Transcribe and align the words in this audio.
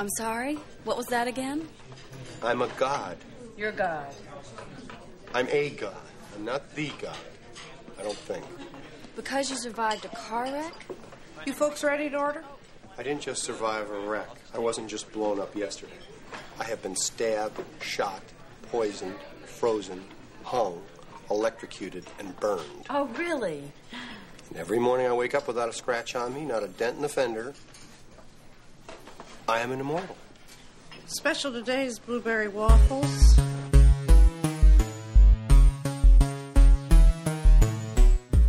I'm 0.00 0.08
sorry? 0.08 0.58
What 0.84 0.96
was 0.96 1.08
that 1.08 1.28
again? 1.28 1.68
I'm 2.42 2.62
a 2.62 2.68
god. 2.78 3.18
You're 3.58 3.70
God. 3.70 4.06
I'm 5.34 5.46
a 5.50 5.68
god. 5.68 5.94
I'm 6.34 6.42
not 6.46 6.74
the 6.74 6.90
god. 7.02 7.18
I 7.98 8.04
don't 8.04 8.16
think. 8.16 8.42
Because 9.14 9.50
you 9.50 9.56
survived 9.56 10.06
a 10.06 10.08
car 10.08 10.44
wreck? 10.44 10.72
You 11.44 11.52
folks 11.52 11.84
ready 11.84 12.08
to 12.08 12.16
order? 12.16 12.42
I 12.96 13.02
didn't 13.02 13.20
just 13.20 13.42
survive 13.42 13.90
a 13.90 14.00
wreck. 14.00 14.30
I 14.54 14.58
wasn't 14.58 14.88
just 14.88 15.12
blown 15.12 15.38
up 15.38 15.54
yesterday. 15.54 15.92
I 16.58 16.64
have 16.64 16.80
been 16.80 16.96
stabbed, 16.96 17.60
shot, 17.82 18.22
poisoned, 18.72 19.16
frozen, 19.44 20.02
hung, 20.44 20.80
electrocuted, 21.30 22.06
and 22.18 22.34
burned. 22.40 22.86
Oh, 22.88 23.04
really? 23.18 23.70
And 24.48 24.56
every 24.56 24.78
morning 24.78 25.08
I 25.08 25.12
wake 25.12 25.34
up 25.34 25.46
without 25.46 25.68
a 25.68 25.74
scratch 25.74 26.16
on 26.16 26.32
me, 26.32 26.46
not 26.46 26.62
a 26.62 26.68
dent 26.68 26.96
in 26.96 27.02
the 27.02 27.08
fender. 27.10 27.52
I 29.50 29.58
am 29.58 29.72
an 29.72 29.80
immortal. 29.80 30.16
Special 31.06 31.50
today 31.50 31.84
is 31.84 31.98
blueberry 31.98 32.46
waffles. 32.46 33.36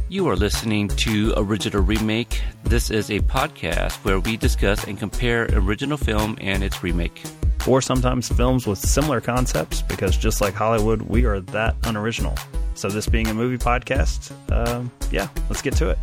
You 0.10 0.28
are 0.28 0.36
listening 0.36 0.90
to 0.90 1.34
Original 1.38 1.82
Remake. 1.82 2.44
This 2.66 2.92
is 2.92 3.10
a 3.10 3.20
podcast 3.22 3.94
where 4.06 4.20
we 4.20 4.38
discuss 4.38 4.84
and 4.84 5.00
compare 5.00 5.46
original 5.54 5.98
film 5.98 6.38
and 6.40 6.64
its 6.64 6.84
remake. 6.84 7.24
or 7.68 7.82
sometimes 7.82 8.30
films 8.30 8.68
with 8.68 8.78
similar 8.78 9.22
concepts 9.22 9.82
because 9.82 10.16
just 10.16 10.40
like 10.40 10.54
Hollywood, 10.54 11.02
we 11.02 11.26
are 11.26 11.40
that 11.40 11.76
unoriginal. 11.84 12.36
So, 12.76 12.90
this 12.90 13.08
being 13.08 13.28
a 13.28 13.34
movie 13.34 13.58
podcast, 13.58 14.32
um, 14.52 14.92
yeah, 15.12 15.30
let's 15.50 15.64
get 15.64 15.76
to 15.78 15.90
it. 15.90 15.98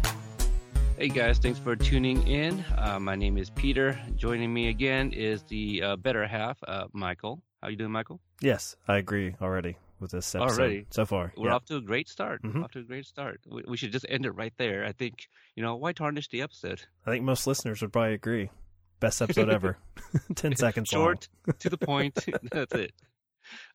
Hey 0.99 1.07
guys, 1.07 1.39
thanks 1.39 1.61
for 1.61 1.77
tuning 1.77 2.27
in. 2.27 2.65
Uh, 2.77 2.99
my 2.99 3.15
name 3.15 3.39
is 3.39 3.51
Peter. 3.51 3.97
Joining 4.17 4.53
me 4.53 4.69
again 4.69 5.13
is 5.13 5.45
the 5.45 5.81
uh, 5.81 5.95
better 5.97 6.27
half, 6.27 6.59
uh, 6.67 6.87
Michael. 6.93 7.41
How 7.63 7.69
you 7.69 7.77
doing, 7.77 7.93
Michael? 7.93 8.21
Yes, 8.41 8.75
I 8.89 8.97
agree 8.97 9.37
already 9.41 9.77
with 10.01 10.11
this 10.11 10.35
episode 10.35 10.61
Already? 10.61 10.87
so 10.91 11.07
far. 11.07 11.33
We're 11.37 11.51
yeah. 11.51 11.55
off 11.55 11.65
to 11.67 11.77
a 11.77 11.81
great 11.81 12.09
start. 12.09 12.43
Mhm. 12.43 12.65
Off 12.65 12.73
to 12.73 12.81
a 12.81 12.83
great 12.83 13.07
start. 13.07 13.41
We, 13.49 13.63
we 13.69 13.77
should 13.77 13.93
just 13.93 14.07
end 14.09 14.27
it 14.27 14.33
right 14.33 14.53
there. 14.59 14.85
I 14.85 14.91
think 14.91 15.29
you 15.55 15.63
know 15.63 15.77
why 15.77 15.93
tarnish 15.93 16.31
the 16.31 16.43
episode. 16.43 16.83
I 17.07 17.13
think 17.13 17.25
most 17.25 17.47
listeners 17.47 17.81
would 17.81 17.93
probably 17.93 18.15
agree. 18.15 18.51
Best 18.99 19.23
episode 19.23 19.51
ever. 19.51 19.79
10 20.35 20.57
seconds 20.57 20.89
Short, 20.89 21.29
to 21.61 21.71
the 21.71 21.79
point. 21.79 22.19
That's 22.51 22.75
it. 22.75 22.93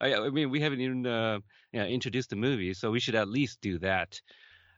I, 0.02 0.14
I 0.14 0.30
mean, 0.30 0.50
we 0.50 0.60
haven't 0.60 0.82
even 0.82 1.08
uh, 1.08 1.40
yeah, 1.72 1.86
introduced 1.86 2.32
the 2.32 2.36
movie, 2.36 2.74
so 2.74 2.92
we 2.92 3.00
should 3.00 3.16
at 3.16 3.30
least 3.30 3.62
do 3.62 3.80
that. 3.80 4.20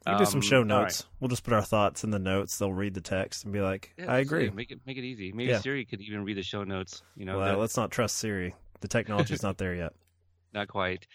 We 0.08 0.16
do 0.18 0.26
some 0.26 0.38
Um, 0.38 0.42
show 0.42 0.58
all 0.58 0.62
right. 0.64 0.68
notes. 0.84 1.06
We'll 1.20 1.30
just 1.30 1.44
put 1.44 1.54
our 1.54 1.64
thoughts 1.64 2.04
in 2.04 2.12
the 2.12 2.20
notes. 2.20 2.58
They'll 2.60 2.74
read 2.74 2.94
the 2.94 3.02
text 3.02 3.44
and 3.44 3.52
be 3.54 3.62
like, 3.62 3.94
Yeah, 3.98 4.12
I 4.12 4.20
agree. 4.20 4.50
Make 4.52 4.72
it 4.72 4.80
make 4.86 4.98
it 4.98 5.04
easy. 5.04 5.32
Maybe 5.32 5.52
Yeah. 5.52 5.60
Siri 5.60 5.84
could 5.86 6.02
even 6.02 6.24
read 6.24 6.38
the 6.38 6.44
show 6.44 6.64
notes. 6.64 7.02
You 7.16 7.26
know, 7.26 7.38
well, 7.40 7.48
that- 7.54 7.60
let's 7.60 7.76
not 7.78 7.90
trust 7.92 8.18
Siri. 8.18 8.54
The 8.82 8.88
technology's 8.88 9.42
not 9.44 9.58
there 9.58 9.74
yet. 9.74 9.94
not 10.54 10.68
quite. 10.68 11.08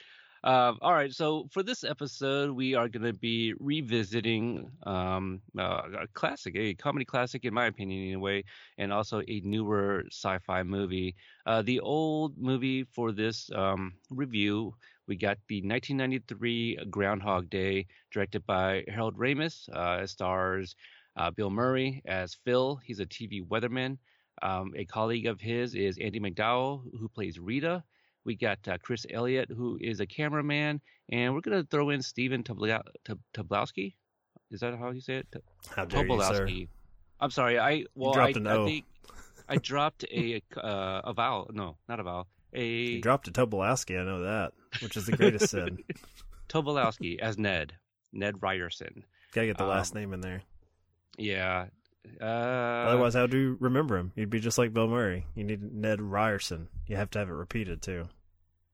Um, 0.43 0.79
all 0.81 0.95
right, 0.95 1.13
so 1.13 1.49
for 1.53 1.63
this 1.63 1.85
episode, 1.85 2.53
we 2.53 2.75
are 2.75 2.89
going 2.89 3.03
to 3.05 3.13
be 3.13 3.53
revisiting 3.61 4.71
um, 4.87 5.43
uh, 5.59 5.83
a 6.01 6.07
classic, 6.15 6.57
a 6.57 6.73
comedy 6.75 7.05
classic, 7.05 7.45
in 7.45 7.53
my 7.53 7.67
opinion, 7.67 8.03
anyway, 8.07 8.45
and 8.79 8.91
also 8.91 9.21
a 9.29 9.41
newer 9.45 10.05
sci-fi 10.11 10.63
movie. 10.63 11.15
Uh, 11.45 11.61
the 11.61 11.81
old 11.81 12.39
movie 12.39 12.85
for 12.85 13.13
this 13.13 13.51
um, 13.55 13.93
review, 14.09 14.75
we 15.11 15.17
got 15.17 15.39
the 15.49 15.57
1993 15.57 16.87
Groundhog 16.89 17.51
Day, 17.51 17.87
directed 18.13 18.47
by 18.47 18.85
Harold 18.87 19.19
Ramis. 19.19 19.69
Uh, 19.75 20.05
it 20.05 20.09
stars 20.09 20.77
uh, 21.17 21.33
Bill 21.33 21.51
Murray 21.51 22.01
as 22.07 22.37
Phil. 22.45 22.79
He's 22.85 23.01
a 23.01 23.07
TV 23.07 23.45
weatherman. 23.45 23.99
Um, 24.41 24.73
a 24.77 24.85
colleague 24.85 25.27
of 25.27 25.41
his 25.41 25.75
is 25.75 25.99
Andie 25.99 26.21
MacDowell, 26.21 26.85
who 26.97 27.09
plays 27.09 27.41
Rita. 27.41 27.83
We 28.25 28.37
got 28.37 28.61
uh, 28.69 28.79
Chris 28.81 29.05
Elliott, 29.11 29.51
who 29.51 29.79
is 29.81 29.99
a 29.99 30.07
cameraman, 30.07 30.81
and 31.11 31.35
we're 31.35 31.41
gonna 31.41 31.65
throw 31.65 31.91
in 31.91 32.03
Stephen 32.03 32.45
Tobla- 32.45 32.83
Tob- 33.05 33.19
Tobolowsky. 33.35 33.95
Is 34.53 34.61
that 34.61 34.79
how 34.79 34.93
you 34.93 35.01
say 35.01 35.17
it? 35.17 35.27
T- 35.33 35.41
How 35.75 35.87
dare 35.87 36.07
you, 36.07 36.23
sir? 36.23 36.49
I'm 37.19 37.31
sorry. 37.31 37.59
I 37.59 37.85
well, 37.97 38.13
dropped 38.13 38.37
I, 38.37 38.41
an 38.41 38.47
I 38.47 38.53
O. 38.55 38.65
think 38.67 38.85
I 39.49 39.57
dropped 39.57 40.05
a 40.05 40.41
uh, 40.57 41.01
a 41.03 41.13
vowel. 41.13 41.51
No, 41.53 41.79
not 41.89 41.99
a 41.99 42.05
vowel. 42.05 42.29
A 42.55 42.65
You 42.65 43.01
dropped 43.01 43.27
a 43.27 43.33
Tobolowski, 43.33 44.01
I 44.01 44.05
know 44.05 44.23
that, 44.23 44.53
which 44.83 44.97
is 44.97 45.07
the 45.07 45.17
greatest 45.17 45.51
sin. 45.51 45.79
Tobolowsky 46.49 47.19
as 47.19 47.39
Ned. 47.39 47.75
Ned 48.13 48.43
Ryerson. 48.43 49.05
Gotta 49.33 49.47
get 49.49 49.59
the 49.59 49.65
last 49.67 49.95
Um, 49.95 50.01
name 50.01 50.13
in 50.15 50.21
there. 50.21 50.43
Yeah. 51.17 51.67
Uh, 52.21 52.25
Otherwise, 52.25 53.15
how 53.15 53.27
do 53.27 53.37
you 53.39 53.57
remember 53.61 53.97
him? 53.97 54.13
You'd 54.17 54.31
be 54.31 54.41
just 54.41 54.59
like 54.59 54.73
Bill 54.73 54.89
Murray. 54.89 55.27
You 55.35 55.45
need 55.45 55.63
Ned 55.73 56.01
Ryerson. 56.01 56.69
You 56.87 56.97
have 56.97 57.11
to 57.11 57.19
have 57.21 57.29
it 57.29 57.33
repeated 57.33 57.83
too. 57.83 58.09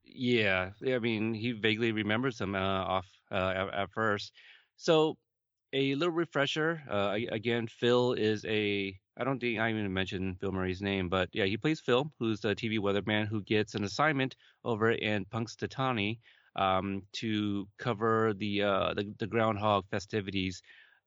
Yeah, 0.05 0.71
I 0.87 0.99
mean, 0.99 1.35
he 1.35 1.53
vaguely 1.53 1.93
remembers 1.93 2.41
him 2.41 2.55
uh, 2.55 2.59
off 2.59 3.07
uh, 3.31 3.53
at, 3.55 3.75
at 3.75 3.91
first. 3.93 4.33
So, 4.77 5.17
a 5.75 5.95
little 5.97 6.15
refresher. 6.15 6.83
Uh, 6.91 7.17
again, 7.31 7.67
Phil 7.67 8.13
is 8.15 8.45
a. 8.47 8.97
I 9.19 9.25
don't 9.25 9.41
think 9.41 9.59
I 9.59 9.71
even 9.71 9.93
mentioned 9.93 10.39
Bill 10.41 10.53
Murray's 10.53 10.83
name, 10.83 11.09
but 11.09 11.31
yeah, 11.33 11.45
he 11.47 11.57
plays 11.57 11.81
Phil, 11.81 12.13
who's 12.19 12.41
the 12.41 12.55
TV 12.55 12.79
weatherman 12.79 13.27
who 13.27 13.43
gets 13.43 13.75
an 13.75 13.85
assignment 13.85 14.37
over 14.65 14.91
in 14.91 15.25
Punxsutawney 15.25 16.19
um, 16.55 17.03
to 17.15 17.67
cover 17.79 18.35
the, 18.35 18.63
uh, 18.63 18.95
the 18.95 19.15
the 19.19 19.27
groundhog 19.27 19.89
festivities. 19.91 20.63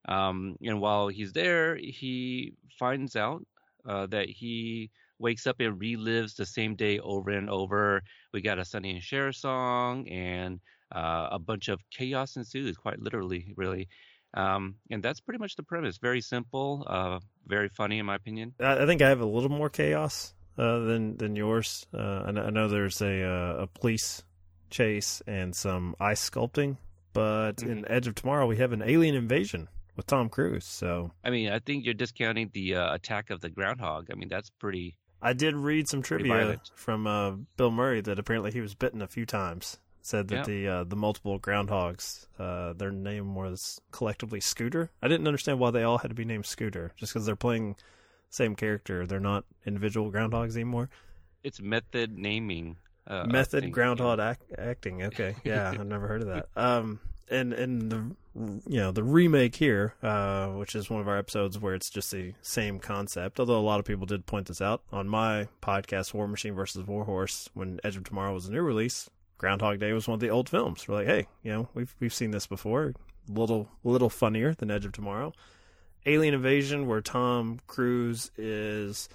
Um, 0.08 0.56
and 0.62 0.80
while 0.80 1.08
he's 1.08 1.32
there, 1.32 1.76
he 1.76 2.54
finds 2.78 3.14
out 3.16 3.42
uh, 3.86 4.06
that 4.06 4.28
he 4.28 4.90
wakes 5.18 5.46
up 5.46 5.60
and 5.60 5.80
relives 5.80 6.34
the 6.34 6.46
same 6.46 6.74
day 6.74 6.98
over 6.98 7.30
and 7.30 7.50
over 7.50 8.02
we 8.32 8.40
got 8.40 8.58
a 8.58 8.64
Sonny 8.64 8.90
and 8.92 9.02
Cher 9.02 9.32
song, 9.32 10.08
and 10.08 10.60
uh, 10.94 11.28
a 11.30 11.38
bunch 11.38 11.68
of 11.68 11.80
chaos 11.90 12.36
ensues, 12.36 12.76
quite 12.76 12.98
literally, 12.98 13.52
really. 13.56 13.88
Um, 14.34 14.76
and 14.90 15.02
that's 15.02 15.20
pretty 15.20 15.38
much 15.38 15.56
the 15.56 15.62
premise. 15.62 15.98
Very 15.98 16.20
simple, 16.20 16.84
uh, 16.86 17.18
very 17.46 17.68
funny, 17.68 17.98
in 17.98 18.06
my 18.06 18.14
opinion. 18.14 18.54
I, 18.60 18.86
think 18.86 19.02
I 19.02 19.08
have 19.08 19.20
a 19.20 19.26
little 19.26 19.48
more 19.48 19.68
chaos 19.68 20.34
uh, 20.56 20.78
than 20.80 21.16
than 21.16 21.36
yours. 21.36 21.86
Uh, 21.92 22.24
I, 22.26 22.30
know, 22.30 22.42
I 22.42 22.50
know 22.50 22.68
there's 22.68 23.00
a 23.00 23.24
uh, 23.24 23.62
a 23.62 23.66
police 23.66 24.22
chase 24.70 25.20
and 25.26 25.54
some 25.54 25.96
ice 25.98 26.28
sculpting, 26.28 26.76
but 27.12 27.62
in 27.62 27.84
Edge 27.90 28.06
of 28.06 28.14
Tomorrow 28.14 28.46
we 28.46 28.58
have 28.58 28.72
an 28.72 28.82
alien 28.82 29.16
invasion 29.16 29.68
with 29.96 30.06
Tom 30.06 30.28
Cruise. 30.28 30.64
So 30.64 31.10
I 31.24 31.30
mean, 31.30 31.50
I 31.50 31.58
think 31.58 31.84
you're 31.84 31.94
discounting 31.94 32.50
the 32.54 32.76
uh, 32.76 32.94
attack 32.94 33.30
of 33.30 33.40
the 33.40 33.50
groundhog. 33.50 34.08
I 34.12 34.14
mean, 34.14 34.28
that's 34.28 34.50
pretty. 34.50 34.96
I 35.22 35.32
did 35.34 35.54
read 35.54 35.88
some 35.88 36.02
trivia 36.02 36.60
from 36.74 37.06
uh, 37.06 37.32
Bill 37.56 37.70
Murray 37.70 38.00
that 38.00 38.18
apparently 38.18 38.52
he 38.52 38.60
was 38.60 38.74
bitten 38.74 39.02
a 39.02 39.06
few 39.06 39.26
times. 39.26 39.78
Said 40.02 40.28
that 40.28 40.36
Yeah. 40.36 40.42
the 40.44 40.68
uh, 40.68 40.84
the 40.84 40.96
multiple 40.96 41.38
groundhogs, 41.38 42.26
uh, 42.38 42.72
their 42.72 42.90
name 42.90 43.34
was 43.34 43.80
collectively 43.92 44.40
Scooter. 44.40 44.90
I 45.02 45.08
didn't 45.08 45.26
understand 45.26 45.58
why 45.58 45.70
they 45.70 45.82
all 45.82 45.98
had 45.98 46.08
to 46.08 46.14
be 46.14 46.24
named 46.24 46.46
Scooter, 46.46 46.92
just 46.96 47.12
because 47.12 47.26
they're 47.26 47.36
playing 47.36 47.76
same 48.30 48.54
character. 48.56 49.06
They're 49.06 49.20
not 49.20 49.44
individual 49.66 50.10
groundhogs 50.10 50.54
anymore. 50.54 50.88
It's 51.42 51.60
method 51.60 52.16
naming. 52.18 52.76
Uh, 53.06 53.24
Method 53.26 53.64
thing. 53.64 53.72
groundhog 53.72 54.20
act- 54.20 54.52
acting. 54.56 55.02
Okay, 55.02 55.34
yeah, 55.44 55.70
I've 55.70 55.86
never 55.86 56.06
heard 56.06 56.22
of 56.22 56.28
that. 56.28 56.48
Um, 56.56 57.00
and 57.30 57.52
and 57.52 57.90
the 57.90 58.16
you 58.68 58.78
know 58.78 58.92
the 58.92 59.02
remake 59.02 59.56
here, 59.56 59.94
uh, 60.02 60.46
which 60.48 60.74
is 60.74 60.88
one 60.88 61.00
of 61.00 61.08
our 61.08 61.18
episodes 61.18 61.58
where 61.58 61.74
it's 61.74 61.90
just 61.90 62.10
the 62.10 62.34
same 62.40 62.78
concept. 62.78 63.38
Although 63.40 63.58
a 63.58 63.60
lot 63.60 63.80
of 63.80 63.84
people 63.86 64.06
did 64.06 64.24
point 64.26 64.46
this 64.46 64.60
out 64.62 64.82
on 64.92 65.08
my 65.08 65.48
podcast, 65.60 66.14
War 66.14 66.26
Machine 66.28 66.54
versus 66.54 66.86
Warhorse, 66.86 67.50
when 67.52 67.80
Edge 67.84 67.96
of 67.96 68.04
Tomorrow 68.04 68.32
was 68.34 68.46
a 68.46 68.52
new 68.52 68.62
release. 68.62 69.10
Groundhog 69.40 69.80
Day 69.80 69.94
was 69.94 70.06
one 70.06 70.16
of 70.16 70.20
the 70.20 70.28
old 70.28 70.50
films. 70.50 70.86
We're 70.86 70.96
like, 70.96 71.06
hey, 71.06 71.26
you 71.42 71.50
know, 71.50 71.68
we've 71.72 71.94
we've 71.98 72.12
seen 72.12 72.30
this 72.30 72.46
before. 72.46 72.92
Little 73.26 73.70
little 73.82 74.10
funnier 74.10 74.52
than 74.52 74.70
Edge 74.70 74.84
of 74.84 74.92
Tomorrow. 74.92 75.32
Alien 76.04 76.34
Invasion, 76.34 76.86
where 76.86 77.00
Tom 77.00 77.58
Cruise 77.66 78.30
is 78.36 79.08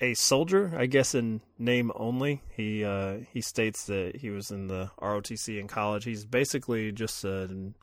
a 0.00 0.14
soldier, 0.14 0.72
I 0.76 0.86
guess 0.86 1.14
in 1.14 1.40
name 1.56 1.92
only. 1.94 2.42
He 2.56 2.84
uh, 2.84 3.18
he 3.32 3.40
states 3.40 3.86
that 3.86 4.16
he 4.16 4.30
was 4.30 4.50
in 4.50 4.66
the 4.66 4.90
ROTC 5.00 5.60
in 5.60 5.68
college. 5.68 6.02
He's 6.02 6.24
basically 6.24 6.90
just 6.90 7.22
an 7.22 7.76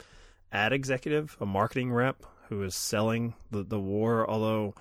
ad 0.52 0.74
executive, 0.74 1.38
a 1.40 1.46
marketing 1.46 1.94
rep 1.94 2.22
who 2.50 2.64
is 2.64 2.76
selling 2.76 3.34
the 3.50 3.64
the 3.64 3.80
war. 3.80 4.30
Although 4.30 4.74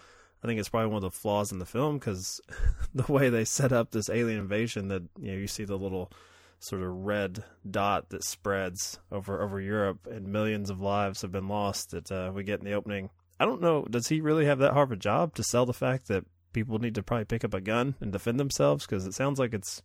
I 0.43 0.49
think 0.49 0.59
it's 0.59 0.71
probably 0.71 0.89
one 0.89 1.05
of 1.05 1.13
the 1.13 1.17
flaws 1.17 1.53
in 1.53 1.61
the 1.61 1.67
film 1.67 1.99
because 1.99 2.41
the 2.97 3.13
way 3.13 3.29
they 3.29 3.45
set 3.45 3.71
up 3.71 3.93
this 3.93 4.11
alien 4.11 4.41
invasion, 4.41 4.89
that 4.89 5.05
you 5.21 5.31
know 5.31 5.39
you 5.39 5.47
see 5.47 5.65
the 5.65 5.79
little 5.79 6.11
sort 6.59 6.83
of 6.83 6.89
red 6.91 7.45
dot 7.69 8.11
that 8.11 8.25
spreads 8.25 8.99
over 9.11 9.43
over 9.43 9.61
Europe, 9.61 10.07
and 10.11 10.29
millions 10.29 10.71
of 10.71 10.81
lives 10.81 11.23
have 11.23 11.33
been 11.33 11.49
lost. 11.49 11.91
That 11.91 12.11
uh, 12.11 12.33
we 12.35 12.45
get 12.45 12.61
in 12.61 12.67
the 12.67 12.73
opening. 12.73 13.11
I 13.39 13.45
don't 13.45 13.61
know. 13.61 13.85
Does 13.85 14.09
he 14.09 14.21
really 14.21 14.47
have 14.47 14.59
that 14.61 14.73
hard 14.73 14.89
of 14.89 14.93
a 14.93 14.97
job 14.97 15.35
to 15.35 15.45
sell 15.45 15.67
the 15.67 15.75
fact 15.75 16.09
that 16.09 16.25
people 16.53 16.79
need 16.79 16.95
to 16.95 17.03
probably 17.03 17.27
pick 17.27 17.45
up 17.45 17.53
a 17.53 17.61
gun 17.61 17.95
and 18.01 18.13
defend 18.13 18.41
themselves? 18.41 18.87
Because 18.87 19.07
it 19.07 19.15
sounds 19.15 19.39
like 19.39 19.53
it's 19.53 19.83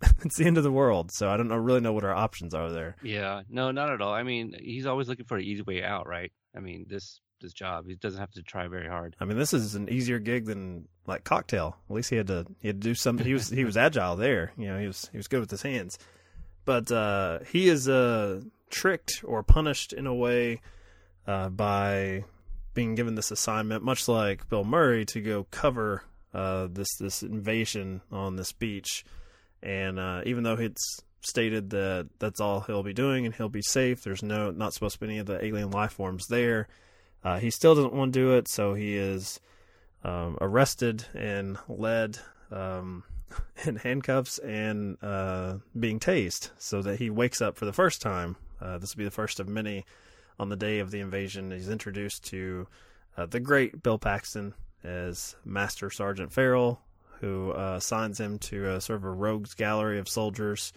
it's 0.24 0.36
the 0.36 0.44
end 0.44 0.58
of 0.58 0.64
the 0.64 0.72
world. 0.72 1.10
So 1.12 1.28
I 1.28 1.36
don't 1.36 1.48
know 1.48 1.56
really 1.56 1.80
know 1.80 1.92
what 1.92 2.04
our 2.04 2.14
options 2.14 2.54
are 2.54 2.70
there. 2.70 2.96
Yeah, 3.02 3.42
no, 3.48 3.70
not 3.70 3.90
at 3.90 4.02
all. 4.02 4.12
I 4.12 4.22
mean, 4.22 4.54
he's 4.58 4.86
always 4.86 5.08
looking 5.08 5.26
for 5.26 5.38
an 5.38 5.44
easy 5.44 5.62
way 5.62 5.82
out, 5.82 6.06
right? 6.06 6.32
I 6.54 6.60
mean, 6.60 6.86
this 6.88 7.20
this 7.40 7.52
job. 7.52 7.86
He 7.86 7.96
doesn't 7.96 8.20
have 8.20 8.30
to 8.32 8.42
try 8.42 8.68
very 8.68 8.88
hard. 8.88 9.16
I 9.20 9.24
mean, 9.24 9.38
this 9.38 9.52
is 9.52 9.74
an 9.74 9.88
easier 9.88 10.18
gig 10.18 10.46
than 10.46 10.88
like 11.06 11.24
Cocktail. 11.24 11.76
At 11.88 11.94
least 11.94 12.10
he 12.10 12.16
had 12.16 12.26
to 12.28 12.46
he 12.60 12.68
had 12.68 12.80
to 12.80 12.88
do 12.88 12.94
something. 12.94 13.26
He 13.26 13.32
was 13.32 13.48
he 13.48 13.64
was 13.64 13.76
agile 13.76 14.16
there. 14.16 14.52
You 14.56 14.68
know, 14.68 14.78
he 14.78 14.86
was 14.86 15.08
he 15.12 15.16
was 15.16 15.28
good 15.28 15.40
with 15.40 15.50
his 15.50 15.62
hands. 15.62 15.98
But 16.64 16.90
uh, 16.90 17.40
he 17.50 17.68
is 17.68 17.88
uh, 17.88 18.40
tricked 18.70 19.22
or 19.24 19.42
punished 19.42 19.92
in 19.92 20.06
a 20.06 20.14
way 20.14 20.60
uh, 21.26 21.48
by 21.48 22.24
being 22.74 22.94
given 22.94 23.14
this 23.14 23.30
assignment, 23.30 23.84
much 23.84 24.08
like 24.08 24.48
Bill 24.48 24.64
Murray, 24.64 25.04
to 25.06 25.20
go 25.20 25.46
cover 25.50 26.02
uh, 26.34 26.68
this 26.70 26.88
this 26.98 27.22
invasion 27.22 28.02
on 28.10 28.36
this 28.36 28.52
beach. 28.52 29.04
And 29.62 29.98
uh, 29.98 30.22
even 30.26 30.42
though 30.42 30.54
it's 30.54 31.00
stated 31.20 31.70
that 31.70 32.08
that's 32.18 32.40
all 32.40 32.60
he'll 32.60 32.82
be 32.82 32.92
doing 32.92 33.26
and 33.26 33.34
he'll 33.34 33.48
be 33.48 33.62
safe, 33.62 34.02
there's 34.02 34.22
no 34.22 34.50
not 34.50 34.74
supposed 34.74 34.94
to 34.94 35.00
be 35.00 35.06
any 35.06 35.18
of 35.18 35.26
the 35.26 35.44
alien 35.44 35.70
life 35.70 35.92
forms 35.92 36.26
there. 36.28 36.68
Uh, 37.24 37.38
he 37.38 37.50
still 37.50 37.74
doesn't 37.74 37.94
want 37.94 38.12
to 38.12 38.20
do 38.20 38.34
it, 38.34 38.48
so 38.48 38.74
he 38.74 38.96
is 38.96 39.40
um, 40.06 40.38
arrested 40.40 41.04
and 41.14 41.58
led 41.68 42.18
um, 42.52 43.02
in 43.66 43.76
handcuffs 43.76 44.38
and 44.38 44.96
uh, 45.02 45.56
being 45.78 45.98
tased, 45.98 46.50
so 46.58 46.80
that 46.82 46.98
he 46.98 47.10
wakes 47.10 47.42
up 47.42 47.56
for 47.56 47.64
the 47.64 47.72
first 47.72 48.00
time. 48.00 48.36
Uh, 48.60 48.78
this 48.78 48.94
will 48.94 49.00
be 49.00 49.04
the 49.04 49.10
first 49.10 49.40
of 49.40 49.48
many 49.48 49.84
on 50.38 50.48
the 50.48 50.56
day 50.56 50.78
of 50.78 50.90
the 50.90 51.00
invasion. 51.00 51.50
He's 51.50 51.68
introduced 51.68 52.24
to 52.26 52.68
uh, 53.16 53.26
the 53.26 53.40
great 53.40 53.82
Bill 53.82 53.98
Paxton 53.98 54.54
as 54.84 55.34
Master 55.44 55.90
Sergeant 55.90 56.32
Farell, 56.32 56.80
who 57.20 57.52
uh, 57.52 57.74
assigns 57.76 58.20
him 58.20 58.38
to 58.38 58.74
a 58.74 58.80
sort 58.80 58.98
of 58.98 59.04
a 59.04 59.10
rogues 59.10 59.54
gallery 59.54 59.98
of 59.98 60.08
soldiers. 60.08 60.72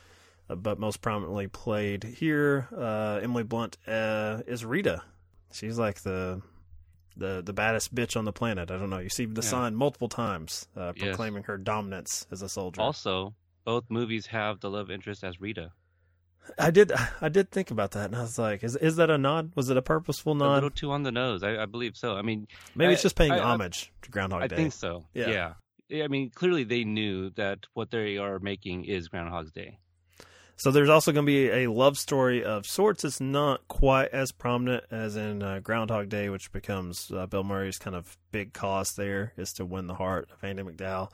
Uh, 0.49 0.55
but 0.55 0.79
most 0.79 1.01
prominently 1.01 1.47
played 1.47 2.03
here, 2.03 2.67
uh, 2.75 3.19
Emily 3.21 3.43
Blunt 3.43 3.77
is 3.85 4.65
Rita, 4.65 5.03
She's 5.51 5.79
like 5.79 6.01
the 6.01 6.41
the 7.19 7.41
the 7.45 7.53
baddest 7.53 7.93
bitch 7.93 8.17
on 8.17 8.25
the 8.25 8.33
planet. 8.33 8.71
I 8.71 8.77
don't 8.77 8.89
know. 8.89 8.97
You 8.99 9.09
see 9.09 9.25
the 9.25 9.41
Yeah. 9.41 9.47
sign 9.49 9.75
multiple 9.75 10.09
times 10.09 10.67
uh, 10.75 10.93
Yes. 10.95 11.05
proclaiming 11.09 11.43
her 11.43 11.57
dominance 11.57 12.25
as 12.31 12.41
a 12.41 12.49
soldier. 12.49 12.81
Also, 12.81 13.35
both 13.65 13.85
movies 13.89 14.25
have 14.27 14.59
the 14.61 14.69
love 14.69 14.89
interest 14.89 15.23
as 15.23 15.39
Rita. 15.39 15.71
I 16.57 16.71
did 16.71 16.91
I 17.21 17.29
did 17.29 17.51
think 17.51 17.69
about 17.69 17.91
that, 17.91 18.05
and 18.05 18.15
I 18.15 18.21
was 18.21 18.39
like, 18.39 18.63
is 18.63 18.75
is 18.75 18.95
that 18.95 19.09
a 19.11 19.17
nod? 19.19 19.51
Was 19.55 19.69
it 19.69 19.77
a 19.77 19.81
purposeful 19.83 20.33
nod? 20.33 20.51
A 20.51 20.53
little 20.55 20.69
too 20.71 20.91
on 20.91 21.03
the 21.03 21.11
nose. 21.11 21.43
I, 21.43 21.61
I 21.61 21.65
believe 21.67 21.95
so. 21.95 22.15
I 22.15 22.23
mean, 22.23 22.47
Maybe 22.73 22.93
it's 22.93 23.03
just 23.03 23.15
paying 23.15 23.31
I- 23.31 23.37
I- 23.37 23.51
homage 23.51 23.91
to 24.01 24.09
Groundhog 24.09 24.49
Day. 24.49 24.55
I 24.55 24.57
think 24.57 24.73
so. 24.73 25.05
Yeah. 25.13 25.53
Yeah, 25.89 26.03
I 26.03 26.07
mean, 26.07 26.29
clearly 26.29 26.63
they 26.65 26.83
knew 26.83 27.31
that 27.31 27.65
what 27.73 27.89
they 27.91 28.17
are 28.17 28.37
making 28.39 28.85
is 28.85 29.07
Groundhog's 29.07 29.51
Day. 29.51 29.79
So 30.59 30.71
there's 30.71 30.89
also 30.89 31.13
going 31.13 31.25
to 31.25 31.31
be 31.31 31.49
a 31.49 31.71
love 31.71 31.97
story 31.97 32.43
of 32.43 32.65
sorts. 32.65 33.05
It's 33.05 33.21
not 33.21 33.65
quite 33.69 34.09
as 34.09 34.33
prominent 34.33 34.83
as 34.91 35.15
in 35.15 35.41
uh, 35.41 35.61
Groundhog 35.63 36.09
Day, 36.09 36.27
which 36.27 36.51
becomes 36.51 37.09
uh, 37.15 37.27
Bill 37.27 37.45
Murray's 37.45 37.77
kind 37.77 37.95
of 37.95 38.17
big 38.33 38.51
cause 38.51 38.91
there 38.91 39.31
is 39.37 39.53
to 39.53 39.63
win 39.63 39.87
the 39.87 39.93
heart 39.93 40.27
of 40.33 40.43
Andie 40.43 40.63
MacDowell. 40.63 41.13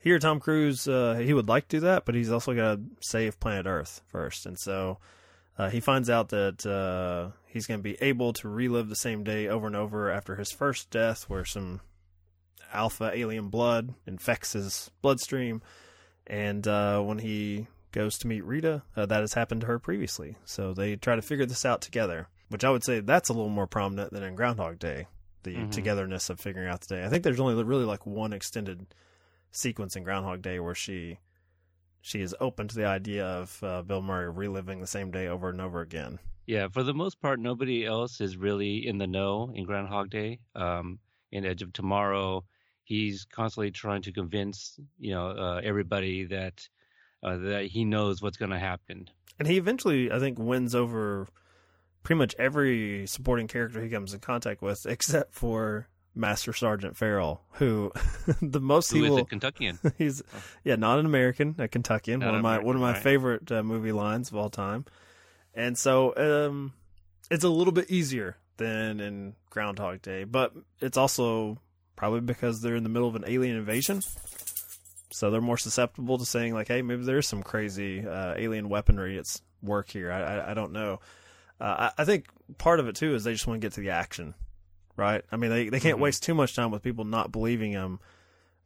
Here, 0.00 0.18
Tom 0.18 0.40
Cruise, 0.40 0.88
uh, 0.88 1.14
he 1.24 1.32
would 1.32 1.46
like 1.46 1.68
to 1.68 1.76
do 1.76 1.80
that, 1.82 2.04
but 2.04 2.16
he's 2.16 2.32
also 2.32 2.52
got 2.52 2.74
to 2.74 2.82
save 3.00 3.38
planet 3.38 3.66
Earth 3.66 4.00
first. 4.08 4.44
And 4.44 4.58
so 4.58 4.98
uh, 5.56 5.70
he 5.70 5.78
finds 5.78 6.10
out 6.10 6.30
that 6.30 6.66
uh, 6.66 7.30
he's 7.46 7.68
going 7.68 7.78
to 7.78 7.84
be 7.84 7.96
able 8.02 8.32
to 8.32 8.48
relive 8.48 8.88
the 8.88 8.96
same 8.96 9.22
day 9.22 9.46
over 9.46 9.68
and 9.68 9.76
over 9.76 10.10
after 10.10 10.34
his 10.34 10.50
first 10.50 10.90
death, 10.90 11.26
where 11.28 11.44
some 11.44 11.80
alpha 12.72 13.12
alien 13.14 13.50
blood 13.50 13.94
infects 14.04 14.54
his 14.54 14.90
bloodstream. 15.00 15.62
And 16.26 16.66
uh, 16.66 17.00
when 17.02 17.20
he 17.20 17.68
goes 17.94 18.18
to 18.18 18.26
meet 18.26 18.44
Rita, 18.44 18.82
uh, 18.96 19.06
that 19.06 19.20
has 19.20 19.34
happened 19.34 19.62
to 19.62 19.66
her 19.68 19.78
previously. 19.78 20.36
So 20.44 20.74
they 20.74 20.96
try 20.96 21.14
to 21.16 21.22
figure 21.22 21.46
this 21.46 21.64
out 21.64 21.80
together, 21.80 22.28
which 22.48 22.64
I 22.64 22.70
would 22.70 22.84
say 22.84 23.00
that's 23.00 23.28
a 23.28 23.32
little 23.32 23.48
more 23.48 23.66
prominent 23.68 24.12
than 24.12 24.22
in 24.24 24.34
Groundhog 24.34 24.78
Day, 24.78 25.06
the 25.44 25.54
Mhm. 25.54 25.70
togetherness 25.70 26.28
of 26.28 26.40
figuring 26.40 26.68
out 26.68 26.80
the 26.82 26.96
day. 26.96 27.04
I 27.04 27.08
think 27.08 27.22
there's 27.22 27.40
only 27.40 27.62
really 27.62 27.84
like 27.84 28.04
one 28.04 28.32
extended 28.32 28.94
sequence 29.52 29.94
in 29.96 30.02
Groundhog 30.02 30.42
Day 30.42 30.58
where 30.60 30.74
she 30.74 31.18
she 32.00 32.20
is 32.20 32.34
open 32.38 32.68
to 32.68 32.74
the 32.74 32.84
idea 32.84 33.24
of 33.24 33.62
uh, 33.62 33.80
Bill 33.80 34.02
Murray 34.02 34.28
reliving 34.30 34.80
the 34.82 34.86
same 34.86 35.10
day 35.10 35.26
over 35.26 35.48
and 35.48 35.58
over 35.60 35.80
again. 35.80 36.18
Yeah, 36.44 36.68
for 36.68 36.82
the 36.82 36.92
most 36.92 37.18
part, 37.22 37.40
nobody 37.40 37.86
else 37.86 38.20
is 38.20 38.36
really 38.36 38.86
in 38.86 38.98
the 38.98 39.06
know 39.06 39.50
in 39.54 39.64
Groundhog 39.64 40.10
Day. 40.10 40.40
Um, 40.54 40.98
in 41.32 41.46
Edge 41.46 41.62
of 41.62 41.72
Tomorrow, 41.72 42.44
he's 42.82 43.24
constantly 43.24 43.70
trying 43.70 44.02
to 44.02 44.12
convince 44.12 44.78
you 44.98 45.12
know 45.14 45.28
uh, 45.28 45.60
everybody 45.64 46.24
that 46.24 46.68
uh, 47.24 47.38
that 47.38 47.66
he 47.66 47.84
knows 47.84 48.22
what's 48.22 48.36
going 48.36 48.50
to 48.50 48.58
happen. 48.58 49.08
And 49.38 49.48
he 49.48 49.56
eventually, 49.56 50.12
I 50.12 50.18
think, 50.18 50.38
wins 50.38 50.74
over 50.74 51.26
pretty 52.02 52.18
much 52.18 52.34
every 52.38 53.06
supporting 53.06 53.48
character 53.48 53.82
he 53.82 53.88
comes 53.88 54.14
in 54.14 54.20
contact 54.20 54.62
with, 54.62 54.86
except 54.88 55.34
for 55.34 55.88
Master 56.14 56.52
Sergeant 56.52 56.96
Farell, 56.96 57.42
who 57.52 57.90
the 58.42 58.60
most 58.60 58.92
Who 58.92 58.98
he 58.98 59.04
is 59.06 59.10
will. 59.10 59.18
a 59.18 59.24
Kentuckian? 59.24 59.78
He's 59.98 60.22
yeah, 60.62 60.76
not 60.76 60.98
an 60.98 61.06
American, 61.06 61.56
a 61.58 61.66
Kentuckian. 61.66 62.20
Not 62.20 62.26
one 62.26 62.34
of 62.36 62.42
my 62.42 62.48
American, 62.50 62.66
one 62.66 62.76
of 62.76 62.82
my 62.82 62.92
right. 62.92 63.02
favorite 63.02 63.50
uh, 63.50 63.62
movie 63.62 63.92
lines 63.92 64.30
of 64.30 64.36
all 64.36 64.50
time. 64.50 64.84
And 65.54 65.78
so 65.78 66.14
um, 66.16 66.72
it's 67.30 67.44
a 67.44 67.48
little 67.48 67.72
bit 67.72 67.90
easier 67.90 68.36
than 68.56 69.00
in 69.00 69.34
Groundhog 69.50 70.02
Day, 70.02 70.24
but 70.24 70.52
it's 70.80 70.96
also 70.96 71.58
probably 71.96 72.20
because 72.20 72.60
they're 72.60 72.76
in 72.76 72.82
the 72.82 72.88
middle 72.88 73.08
of 73.08 73.16
an 73.16 73.24
alien 73.26 73.56
invasion. 73.56 74.00
So 75.14 75.30
they're 75.30 75.40
more 75.40 75.56
susceptible 75.58 76.18
to 76.18 76.24
saying 76.24 76.54
like, 76.54 76.68
"Hey, 76.68 76.82
maybe 76.82 77.04
there's 77.04 77.28
some 77.28 77.42
crazy 77.42 78.04
uh, 78.06 78.34
alien 78.36 78.68
weaponry 78.68 79.16
at 79.18 79.40
work 79.62 79.88
here." 79.88 80.10
I 80.10 80.22
I, 80.22 80.50
I 80.50 80.54
don't 80.54 80.72
know. 80.72 80.98
Uh, 81.60 81.90
I, 81.96 82.02
I 82.02 82.04
think 82.04 82.26
part 82.58 82.80
of 82.80 82.88
it 82.88 82.96
too 82.96 83.14
is 83.14 83.22
they 83.22 83.32
just 83.32 83.46
want 83.46 83.60
to 83.60 83.64
get 83.64 83.74
to 83.74 83.80
the 83.80 83.90
action, 83.90 84.34
right? 84.96 85.24
I 85.30 85.36
mean, 85.36 85.50
they 85.50 85.68
they 85.68 85.78
can't 85.80 85.98
Mhm. 85.98 86.02
waste 86.02 86.24
too 86.24 86.34
much 86.34 86.56
time 86.56 86.70
with 86.72 86.82
people 86.82 87.04
not 87.04 87.30
believing 87.30 87.70
him 87.70 88.00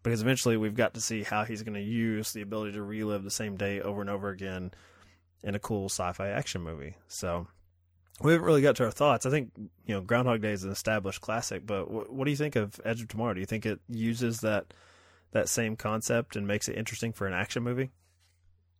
because 0.02 0.22
eventually 0.22 0.56
we've 0.56 0.74
got 0.74 0.94
to 0.94 1.00
see 1.02 1.22
how 1.22 1.44
he's 1.44 1.62
going 1.62 1.74
to 1.74 1.82
use 1.82 2.32
the 2.32 2.40
ability 2.40 2.72
to 2.72 2.82
relive 2.82 3.24
the 3.24 3.30
same 3.30 3.56
day 3.56 3.80
over 3.82 4.00
and 4.00 4.08
over 4.08 4.30
again 4.30 4.70
in 5.42 5.54
a 5.54 5.58
cool 5.58 5.86
sci-fi 5.90 6.28
action 6.28 6.62
movie. 6.62 6.94
So 7.08 7.46
we 8.22 8.32
haven't 8.32 8.46
really 8.46 8.62
got 8.62 8.76
to 8.76 8.84
our 8.84 8.90
thoughts. 8.90 9.26
I 9.26 9.30
think 9.30 9.50
you 9.58 9.94
know 9.94 10.00
Groundhog 10.00 10.40
Day 10.40 10.52
is 10.52 10.64
an 10.64 10.70
established 10.70 11.20
classic, 11.20 11.66
but 11.66 11.84
wh- 11.84 12.10
what 12.10 12.24
do 12.24 12.30
you 12.30 12.38
think 12.38 12.56
of 12.56 12.80
Edge 12.86 13.02
of 13.02 13.08
Tomorrow? 13.08 13.34
Do 13.34 13.40
you 13.40 13.46
think 13.46 13.66
it 13.66 13.80
uses 13.86 14.40
that 14.40 14.72
that 15.32 15.48
same 15.48 15.76
concept 15.76 16.36
and 16.36 16.46
makes 16.46 16.68
it 16.68 16.76
interesting 16.76 17.12
for 17.12 17.26
an 17.26 17.34
action 17.34 17.62
movie? 17.62 17.90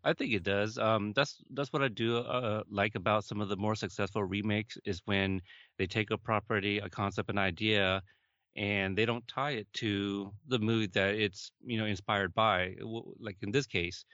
I 0.05 0.13
think 0.13 0.33
it 0.33 0.43
does. 0.43 0.79
Um, 0.79 1.13
that's 1.15 1.43
that's 1.51 1.73
what 1.73 1.83
I 1.83 1.89
do 1.89 2.19
uh, 2.19 2.63
like 2.71 2.95
about 2.95 3.25
some 3.25 3.41
of 3.41 3.49
the 3.49 3.57
more 3.57 3.75
successful 3.75 4.25
remakes 4.25 4.79
is 4.85 5.03
when 5.05 5.43
they 5.77 5.87
take 5.87 6.11
a 6.11 6.19
property, 6.19 6.79
a 6.79 6.89
concept, 6.89 7.31
an 7.31 7.39
idea, 7.39 8.03
and 8.57 8.97
they 8.97 9.05
don't 9.05 9.27
tie 9.29 9.53
it 9.53 9.67
to 9.75 10.33
the 10.47 10.59
movie 10.59 10.87
that 10.95 11.15
it's 11.15 11.51
you 11.65 11.79
know 11.79 11.85
inspired 11.85 12.33
by. 12.35 12.77
Like 13.19 13.37
in 13.43 13.51
this 13.51 13.67
case, 13.67 14.05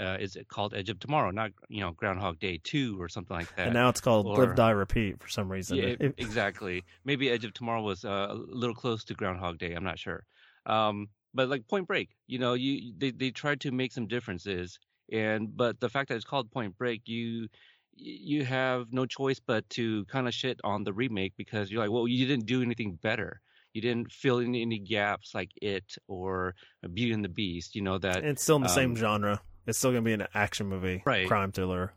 uh, 0.00 0.16
is 0.20 0.36
it 0.36 0.48
called 0.48 0.74
Edge 0.74 0.90
of 0.90 0.98
Tomorrow, 0.98 1.30
not 1.30 1.52
you 1.68 1.80
know 1.80 1.92
Groundhog 1.92 2.40
Day 2.40 2.60
Two 2.62 3.00
or 3.00 3.08
something 3.08 3.36
like 3.36 3.54
that. 3.56 3.66
and 3.66 3.74
now 3.74 3.88
it's 3.88 4.00
called 4.00 4.26
or- 4.26 4.46
Live, 4.46 4.56
Die, 4.56 4.70
Repeat 4.70 5.22
for 5.22 5.28
some 5.28 5.50
reason. 5.50 5.76
Yeah, 5.78 5.94
exactly. 6.18 6.84
Maybe 7.04 7.30
Edge 7.30 7.44
of 7.44 7.54
Tomorrow 7.54 7.82
was 7.82 8.04
uh, 8.04 8.28
a 8.30 8.34
little 8.34 8.74
close 8.76 9.04
to 9.04 9.14
Groundhog 9.14 9.58
Day. 9.58 9.72
I'm 9.72 9.84
not 9.84 9.98
sure. 9.98 10.24
Um, 10.66 11.08
but 11.38 11.48
like 11.48 11.68
Point 11.68 11.86
Break, 11.86 12.08
you 12.26 12.40
know, 12.40 12.54
you 12.54 12.92
they 12.98 13.12
they 13.12 13.30
tried 13.30 13.60
to 13.60 13.70
make 13.70 13.92
some 13.92 14.08
differences, 14.08 14.78
and 15.12 15.56
but 15.56 15.78
the 15.78 15.88
fact 15.88 16.08
that 16.08 16.16
it's 16.16 16.24
called 16.24 16.50
Point 16.50 16.76
Break, 16.76 17.02
you 17.06 17.46
you 17.94 18.44
have 18.44 18.92
no 18.92 19.06
choice 19.06 19.38
but 19.38 19.62
to 19.70 20.04
kind 20.06 20.26
of 20.26 20.34
shit 20.34 20.60
on 20.64 20.82
the 20.82 20.92
remake 20.92 21.34
because 21.36 21.70
you're 21.70 21.80
like, 21.80 21.92
well, 21.92 22.08
you 22.08 22.26
didn't 22.26 22.46
do 22.46 22.60
anything 22.60 22.98
better. 23.02 23.40
You 23.72 23.80
didn't 23.82 24.10
fill 24.10 24.40
in 24.40 24.52
any 24.56 24.80
gaps 24.80 25.32
like 25.32 25.50
it 25.62 25.94
or 26.08 26.54
Beauty 26.92 27.12
and 27.12 27.24
the 27.24 27.28
Beast. 27.28 27.76
You 27.76 27.82
know 27.82 27.98
that 27.98 28.24
it's 28.24 28.42
still 28.42 28.56
in 28.56 28.62
the 28.62 28.68
same 28.68 28.90
um, 28.90 28.96
genre. 28.96 29.40
It's 29.66 29.78
still 29.78 29.92
going 29.92 30.02
to 30.02 30.08
be 30.08 30.14
an 30.14 30.26
action 30.34 30.66
movie, 30.66 31.02
Right. 31.06 31.28
crime 31.28 31.52
thriller. 31.52 31.92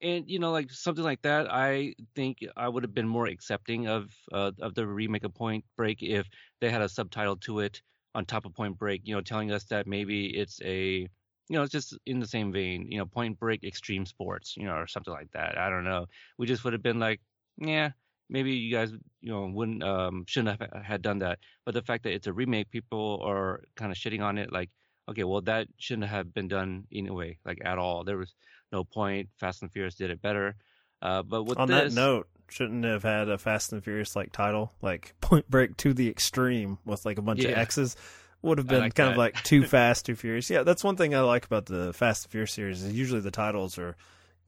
and 0.00 0.24
you 0.32 0.38
know 0.38 0.52
like 0.58 0.70
something 0.70 1.04
like 1.04 1.20
that 1.22 1.44
i 1.52 1.94
think 2.16 2.38
i 2.56 2.66
would 2.72 2.82
have 2.86 2.94
been 2.94 3.08
more 3.16 3.26
accepting 3.26 3.86
of 3.96 4.02
uh, 4.32 4.52
of 4.66 4.74
the 4.74 4.86
remake 4.86 5.24
of 5.24 5.34
point 5.34 5.62
break 5.76 5.98
if 6.02 6.24
they 6.60 6.70
had 6.70 6.80
a 6.80 6.88
subtitle 6.88 7.36
to 7.36 7.60
it 7.66 7.82
on 8.14 8.24
top 8.24 8.44
of 8.44 8.54
point 8.54 8.78
break 8.78 9.02
you 9.04 9.14
know 9.14 9.20
telling 9.20 9.50
us 9.52 9.64
that 9.64 9.86
maybe 9.86 10.26
it's 10.26 10.60
a 10.62 11.06
you 11.48 11.56
know 11.56 11.62
it's 11.62 11.72
just 11.72 11.96
in 12.06 12.20
the 12.20 12.26
same 12.26 12.52
vein 12.52 12.86
you 12.90 12.98
know 12.98 13.06
point 13.06 13.38
break 13.38 13.64
extreme 13.64 14.06
sports 14.06 14.56
you 14.56 14.64
know 14.64 14.74
or 14.74 14.86
something 14.86 15.12
like 15.12 15.30
that 15.32 15.58
i 15.58 15.70
don't 15.70 15.84
know 15.84 16.06
we 16.38 16.46
just 16.46 16.64
would 16.64 16.72
have 16.72 16.82
been 16.82 16.98
like 16.98 17.20
yeah 17.58 17.90
maybe 18.28 18.52
you 18.52 18.72
guys 18.72 18.92
you 19.20 19.32
know 19.32 19.50
wouldn't 19.52 19.82
um 19.82 20.24
shouldn't 20.26 20.60
have 20.60 20.82
had 20.84 21.02
done 21.02 21.18
that 21.18 21.38
but 21.64 21.74
the 21.74 21.82
fact 21.82 22.04
that 22.04 22.12
it's 22.12 22.26
a 22.26 22.32
remake 22.32 22.70
people 22.70 23.20
are 23.24 23.62
kind 23.76 23.92
of 23.92 23.98
shitting 23.98 24.22
on 24.22 24.38
it 24.38 24.52
like 24.52 24.70
okay 25.08 25.24
well 25.24 25.40
that 25.40 25.66
shouldn't 25.78 26.08
have 26.08 26.32
been 26.32 26.48
done 26.48 26.84
anyway 26.92 27.36
like 27.44 27.58
at 27.64 27.78
all 27.78 28.04
there 28.04 28.18
was 28.18 28.34
no 28.72 28.84
point. 28.84 29.28
Fast 29.38 29.62
and 29.62 29.72
Furious 29.72 29.94
did 29.94 30.10
it 30.10 30.22
better. 30.22 30.56
Uh, 31.02 31.22
but 31.22 31.44
with 31.44 31.58
On 31.58 31.68
this, 31.68 31.94
that 31.94 32.00
note, 32.00 32.28
shouldn't 32.50 32.84
have 32.84 33.02
had 33.02 33.28
a 33.28 33.38
Fast 33.38 33.72
and 33.72 33.82
Furious 33.82 34.14
like 34.16 34.32
title, 34.32 34.72
like 34.82 35.14
Point 35.20 35.48
Break 35.50 35.76
to 35.78 35.94
the 35.94 36.08
Extreme 36.08 36.78
with 36.84 37.04
like 37.04 37.18
a 37.18 37.22
bunch 37.22 37.44
of 37.44 37.52
X's. 37.52 37.96
Would 38.42 38.56
have 38.56 38.66
been 38.66 38.80
like 38.80 38.94
kind 38.94 39.10
of 39.10 39.18
like 39.18 39.42
too 39.42 39.64
fast, 39.66 40.06
too 40.06 40.14
furious. 40.14 40.48
Yeah, 40.48 40.62
that's 40.62 40.82
one 40.82 40.96
thing 40.96 41.14
I 41.14 41.20
like 41.20 41.44
about 41.44 41.66
the 41.66 41.92
Fast 41.92 42.24
and 42.24 42.32
Furious 42.32 42.52
series 42.52 42.82
is 42.82 42.92
usually 42.92 43.20
the 43.20 43.30
titles 43.30 43.76
are 43.78 43.96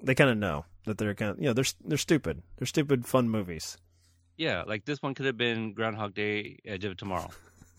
they 0.02 0.14
kind 0.14 0.30
of 0.30 0.38
know 0.38 0.64
that 0.86 0.98
they're 0.98 1.14
kind 1.14 1.32
of 1.32 1.38
you 1.38 1.44
know 1.44 1.52
they're 1.52 1.64
they're 1.84 1.98
stupid. 1.98 2.42
They're 2.56 2.66
stupid 2.66 3.06
fun 3.06 3.28
movies. 3.28 3.76
Yeah, 4.36 4.62
like 4.66 4.84
this 4.86 5.02
one 5.02 5.14
could 5.14 5.26
have 5.26 5.36
been 5.36 5.74
Groundhog 5.74 6.14
Day, 6.14 6.58
Edge 6.64 6.84
of 6.84 6.96
Tomorrow, 6.96 7.30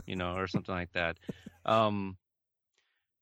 you 0.06 0.15
know, 0.15 0.36
or 0.36 0.48
something 0.48 0.74
like 0.74 0.92
that. 0.94 1.18
Um, 1.65 2.18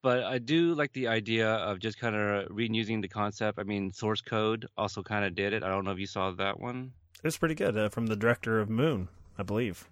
but 0.02 0.24
I 0.24 0.40
do 0.40 0.74
like 0.74 0.94
the 0.94 1.08
idea 1.08 1.48
of 1.48 1.80
just 1.80 2.00
kind 2.00 2.16
of 2.16 2.50
reusing 2.50 3.02
the 3.02 3.08
concept. 3.08 3.60
I 3.60 3.64
mean, 3.64 3.92
Source 3.92 4.22
Code 4.22 4.66
also 4.78 5.04
kind 5.04 5.26
of 5.26 5.36
did 5.36 5.54
it. 5.54 5.64
I 5.64 5.70
don't 5.70 5.86
know 5.86 5.92
if 5.92 6.00
you 6.00 6.08
saw 6.08 6.32
that 6.32 6.60
one. 6.60 6.92
It 7.18 7.28
was 7.28 7.38
pretty 7.38 7.56
good 7.56 7.78
uh, 7.78 7.90
from 7.90 8.08
the 8.08 8.16
director 8.16 8.60
of 8.60 8.70
Moon, 8.70 9.08
I 9.38 9.44
believe. 9.44 9.88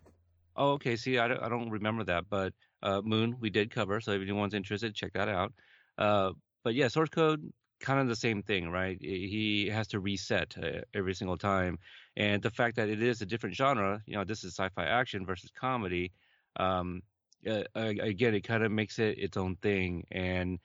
Oh, 0.56 0.72
okay. 0.72 0.96
See, 0.96 1.20
I 1.20 1.28
don't, 1.28 1.42
I 1.44 1.50
don't 1.50 1.70
remember 1.70 2.04
that, 2.06 2.26
but 2.30 2.54
uh, 2.82 3.02
Moon 3.04 3.38
we 3.40 3.50
did 3.50 3.72
cover. 3.72 4.02
So 4.02 4.12
if 4.12 4.22
anyone's 4.22 4.54
interested, 4.54 4.96
check 4.96 5.14
that 5.14 5.30
out. 5.30 5.54
Uh, 5.98 6.32
but 6.64 6.74
yeah, 6.74 6.88
Source 6.88 7.10
Code 7.10 7.54
kind 7.80 8.00
of 8.00 8.08
the 8.08 8.16
same 8.16 8.42
thing, 8.44 8.70
right? 8.70 8.98
He 9.00 9.70
has 9.72 9.88
to 9.90 10.00
reset 10.00 10.56
uh, 10.62 10.82
every 10.94 11.14
single 11.14 11.38
time, 11.38 11.78
and 12.18 12.42
the 12.42 12.50
fact 12.50 12.76
that 12.76 12.90
it 12.90 13.02
is 13.02 13.22
a 13.22 13.26
different 13.26 13.56
genre, 13.56 14.02
you 14.06 14.16
know, 14.16 14.26
this 14.26 14.44
is 14.44 14.54
sci-fi 14.56 14.84
action 14.84 15.26
versus 15.26 15.52
comedy. 15.58 16.12
Um, 16.58 17.02
uh, 17.48 17.64
again, 17.76 18.36
it 18.36 18.42
kind 18.42 18.64
of 18.64 18.72
makes 18.72 19.00
it 19.00 19.18
its 19.18 19.38
own 19.38 19.56
thing. 19.58 20.06
And 20.12 20.60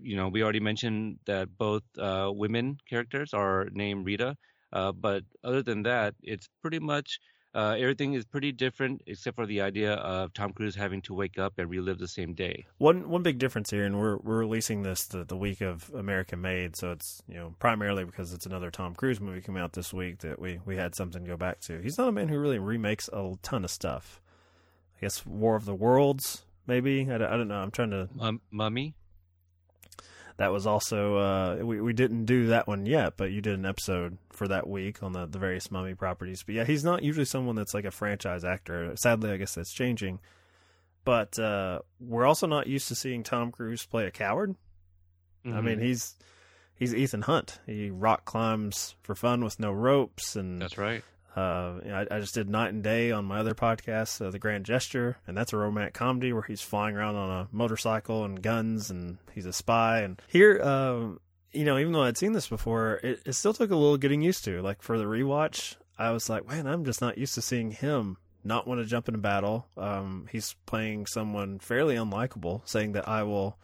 you 0.00 0.16
know, 0.16 0.28
we 0.28 0.42
already 0.42 0.60
mentioned 0.60 1.18
that 1.26 1.56
both 1.56 1.82
uh, 1.98 2.30
women 2.32 2.78
characters 2.88 3.34
are 3.34 3.68
named 3.72 4.06
Rita, 4.06 4.36
uh, 4.72 4.92
but 4.92 5.22
other 5.44 5.62
than 5.62 5.82
that, 5.82 6.14
it's 6.22 6.48
pretty 6.62 6.78
much 6.78 7.18
uh, 7.56 7.74
everything 7.78 8.12
is 8.12 8.26
pretty 8.26 8.52
different 8.52 9.00
except 9.06 9.34
for 9.34 9.46
the 9.46 9.62
idea 9.62 9.94
of 9.94 10.32
Tom 10.34 10.52
Cruise 10.52 10.74
having 10.74 11.00
to 11.02 11.14
wake 11.14 11.38
up 11.38 11.54
and 11.56 11.70
relive 11.70 11.98
the 11.98 12.06
same 12.06 12.34
day. 12.34 12.66
One 12.76 13.08
one 13.08 13.22
big 13.22 13.38
difference 13.38 13.70
here, 13.70 13.84
and 13.84 13.98
we're 13.98 14.18
we're 14.18 14.38
releasing 14.38 14.82
this 14.82 15.06
the, 15.06 15.24
the 15.24 15.36
week 15.36 15.62
of 15.62 15.90
American 15.94 16.42
Made, 16.42 16.76
so 16.76 16.92
it's 16.92 17.22
you 17.26 17.36
know 17.36 17.54
primarily 17.58 18.04
because 18.04 18.34
it's 18.34 18.44
another 18.44 18.70
Tom 18.70 18.94
Cruise 18.94 19.20
movie 19.20 19.40
coming 19.40 19.62
out 19.62 19.72
this 19.72 19.92
week 19.92 20.18
that 20.18 20.38
we 20.38 20.60
we 20.66 20.76
had 20.76 20.94
something 20.94 21.24
to 21.24 21.30
go 21.30 21.38
back 21.38 21.60
to. 21.60 21.80
He's 21.80 21.96
not 21.96 22.08
a 22.08 22.12
man 22.12 22.28
who 22.28 22.38
really 22.38 22.58
remakes 22.58 23.08
a 23.10 23.34
ton 23.42 23.64
of 23.64 23.70
stuff. 23.70 24.20
I 24.96 25.00
guess 25.00 25.24
War 25.26 25.56
of 25.56 25.64
the 25.64 25.74
Worlds, 25.74 26.44
maybe. 26.66 27.08
I, 27.10 27.14
I 27.16 27.18
don't 27.18 27.48
know. 27.48 27.56
I'm 27.56 27.70
trying 27.70 27.90
to. 27.90 28.08
Um, 28.18 28.40
Mummy. 28.50 28.94
That 30.38 30.52
was 30.52 30.66
also 30.66 31.16
uh, 31.16 31.56
we 31.62 31.80
we 31.80 31.94
didn't 31.94 32.26
do 32.26 32.48
that 32.48 32.68
one 32.68 32.84
yet, 32.84 33.14
but 33.16 33.30
you 33.30 33.40
did 33.40 33.58
an 33.58 33.64
episode 33.64 34.18
for 34.32 34.46
that 34.48 34.68
week 34.68 35.02
on 35.02 35.12
the 35.12 35.26
the 35.26 35.38
various 35.38 35.70
Mummy 35.70 35.94
properties. 35.94 36.42
But 36.42 36.56
yeah, 36.56 36.64
he's 36.64 36.84
not 36.84 37.02
usually 37.02 37.24
someone 37.24 37.56
that's 37.56 37.72
like 37.72 37.86
a 37.86 37.90
franchise 37.90 38.44
actor. 38.44 38.92
Sadly, 38.96 39.30
I 39.30 39.38
guess 39.38 39.54
that's 39.54 39.72
changing. 39.72 40.20
But 41.06 41.38
uh, 41.38 41.80
we're 42.00 42.26
also 42.26 42.46
not 42.46 42.66
used 42.66 42.88
to 42.88 42.94
seeing 42.94 43.22
Tom 43.22 43.50
Cruise 43.50 43.86
play 43.86 44.06
a 44.06 44.10
coward. 44.10 44.56
Mm-hmm. 45.46 45.56
I 45.56 45.60
mean, 45.62 45.76
mm-hmm. 45.76 45.86
he's 45.86 46.16
he's 46.74 46.94
Ethan 46.94 47.22
Hunt. 47.22 47.58
He 47.64 47.90
rock 47.90 48.26
climbs 48.26 48.94
for 49.02 49.14
fun 49.14 49.42
with 49.42 49.58
no 49.58 49.72
ropes, 49.72 50.36
and 50.36 50.60
that's 50.60 50.76
right. 50.76 51.02
Uh, 51.36 51.80
you 51.84 51.90
know, 51.90 52.06
I, 52.10 52.16
I, 52.16 52.20
just 52.20 52.34
did 52.34 52.48
Knight 52.48 52.72
and 52.72 52.82
Day 52.82 53.10
on 53.10 53.26
my 53.26 53.40
other 53.40 53.54
podcast, 53.54 54.24
uh, 54.24 54.30
The 54.30 54.38
Grand 54.38 54.64
Gesture, 54.64 55.18
and 55.26 55.36
that's 55.36 55.52
a 55.52 55.58
romantic 55.58 55.92
comedy 55.92 56.32
where 56.32 56.42
he's 56.42 56.62
flying 56.62 56.96
around 56.96 57.16
on 57.16 57.30
a 57.30 57.48
motorcycle 57.52 58.24
and 58.24 58.40
guns, 58.40 58.90
and 58.90 59.18
he's 59.34 59.44
a 59.44 59.52
spy. 59.52 60.00
And 60.00 60.20
here, 60.28 60.62
um, 60.62 61.20
you 61.52 61.64
know, 61.64 61.76
even 61.76 61.92
though 61.92 62.02
I'd 62.02 62.16
seen 62.16 62.32
this 62.32 62.48
before, 62.48 63.00
it, 63.02 63.20
it 63.26 63.34
still 63.34 63.52
took 63.52 63.70
a 63.70 63.76
little 63.76 63.98
getting 63.98 64.22
used 64.22 64.44
to. 64.44 64.62
Like 64.62 64.80
for 64.80 64.96
the 64.96 65.04
rewatch, 65.04 65.76
I 65.98 66.10
was 66.10 66.30
like, 66.30 66.48
man, 66.48 66.66
I'm 66.66 66.86
just 66.86 67.02
not 67.02 67.18
used 67.18 67.34
to 67.34 67.42
seeing 67.42 67.70
him 67.70 68.16
not 68.46 68.66
want 68.66 68.80
to 68.80 68.86
jump 68.86 69.08
in 69.08 69.14
a 69.14 69.18
battle. 69.18 69.66
Um, 69.76 70.28
he's 70.30 70.54
playing 70.66 71.06
someone 71.06 71.58
fairly 71.58 71.96
unlikable, 71.96 72.62
saying 72.64 72.92
that 72.92 73.08
I 73.08 73.24
will 73.24 73.58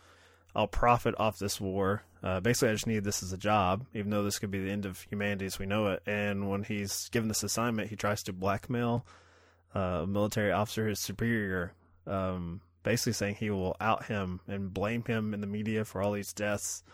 I'll 0.55 0.67
profit 0.67 1.15
off 1.19 1.39
this 1.39 1.61
war. 1.61 2.03
Uh, 2.23 2.41
basically, 2.41 2.69
I 2.69 2.73
just 2.73 2.87
need 2.87 3.03
this 3.03 3.23
as 3.23 3.33
a 3.33 3.39
job, 3.39 3.85
even 3.95 4.11
though 4.11 4.23
this 4.23 4.39
could 4.39 4.51
be 4.51 4.63
the 4.63 4.71
end 4.71 4.87
of 4.87 5.01
humanity 5.03 5.47
as 5.47 5.59
we 5.59 5.67
know 5.67 5.89
it. 5.89 6.03
And 6.07 6.49
when 6.49 6.63
he's 6.63 7.09
given 7.09 7.29
this 7.29 7.43
assignment, 7.43 7.91
he 7.91 7.97
tries 7.97 8.23
to 8.25 8.33
blackmail 8.33 9.05
uh, 9.75 10.03
a 10.03 10.07
military 10.07 10.53
officer, 10.53 10.87
his 10.87 11.01
superior, 11.01 11.73
um, 12.07 12.61
basically 12.85 13.15
saying 13.15 13.37
he 13.37 13.51
will 13.51 13.77
out 13.81 14.05
him 14.07 14.41
and 14.47 14.73
blame 14.73 15.03
him 15.05 15.35
in 15.35 15.41
the 15.41 15.47
media 15.47 15.85
for 15.85 16.01
all 16.01 16.13
these 16.13 16.33
deaths. 16.33 16.85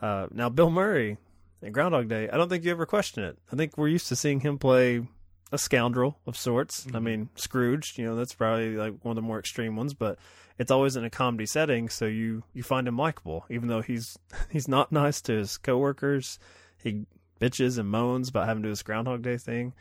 Uh, 0.00 0.28
now, 0.30 0.48
Bill 0.48 0.70
Murray 0.70 1.18
in 1.60 1.72
Groundhog 1.72 2.08
Day, 2.08 2.28
I 2.28 2.36
don't 2.36 2.48
think 2.48 2.64
you 2.64 2.70
ever 2.70 2.86
question 2.86 3.24
it. 3.24 3.38
I 3.52 3.56
think 3.56 3.76
we're 3.76 3.88
used 3.88 4.08
to 4.08 4.16
seeing 4.16 4.40
him 4.40 4.58
play 4.58 5.06
a 5.50 5.58
scoundrel 5.58 6.18
of 6.26 6.36
sorts. 6.36 6.84
Mm-hmm. 6.84 6.96
I 6.96 7.00
mean, 7.00 7.28
Scrooge, 7.34 7.94
you 7.98 8.04
know, 8.04 8.16
that's 8.16 8.34
probably 8.34 8.76
like 8.76 8.94
one 9.02 9.12
of 9.12 9.16
the 9.16 9.26
more 9.26 9.38
extreme 9.38 9.76
ones, 9.76 9.94
but 9.94 10.18
it's 10.58 10.70
always 10.70 10.96
in 10.96 11.04
a 11.04 11.10
comedy 11.10 11.46
setting, 11.46 11.88
so 11.88 12.06
you 12.06 12.44
you 12.52 12.62
find 12.62 12.86
him 12.86 12.96
likable, 12.96 13.44
even 13.50 13.68
though 13.68 13.82
he's 13.82 14.18
he's 14.50 14.68
not 14.68 14.92
nice 14.92 15.20
to 15.22 15.32
his 15.32 15.58
coworkers. 15.58 16.38
He 16.82 17.06
bitches 17.40 17.78
and 17.78 17.88
moans 17.88 18.28
about 18.28 18.46
having 18.46 18.62
to 18.62 18.68
do 18.68 18.72
this 18.72 18.82
Groundhog 18.82 19.22
Day 19.22 19.36
thing. 19.36 19.72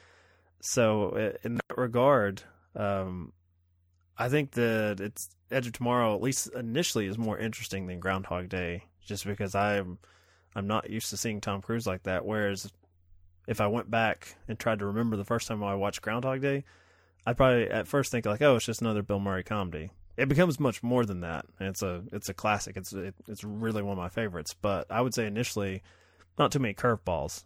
So 0.62 1.36
in 1.44 1.56
that 1.56 1.78
regard, 1.78 2.44
um, 2.76 3.34
I 4.18 4.30
think 4.30 4.52
that 4.52 5.00
it's 5.00 5.30
Edge 5.50 5.68
of 5.68 5.74
Tomorrow, 5.74 6.16
at 6.16 6.22
least 6.22 6.50
initially, 6.56 7.08
is 7.08 7.18
more 7.18 7.38
interesting 7.38 7.88
than 7.88 8.00
Groundhog 8.00 8.50
Day, 8.50 8.86
just 9.04 9.26
because 9.26 9.56
I'm 9.56 9.98
I'm 10.56 10.68
not 10.68 10.90
used 10.90 11.10
to 11.10 11.18
seeing 11.18 11.42
Tom 11.42 11.62
Cruise 11.62 11.88
like 11.88 12.04
that. 12.04 12.26
Whereas 12.26 12.72
if 13.48 13.60
I 13.60 13.68
went 13.68 13.90
back 13.90 14.36
and 14.48 14.58
tried 14.60 14.80
to 14.80 14.86
remember 14.86 15.18
the 15.18 15.26
first 15.26 15.48
time 15.48 15.64
I 15.64 15.76
watched 15.76 16.02
Groundhog 16.02 16.42
Day, 16.42 16.64
I'd 17.26 17.38
probably 17.38 17.70
at 17.70 17.88
first 17.88 18.12
think 18.12 18.26
like, 18.26 18.42
oh, 18.42 18.56
it's 18.56 18.66
just 18.66 18.82
another 18.82 19.04
Bill 19.04 19.20
Murray 19.20 19.44
comedy 19.44 19.92
it 20.22 20.30
becomes 20.30 20.60
much 20.60 20.84
more 20.84 21.06
than 21.06 21.22
that. 21.22 21.46
It's 21.60 21.82
a 21.82 22.04
it's 22.12 22.30
a 22.30 22.34
classic. 22.34 22.78
It's 22.78 22.94
it, 22.94 23.16
it's 23.28 23.44
really 23.44 23.82
one 23.82 23.94
of 23.94 23.98
my 23.98 24.10
favorites. 24.10 24.56
But 24.60 24.86
I 24.92 25.02
would 25.02 25.14
say 25.14 25.26
initially, 25.26 25.82
not 26.38 26.52
too 26.52 26.60
many 26.60 26.76
curveballs. 26.76 27.44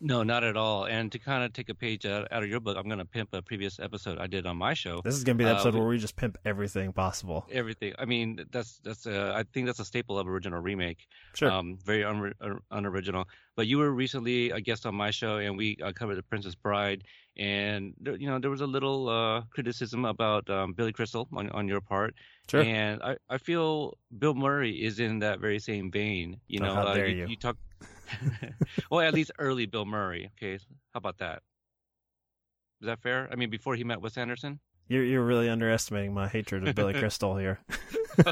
No, 0.00 0.22
not 0.22 0.44
at 0.44 0.56
all. 0.56 0.84
And 0.84 1.10
to 1.12 1.18
kind 1.18 1.44
of 1.44 1.52
take 1.52 1.68
a 1.68 1.74
page 1.74 2.06
out, 2.06 2.28
out 2.30 2.42
of 2.42 2.48
your 2.48 2.60
book, 2.60 2.76
I'm 2.76 2.86
going 2.86 2.98
to 2.98 3.04
pimp 3.04 3.30
a 3.32 3.42
previous 3.42 3.78
episode 3.78 4.18
I 4.18 4.26
did 4.26 4.46
on 4.46 4.56
my 4.56 4.74
show. 4.74 5.00
This 5.02 5.14
is 5.14 5.24
going 5.24 5.38
to 5.38 5.38
be 5.38 5.44
the 5.44 5.50
uh, 5.50 5.54
episode 5.54 5.74
uh, 5.74 5.78
where 5.78 5.88
we 5.88 5.98
just 5.98 6.16
pimp 6.16 6.38
everything 6.44 6.92
possible. 6.92 7.46
Everything. 7.50 7.94
I 7.98 8.04
mean, 8.04 8.44
that's 8.50 8.78
that's. 8.84 9.06
A, 9.06 9.32
I 9.34 9.44
think 9.52 9.66
that's 9.66 9.80
a 9.80 9.84
staple 9.84 10.18
of 10.18 10.28
original 10.28 10.60
remake. 10.60 11.06
Sure. 11.34 11.50
Um, 11.50 11.78
very 11.84 12.04
un- 12.04 12.34
unoriginal. 12.70 13.26
But 13.56 13.66
you 13.66 13.78
were 13.78 13.90
recently 13.90 14.50
a 14.50 14.60
guest 14.60 14.84
on 14.84 14.94
my 14.94 15.10
show, 15.10 15.38
and 15.38 15.56
we 15.56 15.78
uh, 15.82 15.92
covered 15.92 16.16
The 16.16 16.22
Princess 16.22 16.54
Bride. 16.54 17.04
And 17.38 17.94
there, 18.00 18.16
you 18.16 18.28
know, 18.28 18.38
there 18.38 18.50
was 18.50 18.62
a 18.62 18.66
little 18.66 19.08
uh, 19.08 19.42
criticism 19.50 20.04
about 20.04 20.48
um, 20.50 20.72
Billy 20.72 20.92
Crystal 20.92 21.28
on 21.32 21.50
on 21.50 21.68
your 21.68 21.80
part. 21.80 22.14
Sure. 22.48 22.62
And 22.62 23.02
I, 23.02 23.16
I 23.28 23.38
feel 23.38 23.98
Bill 24.18 24.34
Murray 24.34 24.72
is 24.72 25.00
in 25.00 25.18
that 25.20 25.40
very 25.40 25.58
same 25.58 25.90
vein. 25.90 26.38
You 26.48 26.60
oh, 26.62 26.66
know, 26.66 26.74
how 26.74 26.94
dare 26.94 27.08
you, 27.08 27.22
you. 27.22 27.26
you 27.28 27.36
talk 27.36 27.56
well, 28.90 29.00
at 29.00 29.14
least 29.14 29.32
early 29.38 29.66
Bill 29.66 29.84
Murray. 29.84 30.30
Okay, 30.36 30.58
how 30.92 30.98
about 30.98 31.18
that? 31.18 31.42
Is 32.80 32.86
that 32.86 33.00
fair? 33.00 33.28
I 33.30 33.36
mean, 33.36 33.50
before 33.50 33.74
he 33.74 33.84
met 33.84 34.00
Wes 34.00 34.16
Anderson. 34.16 34.60
You're 34.88 35.04
you're 35.04 35.24
really 35.24 35.48
underestimating 35.48 36.14
my 36.14 36.28
hatred 36.28 36.66
of 36.66 36.74
Billy 36.74 36.94
Crystal 36.98 37.36
here. 37.36 37.58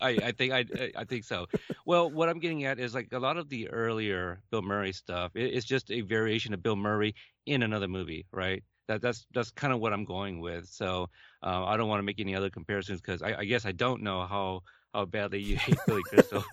I, 0.00 0.10
I 0.10 0.32
think 0.32 0.52
I 0.52 0.64
I 0.96 1.04
think 1.04 1.24
so. 1.24 1.46
Well, 1.86 2.10
what 2.10 2.28
I'm 2.28 2.40
getting 2.40 2.64
at 2.64 2.78
is 2.78 2.94
like 2.94 3.08
a 3.12 3.18
lot 3.18 3.36
of 3.36 3.48
the 3.48 3.68
earlier 3.68 4.40
Bill 4.50 4.62
Murray 4.62 4.92
stuff. 4.92 5.32
It, 5.34 5.54
it's 5.54 5.66
just 5.66 5.90
a 5.90 6.00
variation 6.00 6.54
of 6.54 6.62
Bill 6.62 6.76
Murray 6.76 7.14
in 7.46 7.62
another 7.62 7.88
movie, 7.88 8.26
right? 8.32 8.62
That 8.88 9.02
that's 9.02 9.26
that's 9.34 9.50
kind 9.50 9.72
of 9.72 9.80
what 9.80 9.92
I'm 9.92 10.04
going 10.04 10.40
with. 10.40 10.66
So 10.66 11.08
uh, 11.42 11.64
I 11.64 11.76
don't 11.76 11.88
want 11.88 12.00
to 12.00 12.04
make 12.04 12.20
any 12.20 12.34
other 12.34 12.50
comparisons 12.50 13.00
because 13.00 13.22
I, 13.22 13.34
I 13.38 13.44
guess 13.44 13.66
I 13.66 13.72
don't 13.72 14.02
know 14.02 14.26
how 14.26 14.62
how 14.94 15.04
badly 15.04 15.40
you 15.40 15.56
hate 15.56 15.78
Billy 15.86 16.02
Crystal, 16.08 16.44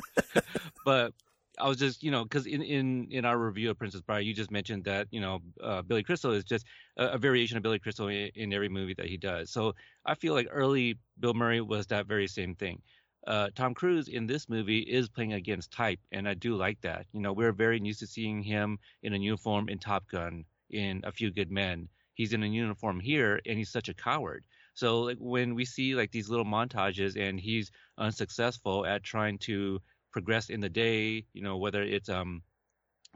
but 0.86 1.13
I 1.59 1.67
was 1.67 1.77
just, 1.77 2.03
you 2.03 2.12
know, 2.12 2.24
because 2.24 2.45
in, 2.45 2.62
in 2.62 3.07
in 3.12 3.25
our 3.25 3.38
review 3.38 3.69
of 3.69 3.77
Princess 3.77 4.01
Bride, 4.01 4.25
you 4.25 4.33
just 4.33 4.51
mentioned 4.51 4.83
that 4.85 5.07
you 5.12 5.21
know 5.21 5.41
uh, 5.63 5.81
Billy 5.81 6.03
Crystal 6.03 6.31
is 6.31 6.43
just 6.43 6.65
a, 6.97 7.09
a, 7.09 7.17
variation 7.17 7.57
of 7.57 7.63
Billy 7.63 7.79
Crystal 7.79 8.07
in, 8.07 8.29
in, 8.35 8.53
every 8.53 8.69
movie 8.69 8.93
that 8.95 9.07
he 9.07 9.17
does. 9.17 9.51
So 9.51 9.74
I 10.05 10.15
feel 10.15 10.33
like 10.33 10.47
early 10.51 10.97
Bill 11.19 11.33
Murray 11.33 11.62
was 11.62 11.88
that 11.88 12.07
very 12.07 12.27
same 12.27 12.55
thing. 12.55 12.81
Uh, 13.27 13.50
Tom 13.55 13.74
Cruise 13.74 14.07
in 14.07 14.27
this 14.27 14.50
movie 14.50 14.79
is 14.79 15.09
playing 15.09 15.33
against 15.33 15.71
type, 15.71 16.00
and 16.12 16.27
I 16.27 16.35
do 16.35 16.55
like 16.55 16.79
that. 16.81 17.07
You 17.12 17.21
know, 17.21 17.33
we're 17.33 17.53
very 17.53 17.79
used 17.81 18.01
to 18.01 18.07
seeing 18.07 18.43
him 18.43 18.77
in 19.01 19.13
a 19.13 19.17
uniform 19.17 19.69
in 19.69 19.79
Top 19.79 20.07
Gun, 20.09 20.45
in 20.69 21.01
A 21.03 21.12
Few 21.12 21.31
Good 21.31 21.51
Men. 21.51 21.89
He's 22.13 22.33
in 22.33 22.43
a 22.43 22.47
uniform 22.47 23.00
here, 23.00 23.41
and 23.45 23.57
he's 23.57 23.71
such 23.71 23.89
a 23.89 23.93
coward. 23.93 24.45
So 24.75 25.01
like 25.01 25.17
when 25.19 25.55
we 25.55 25.65
see 25.65 25.95
like 25.95 26.12
these 26.12 26.29
little 26.29 26.45
montages, 26.45 27.17
and 27.17 27.39
he's 27.39 27.71
unsuccessful 27.97 28.85
at 28.85 29.03
trying 29.03 29.38
to 29.39 29.81
progress 30.15 30.50
in 30.50 30.62
the 30.62 30.69
day, 30.69 31.25
you 31.34 31.41
know, 31.41 31.57
whether 31.57 31.84
it's 31.84 32.07
um 32.07 32.41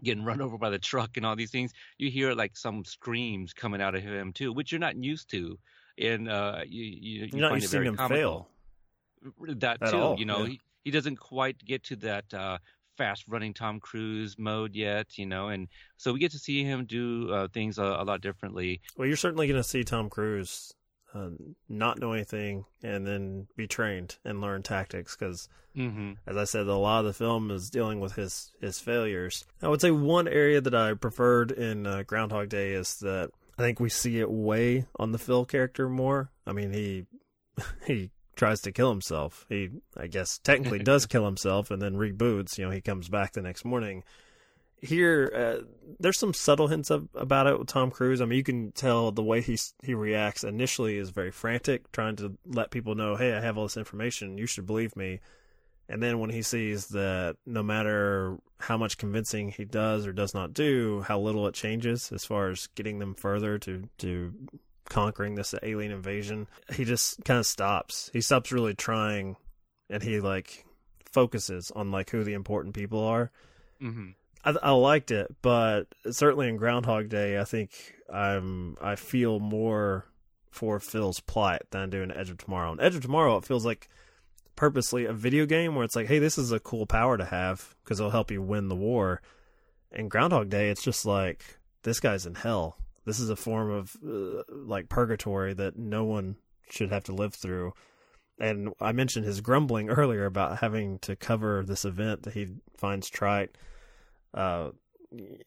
getting 0.04 0.26
run 0.26 0.42
over 0.46 0.58
by 0.58 0.70
the 0.70 0.78
truck 0.78 1.16
and 1.16 1.26
all 1.26 1.38
these 1.38 1.50
things, 1.50 1.72
you 1.98 2.12
hear 2.12 2.34
like 2.34 2.58
some 2.58 2.84
screams 2.84 3.54
coming 3.54 3.82
out 3.82 3.96
of 3.96 4.04
him 4.04 4.34
too, 4.34 4.52
which 4.52 4.74
you're 4.74 4.80
not 4.80 5.02
used 5.02 5.30
to. 5.32 5.58
And 5.98 6.30
uh, 6.30 6.60
you, 6.68 6.84
you, 6.84 7.30
you 7.32 7.38
are 7.38 7.42
not 7.42 7.52
find 7.52 7.62
used 7.62 7.74
it 7.74 7.78
very 7.78 7.88
him 7.88 7.98
fail. 7.98 8.50
That 9.48 9.82
At 9.82 9.92
too, 9.92 9.98
all, 9.98 10.20
you 10.20 10.26
know, 10.26 10.40
yeah. 10.40 10.50
he, 10.50 10.62
he 10.84 10.92
doesn't 10.92 11.18
quite 11.18 11.58
get 11.64 11.86
to 11.86 11.96
that 11.98 12.34
uh, 12.34 12.58
fast 12.98 13.24
running 13.30 13.54
Tom 13.54 13.80
Cruise 13.80 14.36
mode 14.38 14.76
yet, 14.76 15.18
you 15.18 15.26
know, 15.26 15.48
and 15.48 15.70
so 15.96 16.12
we 16.12 16.20
get 16.20 16.32
to 16.32 16.40
see 16.40 16.66
him 16.66 16.86
do 16.86 17.32
uh, 17.32 17.48
things 17.54 17.78
a, 17.78 17.84
a, 17.84 18.04
lot 18.04 18.20
differently. 18.20 18.82
Well, 18.98 19.08
you're 19.08 19.18
certainly 19.18 19.48
going 19.48 19.62
to 19.62 19.68
see 19.68 19.84
Tom 19.86 20.10
Cruise 20.10 20.74
uh, 21.14 21.30
not 21.68 22.00
know 22.00 22.14
anything 22.14 22.66
and 22.84 23.06
then 23.06 23.48
be 23.56 23.68
trained 23.68 24.18
and 24.24 24.42
learn 24.42 24.64
tactics 24.64 25.16
because 25.16 25.50
hmm 25.76 26.14
as 26.26 26.38
I 26.38 26.44
said, 26.44 26.68
a 26.68 26.76
lot 26.76 27.00
of 27.00 27.06
the 27.06 27.14
film 27.14 27.52
is 27.52 27.70
dealing 27.70 28.00
with 28.00 28.14
his 28.14 28.52
his 28.60 28.80
failures. 28.80 29.46
I 29.62 29.68
would 29.68 29.82
say 29.82 29.92
one 29.92 30.28
area 30.28 30.62
that 30.62 30.76
I 30.76 30.94
preferred 30.94 31.52
in 31.52 31.86
uh, 31.86 32.04
Groundhog 32.04 32.50
Day 32.50 32.74
is 32.74 32.96
that 33.00 33.32
I 33.58 33.62
think 33.62 33.80
we 33.80 33.90
see 33.90 34.20
it 34.20 34.32
way 34.32 34.86
on 34.98 35.12
the 35.12 35.18
Phil 35.18 35.46
character 35.46 35.90
more. 35.90 36.32
I 36.48 36.54
mean, 36.54 36.72
he 36.72 37.06
he 37.86 38.12
tries 38.36 38.62
to 38.62 38.72
kill 38.72 38.90
himself. 38.90 39.46
He, 39.50 39.70
I 39.98 40.08
guess, 40.08 40.38
technically 40.40 40.80
does 40.84 41.06
kill 41.06 41.26
himself 41.26 41.72
and 41.72 41.82
then 41.82 41.96
reboots. 41.96 42.58
You 42.58 42.66
know, 42.66 42.72
he 42.72 42.82
comes 42.82 43.10
back 43.10 43.34
the 43.34 43.42
next 43.42 43.66
morning. 43.66 44.04
Here, 44.82 45.32
uh, 45.36 45.66
there's 46.00 46.18
some 46.18 46.34
subtle 46.34 46.68
hints 46.68 46.90
of, 46.90 47.10
about 47.14 47.48
it 47.48 47.60
with 47.60 47.68
Tom 47.68 47.92
Cruise. 47.92 48.22
I 48.22 48.26
mean, 48.26 48.38
you 48.38 48.44
can 48.44 48.72
tell 48.72 49.12
the 49.12 49.24
way 49.24 49.42
he 49.42 49.58
he 49.84 49.94
reacts 49.94 50.44
initially 50.44 50.98
is 50.98 51.10
very 51.10 51.32
frantic, 51.32 51.92
trying 51.92 52.16
to 52.18 52.38
let 52.46 52.72
people 52.72 52.96
know, 52.96 53.16
"Hey, 53.16 53.34
I 53.34 53.42
have 53.42 53.58
all 53.58 53.66
this 53.66 53.78
information. 53.78 54.38
You 54.38 54.46
should 54.46 54.66
believe 54.66 54.96
me." 54.96 55.20
And 55.90 56.04
then 56.04 56.20
when 56.20 56.30
he 56.30 56.44
sees 56.44 56.88
that 56.90 57.36
no 57.46 57.64
matter 57.64 58.38
how 58.60 58.78
much 58.78 58.98
convincing 58.98 59.50
he 59.50 59.66
does 59.66 60.06
or 60.06 60.14
does 60.14 60.36
not 60.36 60.54
do, 60.54 61.02
how 61.02 61.20
little 61.20 61.48
it 61.48 61.56
changes 61.56 62.12
as 62.12 62.24
far 62.26 62.50
as 62.50 62.68
getting 62.76 63.00
them 63.00 63.16
further 63.16 63.58
to 63.60 63.90
to 63.98 64.34
conquering 64.86 65.36
this 65.36 65.54
alien 65.64 65.92
invasion, 65.92 66.48
he 66.74 66.86
just 66.86 67.24
kind 67.26 67.40
of 67.40 67.46
stops. 67.46 68.10
He 68.14 68.22
stops 68.22 68.52
really 68.52 68.76
trying, 68.76 69.36
and 69.90 70.04
he 70.04 70.22
like 70.22 70.66
focuses 71.12 71.72
on 71.72 71.92
like 71.92 72.12
who 72.12 72.24
the 72.24 72.34
important 72.34 72.76
people 72.76 73.04
are. 73.04 73.32
hmm 73.80 74.12
I, 74.44 74.56
I 74.62 74.72
liked 74.72 75.12
it, 75.12 75.36
but 75.42 75.88
certainly 76.12 76.48
in 76.48 76.58
Groundhog 76.58 77.10
Day, 77.10 77.40
I 77.40 77.44
think 77.44 77.72
I'm 78.12 78.78
I 78.82 78.96
feel 78.96 79.40
more 79.40 80.06
for 80.50 80.80
Phil's 80.80 81.20
plight 81.20 81.62
than 81.72 81.82
I 81.82 81.86
do 81.86 82.02
in 82.02 82.12
Edge 82.12 82.30
of 82.30 82.38
Tomorrow. 82.38 82.74
In 82.74 82.82
Edge 82.82 82.96
of 82.96 83.02
Tomorrow, 83.02 83.38
it 83.38 83.46
feels 83.46 83.66
like 83.66 83.90
purposely 84.56 85.06
a 85.06 85.14
video 85.14 85.46
game 85.46 85.76
where 85.76 85.86
it's 85.86 85.96
like, 85.96 86.08
hey, 86.08 86.20
this 86.20 86.38
is 86.38 86.52
a 86.52 86.60
cool 86.60 86.86
power 86.86 87.18
to 87.18 87.26
have 87.26 87.76
because 87.84 88.00
it'll 88.00 88.12
help 88.12 88.32
you 88.32 88.42
win 88.42 88.68
the 88.68 88.76
war. 88.76 89.22
In 89.92 90.10
Groundhog 90.10 90.50
Day, 90.50 90.70
it's 90.70 90.84
just 90.84 91.06
like 91.06 91.60
this 91.84 92.00
guy's 92.00 92.26
in 92.26 92.36
hell. 92.36 92.78
This 93.06 93.20
is 93.20 93.30
a 93.30 93.36
form 93.36 93.72
of 93.72 93.96
uh, 94.06 94.44
like 94.50 94.90
purgatory 94.90 95.54
that 95.54 95.78
no 95.78 96.04
one 96.04 96.36
should 96.70 96.92
have 96.92 97.06
to 97.06 97.14
live 97.14 97.34
through. 97.34 97.74
And 98.40 98.74
I 98.80 98.92
mentioned 98.92 99.26
his 99.26 99.42
grumbling 99.42 99.90
earlier 99.90 100.26
about 100.26 100.60
having 100.60 101.00
to 101.00 101.16
cover 101.16 101.64
this 101.66 101.86
event 101.86 102.24
that 102.24 102.34
he 102.34 102.48
finds 102.78 103.10
trite 103.10 103.56
uh 104.34 104.70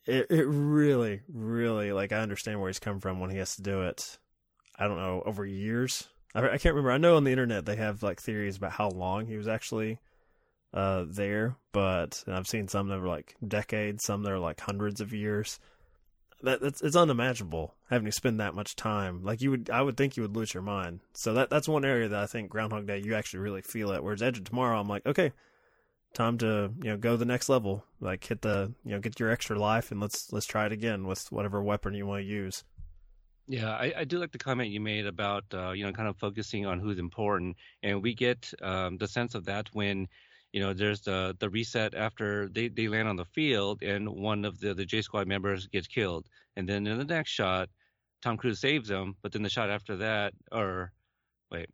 it 0.06 0.26
it 0.30 0.46
really 0.46 1.20
really 1.32 1.92
like 1.92 2.12
I 2.12 2.18
understand 2.18 2.60
where 2.60 2.68
he's 2.68 2.78
come 2.78 3.00
from 3.00 3.20
when 3.20 3.30
he 3.30 3.38
has 3.38 3.56
to 3.56 3.62
do 3.62 3.82
it. 3.82 4.18
I 4.78 4.88
don't 4.88 4.98
know 4.98 5.22
over 5.24 5.46
years. 5.46 6.08
I, 6.34 6.40
I 6.40 6.58
can't 6.58 6.74
remember. 6.74 6.92
I 6.92 6.98
know 6.98 7.16
on 7.16 7.24
the 7.24 7.30
internet 7.30 7.66
they 7.66 7.76
have 7.76 8.02
like 8.02 8.20
theories 8.20 8.56
about 8.56 8.72
how 8.72 8.88
long 8.88 9.26
he 9.26 9.36
was 9.36 9.48
actually 9.48 9.98
uh 10.74 11.04
there, 11.06 11.56
but 11.72 12.24
I've 12.26 12.48
seen 12.48 12.68
some 12.68 12.88
that 12.88 13.00
were 13.00 13.08
like 13.08 13.36
decades, 13.46 14.04
some 14.04 14.22
that 14.22 14.32
are 14.32 14.38
like 14.38 14.60
hundreds 14.60 15.00
of 15.00 15.12
years. 15.12 15.60
That 16.42 16.60
that's 16.60 16.82
it's 16.82 16.96
unimaginable 16.96 17.76
having 17.88 18.06
to 18.06 18.12
spend 18.12 18.40
that 18.40 18.54
much 18.54 18.74
time. 18.74 19.22
Like 19.22 19.40
you 19.40 19.52
would, 19.52 19.70
I 19.70 19.80
would 19.82 19.96
think 19.96 20.16
you 20.16 20.24
would 20.24 20.34
lose 20.34 20.52
your 20.52 20.64
mind. 20.64 21.00
So 21.14 21.34
that 21.34 21.50
that's 21.50 21.68
one 21.68 21.84
area 21.84 22.08
that 22.08 22.22
I 22.22 22.26
think 22.26 22.50
Groundhog 22.50 22.86
Day 22.88 22.98
you 22.98 23.14
actually 23.14 23.40
really 23.40 23.62
feel 23.62 23.92
it. 23.92 24.02
Whereas 24.02 24.22
Edge 24.22 24.38
of 24.38 24.44
Tomorrow, 24.44 24.80
I'm 24.80 24.88
like, 24.88 25.06
okay, 25.06 25.32
time 26.12 26.38
to 26.38 26.72
you 26.82 26.90
know 26.90 26.96
go 26.96 27.16
the 27.16 27.24
next 27.24 27.48
level. 27.48 27.84
Like 28.00 28.24
hit 28.24 28.42
the 28.42 28.72
you 28.84 28.92
know 28.92 29.00
get 29.00 29.18
your 29.20 29.30
extra 29.30 29.58
life 29.58 29.90
and 29.90 30.00
let's 30.00 30.32
let's 30.32 30.46
try 30.46 30.66
it 30.66 30.72
again 30.72 31.06
with 31.06 31.30
whatever 31.32 31.62
weapon 31.62 31.94
you 31.94 32.06
want 32.06 32.22
to 32.22 32.26
use. 32.26 32.64
Yeah, 33.48 33.70
I, 33.70 33.92
I 33.98 34.04
do 34.04 34.18
like 34.18 34.32
the 34.32 34.38
comment 34.38 34.70
you 34.70 34.80
made 34.80 35.06
about 35.06 35.44
uh, 35.52 35.72
you 35.72 35.84
know 35.84 35.92
kind 35.92 36.08
of 36.08 36.16
focusing 36.16 36.66
on 36.66 36.78
who's 36.78 36.98
important, 36.98 37.56
and 37.82 38.02
we 38.02 38.14
get 38.14 38.52
um, 38.62 38.98
the 38.98 39.08
sense 39.08 39.34
of 39.34 39.44
that 39.46 39.68
when 39.72 40.08
you 40.52 40.60
know 40.60 40.72
there's 40.72 41.00
the 41.00 41.36
the 41.40 41.50
reset 41.50 41.94
after 41.94 42.48
they, 42.48 42.68
they 42.68 42.88
land 42.88 43.08
on 43.08 43.16
the 43.16 43.24
field 43.24 43.82
and 43.82 44.08
one 44.08 44.44
of 44.44 44.60
the 44.60 44.74
the 44.74 44.84
J 44.84 45.02
Squad 45.02 45.26
members 45.26 45.66
gets 45.66 45.86
killed, 45.86 46.26
and 46.56 46.68
then 46.68 46.86
in 46.86 46.98
the 46.98 47.04
next 47.04 47.30
shot, 47.30 47.68
Tom 48.22 48.36
Cruise 48.36 48.60
saves 48.60 48.88
him, 48.88 49.16
but 49.22 49.32
then 49.32 49.42
the 49.42 49.50
shot 49.50 49.70
after 49.70 49.96
that, 49.96 50.34
or 50.52 50.92
wait, 51.50 51.68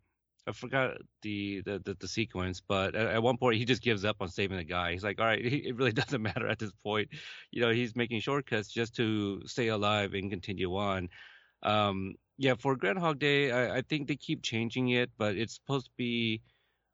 I 0.49 0.51
forgot 0.53 0.97
the 1.21 1.61
the 1.61 1.79
the, 1.79 1.95
the 1.99 2.07
sequence, 2.07 2.61
but 2.67 2.95
at, 2.95 3.07
at 3.07 3.23
one 3.23 3.37
point 3.37 3.57
he 3.57 3.65
just 3.65 3.83
gives 3.83 4.03
up 4.03 4.17
on 4.21 4.29
saving 4.29 4.57
the 4.57 4.63
guy. 4.63 4.93
He's 4.93 5.03
like, 5.03 5.19
all 5.19 5.27
right, 5.27 5.45
it 5.45 5.75
really 5.75 5.91
doesn't 5.93 6.21
matter 6.21 6.47
at 6.47 6.59
this 6.59 6.71
point. 6.83 7.09
You 7.51 7.61
know, 7.61 7.71
he's 7.71 7.95
making 7.95 8.21
shortcuts 8.21 8.69
just 8.69 8.95
to 8.95 9.41
stay 9.45 9.67
alive 9.69 10.13
and 10.15 10.31
continue 10.31 10.75
on. 10.75 11.09
Um, 11.63 12.15
yeah, 12.37 12.55
for 12.55 12.75
Groundhog 12.75 13.19
Day, 13.19 13.51
I, 13.51 13.77
I 13.77 13.81
think 13.83 14.07
they 14.07 14.15
keep 14.15 14.41
changing 14.43 14.89
it, 14.89 15.11
but 15.17 15.35
it's 15.37 15.55
supposed 15.55 15.87
to 15.87 15.91
be, 15.97 16.41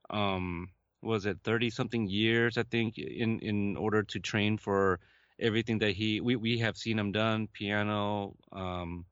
um, 0.10 0.70
was 1.02 1.26
it 1.26 1.38
thirty 1.44 1.70
something 1.70 2.08
years? 2.08 2.58
I 2.58 2.64
think 2.64 2.98
in 2.98 3.40
in 3.40 3.78
order 3.78 4.04
to 4.04 4.20
train 4.20 4.58
for 4.58 5.00
everything 5.40 5.80
that 5.80 5.92
he 5.92 6.22
we 6.22 6.36
we 6.36 6.60
have 6.60 6.78
seen 6.78 7.00
him 7.00 7.12
done, 7.14 7.48
piano, 7.54 8.36
um, 8.52 9.06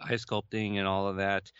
ice 0.00 0.24
sculpting, 0.24 0.76
and 0.78 0.86
all 0.86 1.08
of 1.08 1.16
that. 1.16 1.50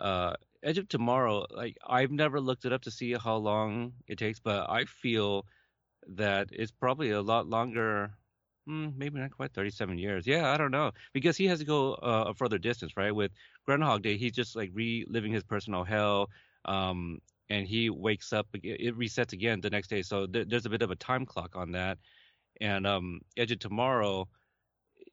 Uh, 0.00 0.34
Edge 0.62 0.78
of 0.78 0.88
Tomorrow, 0.88 1.46
like 1.50 1.76
I've 1.86 2.10
never 2.10 2.40
looked 2.40 2.64
it 2.64 2.72
up 2.72 2.82
to 2.82 2.90
see 2.90 3.12
how 3.14 3.36
long 3.36 3.94
it 4.06 4.18
takes, 4.18 4.40
but 4.40 4.68
I 4.70 4.84
feel 4.84 5.46
that 6.08 6.48
it's 6.52 6.72
probably 6.72 7.10
a 7.10 7.22
lot 7.22 7.46
longer. 7.48 8.12
Hmm, 8.66 8.90
maybe 8.96 9.18
not 9.18 9.32
quite 9.32 9.54
37 9.54 9.98
years. 9.98 10.26
Yeah, 10.26 10.50
I 10.52 10.56
don't 10.58 10.70
know 10.72 10.92
because 11.12 11.36
he 11.36 11.46
has 11.46 11.60
to 11.60 11.64
go 11.64 11.94
uh, 11.94 12.26
a 12.28 12.34
further 12.34 12.58
distance, 12.58 12.96
right? 12.96 13.12
With 13.14 13.32
Groundhog 13.66 14.02
Day, 14.02 14.16
he's 14.16 14.32
just 14.32 14.56
like 14.56 14.70
reliving 14.74 15.32
his 15.32 15.44
personal 15.44 15.84
hell, 15.84 16.30
um, 16.66 17.20
and 17.50 17.66
he 17.66 17.90
wakes 17.90 18.32
up. 18.32 18.48
It 18.54 18.96
resets 18.98 19.32
again 19.32 19.60
the 19.60 19.70
next 19.70 19.88
day, 19.88 20.02
so 20.02 20.26
th- 20.26 20.48
there's 20.48 20.66
a 20.66 20.70
bit 20.70 20.82
of 20.82 20.90
a 20.90 20.96
time 20.96 21.26
clock 21.26 21.56
on 21.56 21.72
that. 21.72 21.98
And 22.60 22.86
um, 22.86 23.20
Edge 23.36 23.52
of 23.52 23.58
Tomorrow, 23.60 24.28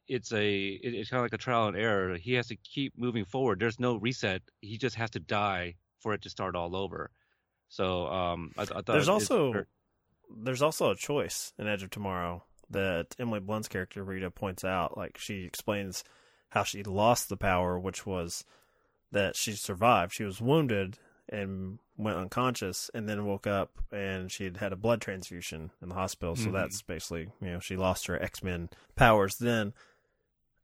it's 0.07 0.31
a 0.31 0.67
it- 0.67 0.93
it's 0.93 1.09
kind 1.09 1.19
of 1.19 1.25
like 1.25 1.33
a 1.33 1.37
trial 1.43 1.67
and 1.67 1.77
error. 1.77 2.17
He 2.17 2.33
has 2.33 2.47
to 2.47 2.55
keep 2.55 2.97
moving 2.97 3.25
forward. 3.25 3.59
There's 3.59 3.79
no 3.79 3.95
reset. 3.95 4.41
He 4.61 4.77
just 4.77 4.95
has 4.95 5.09
to 5.11 5.19
die 5.19 5.75
for 5.99 6.13
it 6.13 6.21
to 6.23 6.29
start 6.29 6.55
all 6.55 6.75
over. 6.75 7.09
So 7.69 8.07
um, 8.07 8.51
I, 8.57 8.61
I 8.61 8.65
thought 8.65 8.85
there's 8.85 9.09
also 9.09 9.65
there's 10.35 10.61
also 10.61 10.91
a 10.91 10.95
choice 10.95 11.53
in 11.57 11.67
edge 11.67 11.83
of 11.83 11.89
tomorrow 11.89 12.43
that 12.71 13.15
emily 13.19 13.39
blunt's 13.39 13.67
character 13.67 14.03
rita 14.03 14.31
points 14.31 14.63
out 14.63 14.97
like 14.97 15.19
she 15.19 15.43
explains 15.43 16.03
how 16.49 16.63
she 16.63 16.81
lost 16.81 17.29
the 17.29 17.37
power 17.37 17.77
which 17.79 18.07
was 18.07 18.43
that 19.11 19.35
she 19.35 19.51
survived 19.51 20.11
she 20.11 20.23
was 20.23 20.41
wounded 20.41 20.97
and 21.29 21.77
went 21.95 22.17
unconscious 22.17 22.89
and 22.95 23.07
then 23.07 23.23
woke 23.25 23.45
up 23.45 23.71
and 23.91 24.31
she'd 24.31 24.57
had 24.57 24.73
a 24.73 24.75
blood 24.75 24.99
transfusion 24.99 25.69
in 25.79 25.89
the 25.89 25.95
hospital 25.95 26.35
so 26.35 26.49
Mhm. 26.49 26.53
that's 26.53 26.81
basically 26.81 27.29
you 27.39 27.51
know 27.51 27.59
she 27.59 27.75
lost 27.77 28.07
her 28.07 28.19
x-men 28.19 28.69
powers 28.95 29.35
then 29.37 29.71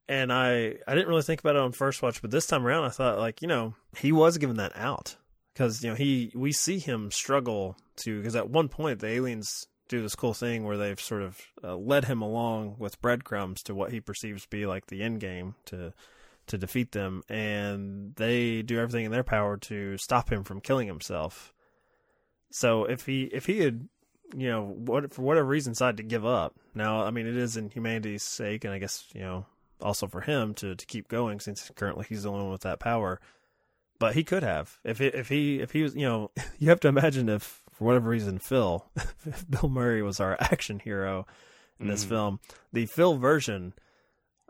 and 0.07 0.31
I 0.31 0.75
I 0.87 0.95
didn't 0.95 1.07
really 1.07 1.21
think 1.21 1.39
about 1.39 1.55
it 1.55 1.61
on 1.61 1.71
first 1.71 2.01
watch, 2.01 2.21
but 2.21 2.31
this 2.31 2.47
time 2.47 2.65
around 2.65 2.85
I 2.85 2.89
thought 2.89 3.19
like 3.19 3.41
you 3.41 3.47
know 3.47 3.75
he 3.97 4.11
was 4.11 4.37
given 4.37 4.57
that 4.57 4.75
out. 4.75 5.15
Because 5.53 5.83
you 5.83 5.89
know 5.89 5.95
he 5.95 6.31
we 6.35 6.51
see 6.51 6.79
him 6.79 7.11
struggle 7.11 7.77
to 7.97 8.17
because 8.17 8.35
at 8.35 8.49
one 8.49 8.69
point 8.69 8.99
the 8.99 9.07
aliens 9.07 9.67
do 9.89 10.01
this 10.01 10.15
cool 10.15 10.33
thing 10.33 10.63
where 10.63 10.77
they've 10.77 10.99
sort 10.99 11.21
of 11.21 11.41
uh, 11.63 11.75
led 11.75 12.05
him 12.05 12.21
along 12.21 12.77
with 12.79 13.01
breadcrumbs 13.01 13.61
to 13.63 13.75
what 13.75 13.91
he 13.91 13.99
perceives 13.99 14.43
to 14.43 14.49
be 14.49 14.65
like 14.65 14.87
the 14.87 15.03
end 15.03 15.19
game 15.19 15.55
to 15.65 15.93
to 16.47 16.57
defeat 16.57 16.93
them 16.93 17.21
and 17.29 18.15
they 18.15 18.61
do 18.61 18.79
everything 18.79 19.05
in 19.05 19.11
their 19.11 19.23
power 19.23 19.57
to 19.57 19.97
stop 19.97 20.31
him 20.31 20.43
from 20.43 20.61
killing 20.61 20.87
himself. 20.87 21.53
So 22.51 22.85
if 22.85 23.05
he 23.05 23.23
if 23.23 23.45
he 23.45 23.59
had 23.59 23.87
you 24.35 24.49
know 24.49 24.63
what 24.63 25.13
for 25.13 25.21
whatever 25.21 25.47
reason 25.47 25.73
decided 25.73 25.97
to 25.97 26.03
give 26.03 26.25
up 26.25 26.55
now 26.73 27.03
i 27.03 27.11
mean 27.11 27.27
it 27.27 27.35
is 27.35 27.57
in 27.57 27.69
humanity's 27.69 28.23
sake 28.23 28.63
and 28.63 28.73
i 28.73 28.79
guess 28.79 29.05
you 29.13 29.21
know 29.21 29.45
also 29.82 30.08
for 30.08 30.22
him 30.22 30.54
to 30.56 30.76
to 30.76 30.86
keep 30.86 31.08
going 31.08 31.39
since 31.39 31.70
currently 31.76 32.06
he's 32.08 32.24
the 32.24 32.30
only 32.32 32.44
one 32.44 32.52
with 32.52 32.62
that 32.62 32.80
power. 32.80 33.20
But 34.00 34.15
he 34.15 34.24
could 34.24 34.41
have. 34.44 34.80
If 34.84 35.00
it, 35.02 35.13
if 35.13 35.30
he 35.30 35.60
if 35.60 35.72
he 35.72 35.84
was 35.84 35.96
you 35.96 36.06
know 36.08 36.32
you 36.60 36.70
have 36.70 36.80
to 36.82 36.88
imagine 36.88 37.30
if 37.30 37.62
for 37.72 37.86
whatever 37.86 38.10
reason 38.10 38.39
Phil 38.39 38.86
if 39.26 39.46
Bill 39.50 39.70
Murray 39.70 40.02
was 40.02 40.20
our 40.20 40.38
action 40.39 40.80
hero 40.80 41.26
in 41.80 41.88
this 41.88 42.06
Mhm. 42.06 42.10
film. 42.10 42.39
The 42.74 42.86
Phil 42.86 43.17
version 43.17 43.74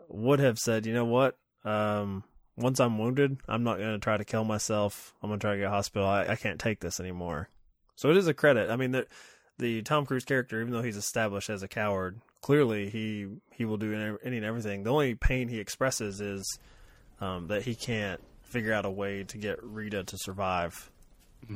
would 0.08 0.40
have 0.40 0.58
said 0.58 0.86
you 0.86 0.94
know 0.94 1.04
what? 1.04 1.36
Um 1.64 2.24
once 2.56 2.80
I'm 2.80 2.98
wounded 2.98 3.38
I'm 3.48 3.62
not 3.64 3.78
going 3.78 3.92
to 3.92 3.98
try 3.98 4.16
to 4.16 4.24
kill 4.24 4.44
myself. 4.44 5.14
I'm 5.22 5.30
going 5.30 5.40
to 5.40 5.44
try 5.44 5.54
to 5.54 5.60
get 5.60 5.68
hospital. 5.70 6.06
I, 6.06 6.26
I 6.26 6.36
can't 6.36 6.60
take 6.60 6.80
this 6.80 7.00
anymore. 7.00 7.48
So 7.96 8.10
it 8.10 8.16
is 8.16 8.26
a 8.28 8.34
credit. 8.34 8.70
I 8.70 8.76
mean 8.76 8.92
the 8.92 9.06
the 9.62 9.82
Tom 9.82 10.04
Cruise 10.04 10.24
character 10.24 10.60
even 10.60 10.72
though 10.72 10.82
he's 10.82 10.96
established 10.96 11.48
as 11.48 11.62
a 11.62 11.68
coward 11.68 12.20
clearly 12.42 12.90
he 12.90 13.28
he 13.50 13.64
will 13.64 13.76
do 13.78 13.94
any 13.94 14.16
any 14.24 14.36
and 14.36 14.46
everything 14.46 14.82
the 14.82 14.90
only 14.90 15.14
pain 15.14 15.48
he 15.48 15.58
expresses 15.58 16.20
is 16.20 16.58
um, 17.22 17.46
that 17.46 17.62
he 17.62 17.74
can't 17.74 18.20
figure 18.42 18.72
out 18.72 18.84
a 18.84 18.90
way 18.90 19.24
to 19.24 19.38
get 19.38 19.62
Rita 19.62 20.04
to 20.04 20.18
survive. 20.18 20.90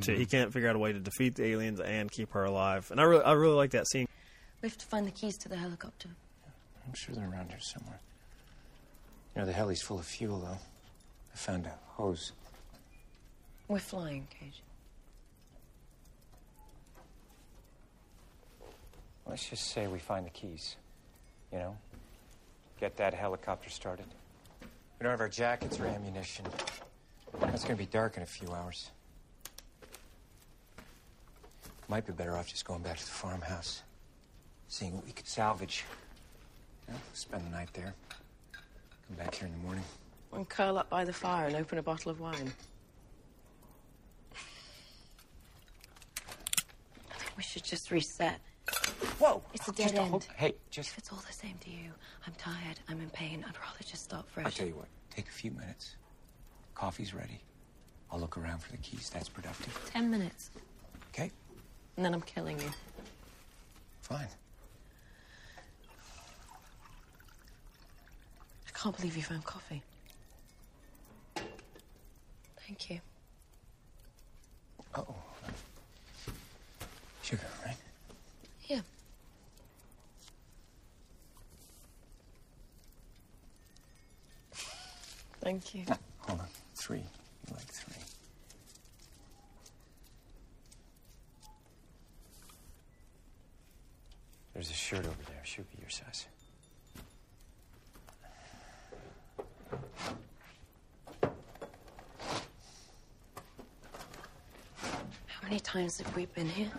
To, 0.00 0.16
he 0.16 0.26
can't 0.26 0.52
figure 0.52 0.68
out 0.68 0.74
a 0.74 0.78
way 0.80 0.92
to 0.92 0.98
defeat 0.98 1.36
the 1.36 1.44
aliens 1.44 1.78
and 1.78 2.10
keep 2.10 2.32
her 2.32 2.44
alive. 2.44 2.90
And 2.90 3.00
I 3.00 3.04
really, 3.04 3.22
I 3.22 3.32
really 3.32 3.54
like 3.54 3.70
that 3.70 3.86
scene. 3.86 4.08
We 4.60 4.68
have 4.68 4.78
to 4.78 4.86
find 4.86 5.06
the 5.06 5.12
keys 5.12 5.36
to 5.38 5.48
the 5.48 5.56
helicopter. 5.56 6.08
I'm 6.84 6.94
sure 6.94 7.14
they're 7.14 7.30
around 7.30 7.50
here 7.50 7.60
somewhere. 7.60 8.00
You 9.34 9.42
know, 9.42 9.46
the 9.46 9.52
heli's 9.52 9.82
full 9.82 9.98
of 9.98 10.06
fuel, 10.06 10.40
though. 10.40 10.58
I 11.32 11.36
found 11.36 11.66
a 11.66 11.74
hose. 11.84 12.32
We're 13.68 13.78
flying, 13.78 14.26
Cage. 14.40 14.62
Let's 19.28 19.48
just 19.48 19.72
say 19.72 19.86
we 19.86 19.98
find 19.98 20.24
the 20.24 20.30
keys. 20.30 20.76
You 21.52 21.58
know? 21.58 21.76
Get 22.80 22.96
that 22.96 23.14
helicopter 23.14 23.70
started. 23.70 24.06
We 24.60 25.04
don't 25.04 25.10
have 25.10 25.20
our 25.20 25.28
jackets 25.28 25.80
or 25.80 25.86
ammunition. 25.86 26.44
It's 27.42 27.64
gonna 27.64 27.76
be 27.76 27.86
dark 27.86 28.16
in 28.16 28.22
a 28.22 28.26
few 28.26 28.50
hours. 28.52 28.90
Might 31.88 32.06
be 32.06 32.12
better 32.12 32.36
off 32.36 32.48
just 32.48 32.64
going 32.64 32.82
back 32.82 32.98
to 32.98 33.04
the 33.04 33.10
farmhouse. 33.10 33.82
Seeing 34.68 34.94
what 34.94 35.06
we 35.06 35.12
could 35.12 35.26
salvage. 35.28 35.84
You 36.86 36.94
know, 36.94 37.00
spend 37.14 37.46
the 37.46 37.50
night 37.50 37.68
there. 37.74 37.94
Come 38.52 39.16
back 39.16 39.34
here 39.34 39.46
in 39.46 39.52
the 39.52 39.58
morning. 39.58 39.84
And 40.32 40.48
curl 40.48 40.78
up 40.78 40.90
by 40.90 41.04
the 41.04 41.12
fire 41.12 41.46
and 41.46 41.56
open 41.56 41.78
a 41.78 41.82
bottle 41.82 42.10
of 42.10 42.20
wine. 42.20 42.52
I 47.10 47.14
think 47.18 47.36
we 47.36 47.42
should 47.42 47.64
just 47.64 47.90
reset. 47.90 48.40
Whoa! 49.18 49.42
It's 49.54 49.68
a 49.68 49.72
Just 49.72 49.94
dead 49.94 49.98
hold- 50.08 50.24
end. 50.24 50.32
Hey, 50.36 50.54
just 50.70 50.90
If 50.90 50.98
it's 50.98 51.12
all 51.12 51.22
the 51.26 51.32
same 51.32 51.56
to 51.60 51.70
you, 51.70 51.90
I'm 52.26 52.34
tired, 52.34 52.80
I'm 52.88 53.00
in 53.00 53.10
pain, 53.10 53.44
I'd 53.48 53.56
rather 53.56 53.78
just 53.84 54.04
start 54.04 54.28
fresh. 54.28 54.44
I'll 54.46 54.52
tell 54.52 54.66
you 54.66 54.74
what, 54.74 54.88
take 55.10 55.28
a 55.28 55.32
few 55.32 55.50
minutes. 55.52 55.96
Coffee's 56.74 57.14
ready. 57.14 57.40
I'll 58.10 58.20
look 58.20 58.36
around 58.36 58.60
for 58.60 58.70
the 58.72 58.78
keys. 58.78 59.10
That's 59.12 59.28
productive. 59.28 59.90
Ten 59.92 60.10
minutes, 60.10 60.50
Okay? 61.10 61.30
and 61.96 62.04
then 62.04 62.12
I'm 62.14 62.22
killing 62.22 62.58
you. 62.60 62.70
Fine. 64.02 64.28
I 68.68 68.78
can't 68.78 68.96
believe 68.96 69.16
you 69.16 69.22
found 69.22 69.44
coffee. 69.44 69.82
Thank 72.66 72.90
you. 72.90 73.00
Oh. 74.94 75.14
Sugar, 77.22 77.42
right? 77.64 77.76
Yeah. 78.68 78.80
Thank 85.46 85.76
you. 85.76 85.84
Ah, 85.88 85.96
hold 86.18 86.40
on. 86.40 86.46
Three. 86.74 86.98
You 86.98 87.54
like 87.54 87.66
three. 87.66 87.94
There's 94.52 94.68
a 94.68 94.74
shirt 94.74 95.06
over 95.06 95.22
there. 95.28 95.40
Should 95.44 95.70
be 95.70 95.78
your 95.80 95.88
size. 95.88 96.26
How 105.28 105.42
many 105.44 105.60
times 105.60 106.00
have 106.00 106.16
we 106.16 106.26
been 106.26 106.48
here? 106.48 106.72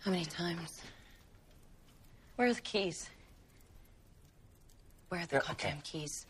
How 0.00 0.10
many 0.10 0.24
times? 0.24 0.82
The 2.58 2.62
keys? 2.62 3.08
Where 5.10 5.20
are 5.20 5.26
the 5.26 5.36
Yeah, 5.36 5.42
goddamn 5.46 5.78
okay. 5.78 5.80
keys? 5.84 6.26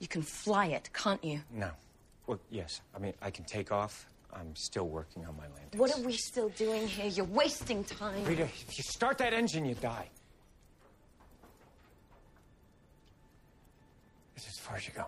you 0.00 0.08
can 0.08 0.22
fly 0.22 0.66
it, 0.66 0.90
can't 0.92 1.22
you? 1.24 1.42
No. 1.52 1.70
Well, 2.26 2.40
yes. 2.50 2.80
I 2.92 2.98
mean, 2.98 3.14
I 3.22 3.30
can 3.30 3.44
take 3.44 3.70
off. 3.70 4.04
I'm 4.32 4.56
still 4.56 4.88
working 4.88 5.24
on 5.26 5.36
my 5.36 5.44
landing. 5.44 5.78
What 5.78 5.96
are 5.96 6.02
we 6.02 6.14
still 6.14 6.48
doing 6.50 6.88
here? 6.88 7.06
You're 7.06 7.24
wasting 7.26 7.84
time. 7.84 8.24
Rita, 8.24 8.42
if 8.42 8.76
you 8.76 8.82
start 8.82 9.16
that 9.18 9.32
engine, 9.32 9.64
you 9.64 9.76
die. 9.76 10.08
This 14.34 14.42
is 14.48 14.54
as 14.54 14.58
far 14.58 14.76
as 14.76 14.88
you 14.88 14.92
go. 14.92 15.06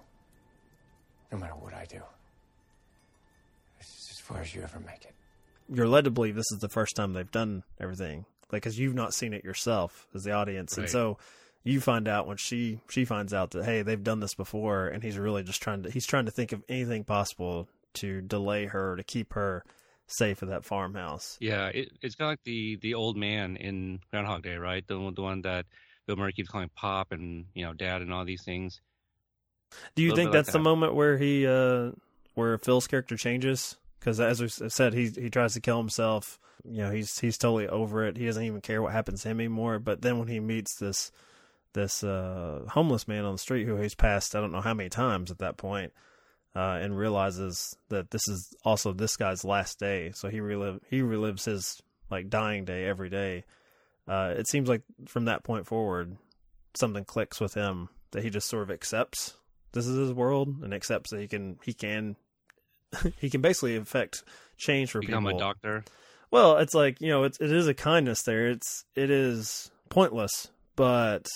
No 1.32 1.38
matter 1.38 1.54
what 1.56 1.74
I 1.74 1.86
do. 1.86 2.00
This 3.78 3.88
is 3.88 4.08
as 4.12 4.20
far 4.20 4.38
as 4.38 4.54
you 4.54 4.62
ever 4.62 4.78
make 4.78 5.04
it. 5.04 5.14
You're 5.68 5.88
led 5.88 6.04
to 6.04 6.10
believe 6.10 6.34
this 6.34 6.50
is 6.52 6.60
the 6.60 6.68
first 6.68 6.96
time 6.96 7.12
they've 7.12 7.30
done 7.30 7.62
everything, 7.80 8.24
like 8.50 8.62
because 8.62 8.78
you've 8.78 8.94
not 8.94 9.14
seen 9.14 9.32
it 9.32 9.44
yourself 9.44 10.06
as 10.14 10.22
the 10.24 10.32
audience, 10.32 10.76
and 10.78 10.88
so 10.88 11.18
you 11.64 11.80
find 11.80 12.08
out 12.08 12.26
when 12.26 12.36
she 12.36 12.80
she 12.90 13.04
finds 13.04 13.32
out 13.32 13.52
that 13.52 13.64
hey 13.64 13.82
they've 13.82 14.02
done 14.02 14.20
this 14.20 14.34
before, 14.34 14.88
and 14.88 15.02
he's 15.02 15.18
really 15.18 15.42
just 15.42 15.62
trying 15.62 15.82
to 15.84 15.90
he's 15.90 16.06
trying 16.06 16.24
to 16.26 16.30
think 16.32 16.52
of 16.52 16.62
anything 16.68 17.04
possible 17.04 17.68
to 17.94 18.20
delay 18.22 18.66
her 18.66 18.96
to 18.96 19.04
keep 19.04 19.34
her 19.34 19.62
safe 20.06 20.42
at 20.42 20.48
that 20.48 20.64
farmhouse. 20.64 21.36
Yeah, 21.40 21.68
it, 21.68 21.88
it's 22.02 22.14
kind 22.14 22.28
of 22.28 22.32
like 22.32 22.42
the 22.44 22.76
the 22.82 22.94
old 22.94 23.16
man 23.16 23.56
in 23.56 24.00
Groundhog 24.10 24.42
Day, 24.42 24.56
right? 24.56 24.86
The 24.86 24.98
one- 24.98 25.14
the 25.14 25.22
one 25.22 25.42
that 25.42 25.66
Bill 26.06 26.16
Murray 26.16 26.32
keeps 26.32 26.48
calling 26.48 26.70
Pop 26.74 27.12
and 27.12 27.46
you 27.54 27.64
know 27.64 27.72
Dad 27.72 28.02
and 28.02 28.12
all 28.12 28.24
these 28.24 28.42
things. 28.44 28.80
Do 29.94 30.02
you 30.02 30.10
think 30.14 30.30
bit 30.32 30.38
like 30.38 30.44
that's 30.44 30.52
the 30.52 30.58
that. 30.58 30.64
moment 30.64 30.94
where 30.94 31.16
he 31.16 31.46
uh 31.46 31.92
where 32.34 32.58
Phil's 32.58 32.86
character 32.86 33.16
changes? 33.16 33.76
Because 34.02 34.18
as 34.18 34.40
we 34.40 34.48
said, 34.48 34.94
he 34.94 35.10
he 35.10 35.30
tries 35.30 35.54
to 35.54 35.60
kill 35.60 35.78
himself. 35.78 36.40
You 36.64 36.82
know, 36.82 36.90
he's 36.90 37.20
he's 37.20 37.38
totally 37.38 37.68
over 37.68 38.04
it. 38.04 38.16
He 38.16 38.26
doesn't 38.26 38.42
even 38.42 38.60
care 38.60 38.82
what 38.82 38.92
happens 38.92 39.22
to 39.22 39.28
him 39.28 39.38
anymore. 39.38 39.78
But 39.78 40.02
then 40.02 40.18
when 40.18 40.26
he 40.26 40.40
meets 40.40 40.76
this 40.76 41.12
this 41.72 42.02
uh 42.02 42.64
homeless 42.68 43.06
man 43.06 43.24
on 43.24 43.32
the 43.32 43.38
street 43.38 43.64
who 43.64 43.76
he's 43.76 43.94
passed 43.94 44.34
I 44.34 44.40
don't 44.40 44.52
know 44.52 44.60
how 44.60 44.74
many 44.74 44.88
times 44.88 45.30
at 45.30 45.38
that 45.38 45.56
point, 45.56 45.92
uh, 46.56 46.78
and 46.82 46.98
realizes 46.98 47.76
that 47.90 48.10
this 48.10 48.26
is 48.26 48.52
also 48.64 48.92
this 48.92 49.16
guy's 49.16 49.44
last 49.44 49.78
day. 49.78 50.10
So 50.12 50.28
he 50.28 50.40
relive 50.40 50.80
he 50.90 51.00
relives 51.00 51.44
his 51.44 51.80
like 52.10 52.28
dying 52.28 52.64
day 52.64 52.86
every 52.86 53.08
day. 53.08 53.44
Uh, 54.08 54.34
it 54.36 54.48
seems 54.48 54.68
like 54.68 54.82
from 55.06 55.26
that 55.26 55.44
point 55.44 55.68
forward, 55.68 56.16
something 56.74 57.04
clicks 57.04 57.40
with 57.40 57.54
him 57.54 57.88
that 58.10 58.24
he 58.24 58.30
just 58.30 58.48
sort 58.48 58.64
of 58.64 58.70
accepts 58.72 59.36
this 59.72 59.86
is 59.86 59.96
his 59.96 60.12
world 60.12 60.62
and 60.62 60.72
accepts 60.72 61.10
that 61.10 61.20
he 61.20 61.28
can 61.28 61.58
he 61.64 61.72
can 61.72 62.16
he 63.18 63.30
can 63.30 63.40
basically 63.40 63.76
affect 63.76 64.24
change 64.56 64.90
for 64.90 65.00
people. 65.00 65.12
Become 65.12 65.24
people. 65.24 65.38
a 65.38 65.40
doctor. 65.40 65.84
Well, 66.30 66.56
it's 66.58 66.74
like 66.74 67.00
you 67.00 67.08
know, 67.08 67.24
it's 67.24 67.38
it 67.40 67.52
is 67.52 67.68
a 67.68 67.74
kindness 67.74 68.22
there. 68.22 68.48
It's 68.48 68.84
it 68.94 69.10
is 69.10 69.70
pointless, 69.90 70.50
but 70.76 71.26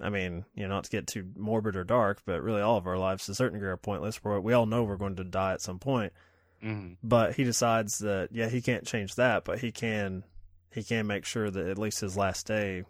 I 0.00 0.10
mean, 0.10 0.44
you 0.54 0.64
know, 0.64 0.74
not 0.74 0.84
to 0.84 0.90
get 0.90 1.06
too 1.06 1.30
morbid 1.36 1.76
or 1.76 1.84
dark, 1.84 2.22
but 2.26 2.42
really 2.42 2.60
all 2.60 2.76
of 2.76 2.86
our 2.86 2.98
lives 2.98 3.26
to 3.26 3.32
a 3.32 3.34
certain 3.34 3.54
degree 3.54 3.70
are 3.70 3.76
pointless. 3.76 4.16
Where 4.22 4.40
we 4.40 4.52
all 4.52 4.66
know 4.66 4.84
we're 4.84 4.96
going 4.96 5.16
to 5.16 5.24
die 5.24 5.52
at 5.52 5.62
some 5.62 5.78
point, 5.78 6.12
hmm 6.60 6.92
but 7.02 7.34
he 7.34 7.44
decides 7.44 7.98
that 7.98 8.28
yeah, 8.32 8.48
he 8.48 8.60
can't 8.60 8.86
change 8.86 9.14
that, 9.14 9.44
but 9.44 9.60
he 9.60 9.72
can 9.72 10.24
he 10.72 10.82
can 10.82 11.06
make 11.06 11.24
sure 11.24 11.50
that 11.50 11.66
at 11.66 11.78
least 11.78 12.00
his 12.00 12.16
last 12.16 12.46
day 12.46 12.84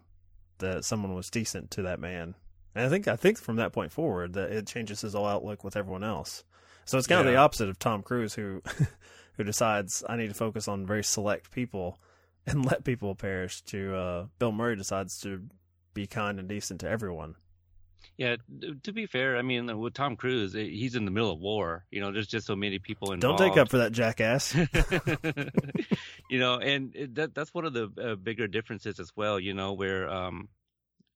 that 0.59 0.85
someone 0.85 1.13
was 1.13 1.29
decent 1.29 1.71
to 1.71 1.81
that 1.83 1.99
man. 1.99 2.35
And 2.75 2.85
I 2.85 2.89
think 2.89 3.07
I 3.07 3.15
think 3.15 3.37
from 3.37 3.57
that 3.57 3.73
point 3.73 3.91
forward 3.91 4.33
that 4.33 4.51
it 4.51 4.67
changes 4.67 5.01
his 5.01 5.13
whole 5.13 5.25
outlook 5.25 5.63
with 5.63 5.75
everyone 5.75 6.03
else. 6.03 6.43
So 6.85 6.97
it's 6.97 7.07
kind 7.07 7.21
of 7.21 7.27
the 7.27 7.37
opposite 7.37 7.69
of 7.69 7.79
Tom 7.79 8.01
Cruise 8.01 8.33
who 8.33 8.61
who 9.37 9.43
decides 9.43 10.03
I 10.07 10.15
need 10.15 10.27
to 10.27 10.33
focus 10.33 10.67
on 10.67 10.85
very 10.85 11.03
select 11.03 11.51
people 11.51 11.99
and 12.47 12.65
let 12.65 12.83
people 12.83 13.15
perish 13.15 13.61
to 13.63 13.95
uh 13.95 14.25
Bill 14.39 14.51
Murray 14.51 14.75
decides 14.75 15.19
to 15.21 15.43
be 15.93 16.07
kind 16.07 16.39
and 16.39 16.47
decent 16.47 16.81
to 16.81 16.89
everyone. 16.89 17.35
Yeah, 18.17 18.35
to 18.83 18.91
be 18.91 19.07
fair, 19.07 19.37
I 19.37 19.41
mean, 19.41 19.79
with 19.79 19.93
Tom 19.93 20.15
Cruise, 20.15 20.55
eh, 20.55 20.63
he's 20.63 20.95
in 20.95 21.05
the 21.05 21.11
middle 21.11 21.31
of 21.31 21.39
war. 21.39 21.85
You 21.89 22.01
know, 22.01 22.11
there's 22.11 22.27
just 22.27 22.45
so 22.45 22.55
many 22.55 22.77
people 22.77 23.11
involved. 23.11 23.39
Don't 23.39 23.49
take 23.49 23.57
up 23.57 23.69
for 23.69 23.77
that 23.77 23.91
jackass. 23.91 24.53
you 26.29 26.39
know, 26.39 26.59
and 26.59 26.93
that 27.13 27.33
that's 27.33 27.53
one 27.53 27.65
of 27.65 27.73
the 27.73 27.91
uh, 27.99 28.15
bigger 28.15 28.47
differences 28.47 28.99
as 28.99 29.11
well. 29.15 29.39
You 29.39 29.53
know, 29.53 29.73
where 29.73 30.09
um, 30.09 30.49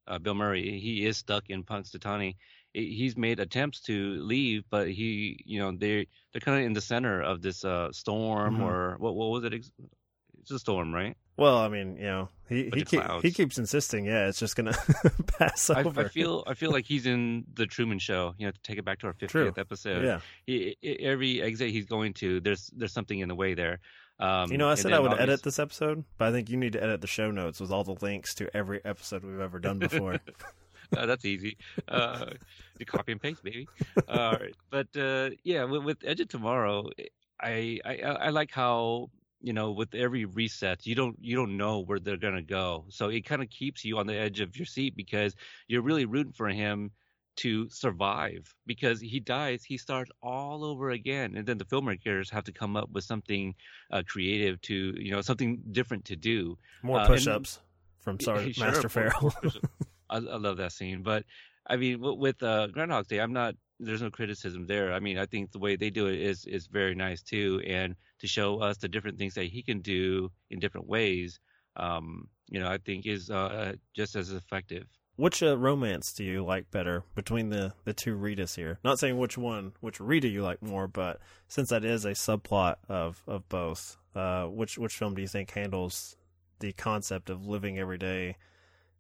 uh, 0.08 0.18
Bill 0.18 0.34
Murray 0.34 0.80
he 0.80 1.06
is 1.06 1.18
stuck 1.18 1.50
in 1.50 1.64
Punxsutawney. 1.64 2.36
I- 2.78 2.82
He's 2.82 3.18
made 3.18 3.40
attempts 3.40 3.82
to 3.84 4.20
leave, 4.22 4.63
but 4.70 4.88
he, 4.90 5.44
you 5.46 5.60
know, 5.60 5.72
they 5.76 6.08
they're 6.32 6.42
kind 6.42 6.60
of 6.60 6.66
in 6.66 6.74
the 6.74 6.82
center 6.82 7.22
of 7.22 7.42
this 7.42 7.66
uh, 7.66 7.92
storm 7.92 8.58
Mhm. 8.58 8.63
or 8.63 8.96
what 9.00 9.16
what 9.16 9.30
was 9.32 9.44
it? 9.46 9.54
It's 9.54 10.52
a 10.52 10.60
storm, 10.60 10.94
right? 10.94 11.18
Well, 11.36 11.58
I 11.58 11.68
mean, 11.68 11.98
you 11.98 12.04
know, 12.04 12.30
he 12.50 12.70
he, 12.74 12.82
keep, 12.84 13.04
he 13.22 13.32
keeps 13.32 13.58
insisting, 13.58 14.06
yeah, 14.06 14.28
it's 14.28 14.40
just 14.40 14.56
gonna 14.56 14.74
pass 15.38 15.70
I, 15.70 15.84
over. 15.84 16.06
I 16.06 16.08
feel 16.08 16.44
I 16.48 16.54
feel 16.54 16.72
like 16.72 16.86
he's 16.86 17.06
in 17.06 17.46
the 17.54 17.66
Truman 17.66 18.00
Show. 18.00 18.34
You 18.38 18.48
know, 18.48 18.52
to 18.52 18.62
take 18.63 18.78
it 18.78 18.86
back 18.86 19.00
to 19.00 19.08
our 19.08 19.13
50th 19.13 19.58
episode. 19.58 20.04
yeah. 20.06 20.20
He, 20.46 20.76
every 21.02 21.42
exit 21.42 21.70
he's 21.72 21.86
going 21.86 22.13
to, 22.16 22.40
there's 22.40 22.72
there's 22.76 22.94
something 22.94 23.20
in 23.20 23.28
the 23.28 23.36
way 23.36 23.54
there. 23.56 23.80
Um, 24.20 24.52
You 24.52 24.58
know, 24.58 24.68
I 24.70 24.76
said 24.76 24.94
I 24.94 25.00
would 25.00 25.12
obvious- 25.12 25.24
edit 25.30 25.44
this 25.44 25.60
episode, 25.60 26.04
but 26.18 26.30
I 26.30 26.32
think 26.32 26.50
you 26.50 26.58
need 26.58 26.74
to 26.74 26.82
edit 26.84 27.02
the 27.02 27.08
show 27.08 27.30
notes 27.30 27.60
with 27.60 27.72
all 27.72 27.84
the 27.84 27.96
links 28.02 28.34
to 28.36 28.50
every 28.56 28.80
episode 28.86 29.24
we've 29.24 29.40
ever 29.40 29.60
done 29.60 29.78
before. 29.80 30.20
Uh, 30.95 31.06
that's 31.06 31.26
easy. 31.26 31.58
Uh, 31.88 32.28
you 32.80 32.86
copy 32.86 33.12
and 33.12 33.21
paste, 33.21 33.43
baby. 33.43 33.67
Uh, 34.08 34.38
but 34.69 34.88
uh, 34.97 35.30
yeah, 35.43 35.63
with, 35.63 35.84
with 35.84 35.97
Edge 36.06 36.19
of 36.21 36.28
Tomorrow, 36.30 36.89
I, 37.41 37.80
I 37.86 37.95
I 38.04 38.30
like 38.30 38.52
how 38.52 39.10
you 39.41 39.54
know 39.54 39.71
with 39.71 39.93
every 39.95 40.26
reset, 40.26 40.86
you 40.86 40.95
don't 40.95 41.15
you 41.21 41.36
don't 41.36 41.58
know 41.58 41.80
where 41.80 42.00
they're 42.00 42.17
gonna 42.17 42.41
go, 42.41 42.86
so 42.89 43.10
it 43.10 43.26
kind 43.26 43.41
of 43.41 43.50
keeps 43.50 43.84
you 43.86 43.97
on 43.97 44.08
the 44.08 44.15
edge 44.15 44.39
of 44.39 44.56
your 44.58 44.65
seat 44.65 44.95
because 44.95 45.36
you're 45.67 45.82
really 45.82 46.06
rooting 46.06 46.34
for 46.34 46.47
him 46.50 46.91
to 47.38 47.69
survive 47.69 48.52
because 48.65 49.00
he 49.00 49.19
dies 49.19 49.63
he 49.63 49.78
starts 49.78 50.10
all 50.23 50.65
over 50.65 50.89
again 50.89 51.38
and 51.38 51.45
then 51.45 51.56
the 51.56 51.65
filmmakers 51.65 52.32
have 52.32 52.43
to 52.43 52.52
come 52.52 52.76
up 52.76 52.89
with 52.93 53.04
something 53.04 53.54
uh, 53.91 54.02
creative 54.08 54.60
to 54.62 54.95
you 54.97 55.12
know 55.12 55.21
something 55.21 55.62
different 55.71 56.04
to 56.04 56.15
do 56.15 56.58
More 56.82 56.97
Uh, 56.97 57.02
and- 57.02 57.10
push-ups. 57.13 57.60
from 58.00 58.19
sorry 58.19 58.52
Sure, 58.54 58.65
Master. 58.71 58.89
Farell. 58.89 59.32
I, 60.10 60.17
I 60.17 60.38
love 60.38 60.58
that 60.58 60.72
scene, 60.72 61.04
but 61.04 61.24
I 61.67 61.76
mean, 61.76 62.00
with 62.00 62.41
uh, 62.41 62.67
Groundhog 62.67 63.08
Day, 63.08 63.20
I'm 63.20 63.34
not. 63.34 63.56
There's 63.80 64.02
no 64.02 64.10
criticism 64.10 64.65
there. 64.65 64.91
I 64.93 65.00
mean, 65.00 65.20
I 65.20 65.28
think 65.28 65.52
the 65.52 65.60
way 65.60 65.76
they 65.76 65.89
do 65.91 66.08
it 66.08 66.20
is 66.20 66.46
is 66.46 66.67
very 66.67 66.96
nice 66.96 67.22
too, 67.22 67.62
and 67.67 67.96
to 68.20 68.28
show 68.28 68.60
us 68.60 68.78
the 68.78 68.88
different 68.88 69.17
things 69.20 69.36
that 69.36 69.46
he 69.46 69.62
can 69.62 69.82
do 69.82 70.32
in 70.50 70.60
different 70.60 70.88
ways, 70.88 71.39
um, 71.76 72.28
you 72.50 72.60
know, 72.60 72.67
I 72.67 72.78
think 72.80 73.06
is 73.06 73.30
uh, 73.30 73.74
just 73.96 74.15
as 74.15 74.32
effective. 74.32 74.88
which 75.15 75.43
uh, 75.43 75.58
romance 75.58 76.13
do 76.13 76.24
you 76.24 76.43
like 76.46 76.72
better 76.72 77.04
between 77.15 77.50
the 77.50 77.74
the 77.84 77.93
two 77.93 78.15
Ritas 78.17 78.56
here? 78.56 78.80
Not 78.84 79.00
saying 79.00 79.17
which 79.17 79.38
one, 79.38 79.74
which 79.82 80.00
Rita 80.00 80.28
you 80.28 80.43
like 80.43 80.62
more, 80.62 80.88
but 80.88 81.20
since 81.48 81.70
that 81.70 81.84
is 81.84 82.06
a 82.06 82.12
subplot 82.12 82.78
of 82.88 83.22
of 83.28 83.48
both, 83.50 83.98
uh, 84.15 84.46
which 84.46 84.78
which 84.78 84.96
film 84.96 85.15
do 85.15 85.22
you 85.22 85.28
think 85.28 85.52
handles 85.52 86.15
the 86.60 86.74
concept 86.74 87.30
of 87.30 87.46
living 87.46 87.78
every 87.78 87.98
day 87.98 88.38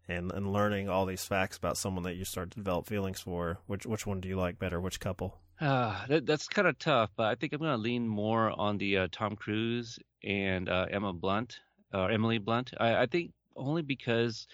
and 0.07 0.31
and 0.31 0.51
learning 0.51 0.89
all 0.89 1.05
these 1.05 1.25
facts 1.25 1.57
about 1.57 1.77
someone 1.77 2.03
that 2.03 2.15
you 2.15 2.25
start 2.25 2.51
to 2.51 2.57
develop 2.57 2.87
feelings 2.87 3.19
for? 3.19 3.59
Which 3.67 3.85
which 3.85 4.05
one 4.05 4.21
do 4.21 4.27
you 4.27 4.37
like 4.37 4.59
better? 4.59 4.79
Which 4.79 4.99
couple? 4.99 5.39
Uh, 5.59 6.05
that, 6.07 6.25
that's 6.25 6.47
kind 6.47 6.67
of 6.67 6.77
tough, 6.77 7.09
but 7.17 7.25
I 7.27 7.35
think 7.35 7.51
I'm 7.51 7.59
going 7.59 7.71
to 7.71 7.77
lean 7.77 8.07
more 8.07 8.51
on 8.59 8.77
the 8.77 8.97
uh, 8.97 9.07
Tom 9.11 9.35
Cruise 9.35 9.97
and 10.23 10.69
uh, 10.69 10.85
Emma 10.91 11.13
Blunt, 11.13 11.59
or 11.91 12.11
Emily 12.11 12.37
Blunt. 12.37 12.73
I, 12.79 12.95
I 12.95 13.05
think 13.07 13.31
only 13.55 13.81
because 13.81 14.47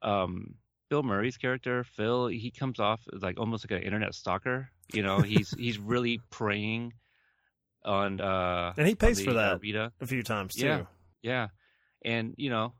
um, 0.00 0.54
Bill 0.90 1.02
Murray's 1.02 1.36
character 1.36 1.82
Phil, 1.82 2.28
he 2.28 2.52
comes 2.52 2.78
off 2.78 3.00
like 3.12 3.40
almost 3.40 3.68
like 3.68 3.80
an 3.80 3.84
internet 3.84 4.14
stalker. 4.14 4.70
You 4.92 5.02
know, 5.02 5.20
he's 5.20 5.50
he's 5.58 5.78
really 5.78 6.20
preying 6.30 6.92
on 7.84 8.20
uh, 8.20 8.74
And 8.76 8.86
he 8.86 8.94
pays 8.94 9.22
for 9.22 9.30
uh, 9.30 9.34
that. 9.34 9.60
Rita. 9.60 9.92
A 10.00 10.06
few 10.06 10.22
times 10.22 10.54
too. 10.54 10.66
Yeah. 10.66 10.82
Yeah, 11.20 11.48
and 12.04 12.34
you 12.36 12.48
know, 12.48 12.74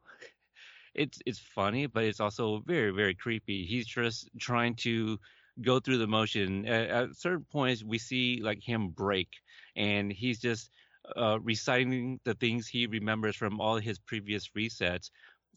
it's 0.98 1.20
it's 1.26 1.38
funny, 1.40 1.86
but 1.86 2.04
it's 2.04 2.20
also 2.20 2.62
very 2.66 2.90
very 2.92 3.14
creepy. 3.14 3.66
He's 3.66 3.86
just 3.86 4.28
trying 4.40 4.74
to 4.86 5.18
go 5.62 5.80
through 5.80 5.98
the 5.98 6.06
motion. 6.08 6.66
At, 6.66 6.90
at 6.90 7.16
certain 7.16 7.46
points, 7.50 7.84
we 7.84 7.98
see 7.98 8.40
like 8.42 8.60
him 8.62 8.90
break, 8.90 9.28
and 9.76 10.12
he's 10.12 10.40
just 10.40 10.70
uh, 11.16 11.38
reciting 11.42 12.20
the 12.24 12.34
things 12.34 12.68
he 12.68 12.86
remembers 12.86 13.36
from 13.36 13.60
all 13.60 13.78
his 13.78 13.98
previous 13.98 14.48
resets. 14.56 15.10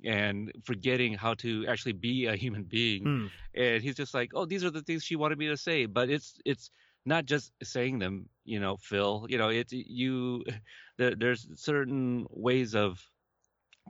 And 0.04 0.52
forgetting 0.64 1.14
how 1.16 1.36
to 1.36 1.66
actually 1.68 1.94
be 1.94 2.26
a 2.26 2.36
human 2.36 2.64
being, 2.64 3.10
Hmm. 3.10 3.28
and 3.56 3.84
he's 3.84 3.96
just 3.96 4.14
like, 4.14 4.32
"Oh, 4.34 4.46
these 4.46 4.64
are 4.64 4.72
the 4.72 4.82
things 4.84 5.04
she 5.04 5.16
wanted 5.16 5.38
me 5.40 5.48
to 5.48 5.58
say," 5.58 5.86
but 5.86 6.10
it's 6.10 6.40
it's 6.46 6.72
not 7.06 7.26
just 7.26 7.54
saying 7.64 8.00
them, 8.00 8.30
you 8.46 8.60
know, 8.60 8.78
Phil. 8.78 9.28
You 9.30 9.38
know, 9.38 9.50
it's 9.50 9.74
you. 9.74 10.44
There, 10.98 11.16
there's 11.16 11.48
certain 11.56 12.28
ways 12.30 12.76
of 12.76 13.00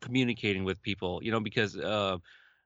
communicating 0.02 0.64
with 0.64 0.82
people, 0.82 1.20
you 1.22 1.32
know, 1.32 1.40
because 1.40 1.78
uh, 1.78 2.18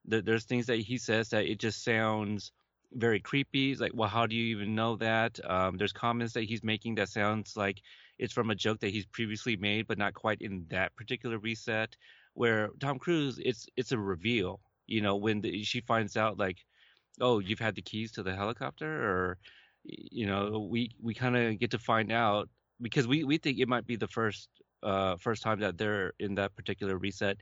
there, 0.05 0.21
there's 0.21 0.45
things 0.45 0.65
that 0.67 0.79
he 0.79 0.97
says 0.97 1.29
that 1.29 1.45
it 1.45 1.59
just 1.59 1.83
sounds 1.83 2.51
very 2.93 3.19
creepy. 3.19 3.71
It's 3.71 3.81
like, 3.81 3.91
well, 3.93 4.09
how 4.09 4.25
do 4.25 4.35
you 4.35 4.55
even 4.55 4.75
know 4.75 4.95
that? 4.97 5.39
Um, 5.49 5.77
there's 5.77 5.91
comments 5.93 6.33
that 6.33 6.43
he's 6.43 6.63
making 6.63 6.95
that 6.95 7.09
sounds 7.09 7.57
like 7.57 7.81
it's 8.19 8.33
from 8.33 8.49
a 8.49 8.55
joke 8.55 8.79
that 8.79 8.91
he's 8.91 9.05
previously 9.05 9.57
made, 9.57 9.87
but 9.87 9.97
not 9.97 10.13
quite 10.13 10.41
in 10.41 10.65
that 10.69 10.95
particular 10.95 11.37
reset. 11.37 11.95
Where 12.33 12.69
Tom 12.79 12.99
Cruise, 12.99 13.39
it's 13.43 13.65
it's 13.77 13.91
a 13.91 13.97
reveal. 13.97 14.59
You 14.87 15.01
know, 15.01 15.15
when 15.15 15.41
the, 15.41 15.63
she 15.63 15.81
finds 15.81 16.17
out, 16.17 16.37
like, 16.37 16.57
oh, 17.21 17.39
you've 17.39 17.59
had 17.59 17.75
the 17.75 17.81
keys 17.81 18.11
to 18.13 18.23
the 18.23 18.35
helicopter, 18.35 18.87
or 18.87 19.37
you 19.83 20.25
know, 20.25 20.67
we 20.69 20.91
we 21.01 21.13
kind 21.13 21.37
of 21.37 21.59
get 21.59 21.71
to 21.71 21.79
find 21.79 22.11
out 22.11 22.49
because 22.81 23.07
we 23.07 23.23
we 23.23 23.37
think 23.37 23.59
it 23.59 23.67
might 23.67 23.87
be 23.87 23.95
the 23.95 24.07
first 24.07 24.49
uh 24.85 25.17
first 25.17 25.43
time 25.43 25.59
that 25.61 25.77
they're 25.77 26.13
in 26.19 26.35
that 26.35 26.55
particular 26.55 26.97
reset, 26.97 27.37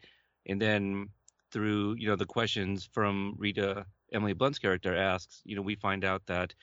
and 0.48 0.62
then 0.62 1.10
through 1.52 1.96
you 2.00 2.08
know 2.08 2.16
the 2.16 2.26
questions 2.26 2.90
from 2.94 3.36
Rita 3.38 3.86
Emily 4.14 4.34
Blunt's 4.34 4.60
character 4.60 4.96
asks, 4.96 5.42
you 5.44 5.56
know, 5.56 5.62
we 5.62 5.76
find 5.76 6.06
out 6.06 6.26
that 6.28 6.54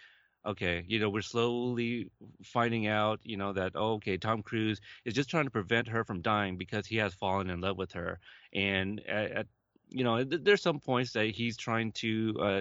okay, 0.46 0.84
you 0.88 0.98
know, 0.98 1.10
we're 1.10 1.20
slowly 1.20 2.10
finding 2.42 2.86
out, 2.86 3.20
you 3.24 3.36
know, 3.36 3.52
that 3.52 3.72
oh, 3.74 3.94
okay, 3.94 4.16
Tom 4.16 4.42
Cruise 4.42 4.80
is 5.04 5.14
just 5.14 5.28
trying 5.28 5.44
to 5.44 5.50
prevent 5.50 5.88
her 5.88 6.04
from 6.04 6.22
dying 6.22 6.56
because 6.56 6.86
he 6.86 6.96
has 6.96 7.12
fallen 7.14 7.50
in 7.50 7.60
love 7.60 7.76
with 7.76 7.92
her, 7.92 8.18
and 8.54 9.00
at, 9.06 9.30
at 9.32 9.46
you 9.90 10.04
know, 10.04 10.24
th- 10.24 10.42
there's 10.44 10.62
some 10.62 10.80
points 10.80 11.12
that 11.12 11.26
he's 11.26 11.56
trying 11.56 11.92
to 11.92 12.36
uh, 12.40 12.60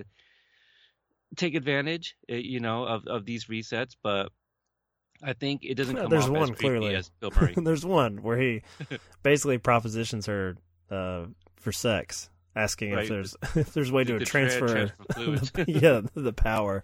take 1.37 1.55
advantage, 1.55 2.15
uh, 2.31 2.35
you 2.35 2.59
know, 2.59 2.83
of 2.83 3.05
of 3.07 3.25
these 3.25 3.45
resets, 3.45 3.95
but 4.03 4.31
I 5.21 5.33
think 5.33 5.63
it 5.65 5.75
doesn't 5.75 5.95
come 5.95 6.09
there's 6.09 6.29
one 6.29 6.53
clearly. 6.55 6.95
as 6.95 7.09
Bill 7.19 7.31
Murray. 7.39 7.53
There's 7.57 7.85
one 7.85 8.21
where 8.23 8.37
he 8.37 8.61
basically 9.23 9.57
propositions 9.57 10.25
her 10.27 10.55
uh, 10.89 11.25
for 11.57 11.71
sex, 11.71 12.29
asking 12.55 12.93
Right. 12.93 13.03
if 13.03 13.09
there's 13.09 13.35
if 13.55 13.73
there's 13.73 13.89
a 13.89 13.93
way 13.93 14.03
to 14.05 14.19
transfer, 14.25 14.67
transfer 14.67 15.63
the, 15.63 15.65
yeah 15.67 16.01
the 16.15 16.31
power, 16.33 16.83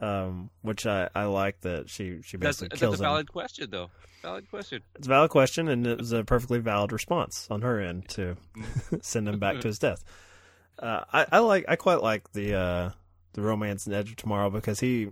um, 0.00 0.50
which 0.62 0.86
I, 0.86 1.08
I 1.14 1.24
like 1.24 1.60
that 1.62 1.88
she 1.88 2.20
she 2.22 2.36
That's, 2.36 2.58
basically 2.60 2.68
that's 2.68 2.80
kills 2.80 3.00
a 3.00 3.04
him. 3.04 3.10
valid 3.10 3.32
question, 3.32 3.70
though. 3.70 3.90
Valid 4.22 4.50
question. 4.50 4.82
It's 4.96 5.06
a 5.06 5.08
valid 5.08 5.30
question, 5.30 5.68
and 5.68 5.86
it 5.86 5.96
was 5.98 6.12
a 6.12 6.22
perfectly 6.24 6.58
valid 6.58 6.92
response 6.92 7.48
on 7.50 7.62
her 7.62 7.80
end 7.80 8.08
to 8.10 8.36
send 9.00 9.26
him 9.26 9.38
back 9.38 9.60
to 9.60 9.68
his 9.68 9.78
death. 9.78 10.04
Uh, 10.78 11.04
I, 11.12 11.26
I 11.32 11.38
like 11.38 11.64
I 11.68 11.76
quite 11.76 12.02
like 12.02 12.30
the 12.32 12.54
uh, 12.54 12.90
the 13.32 13.40
romance 13.42 13.86
in 13.86 13.94
Edge 13.94 14.10
of 14.10 14.16
Tomorrow 14.16 14.50
because 14.50 14.80
he 14.80 15.08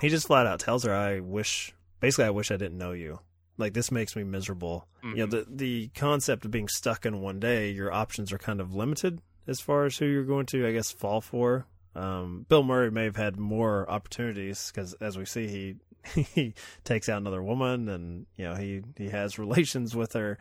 he 0.00 0.08
just 0.08 0.26
flat 0.26 0.46
out 0.46 0.60
tells 0.60 0.84
her, 0.84 0.94
"I 0.94 1.20
wish 1.20 1.74
basically 2.00 2.24
I 2.24 2.30
wish 2.30 2.50
I 2.50 2.56
didn't 2.56 2.78
know 2.78 2.92
you. 2.92 3.20
Like 3.56 3.74
this 3.74 3.90
makes 3.90 4.14
me 4.14 4.24
miserable. 4.24 4.86
You 5.02 5.16
know 5.16 5.26
the 5.26 5.46
the 5.48 5.88
concept 5.94 6.44
of 6.44 6.50
being 6.50 6.68
stuck 6.68 7.04
in 7.04 7.20
one 7.20 7.40
day, 7.40 7.70
your 7.70 7.92
options 7.92 8.32
are 8.32 8.38
kind 8.38 8.60
of 8.60 8.74
limited 8.74 9.20
as 9.46 9.60
far 9.60 9.86
as 9.86 9.96
who 9.96 10.04
you're 10.06 10.24
going 10.24 10.46
to, 10.46 10.66
I 10.66 10.72
guess, 10.72 10.92
fall 10.92 11.20
for. 11.20 11.66
Um, 11.94 12.46
Bill 12.48 12.62
Murray 12.62 12.90
may 12.90 13.04
have 13.04 13.16
had 13.16 13.38
more 13.38 13.90
opportunities 13.90 14.70
because, 14.72 14.94
as 15.00 15.18
we 15.18 15.24
see, 15.24 15.48
he 15.48 16.22
he 16.34 16.54
takes 16.84 17.08
out 17.08 17.18
another 17.18 17.42
woman, 17.42 17.88
and 17.88 18.26
you 18.36 18.44
know 18.44 18.54
he 18.54 18.82
he 18.96 19.08
has 19.08 19.38
relations 19.38 19.96
with 19.96 20.12
her. 20.12 20.38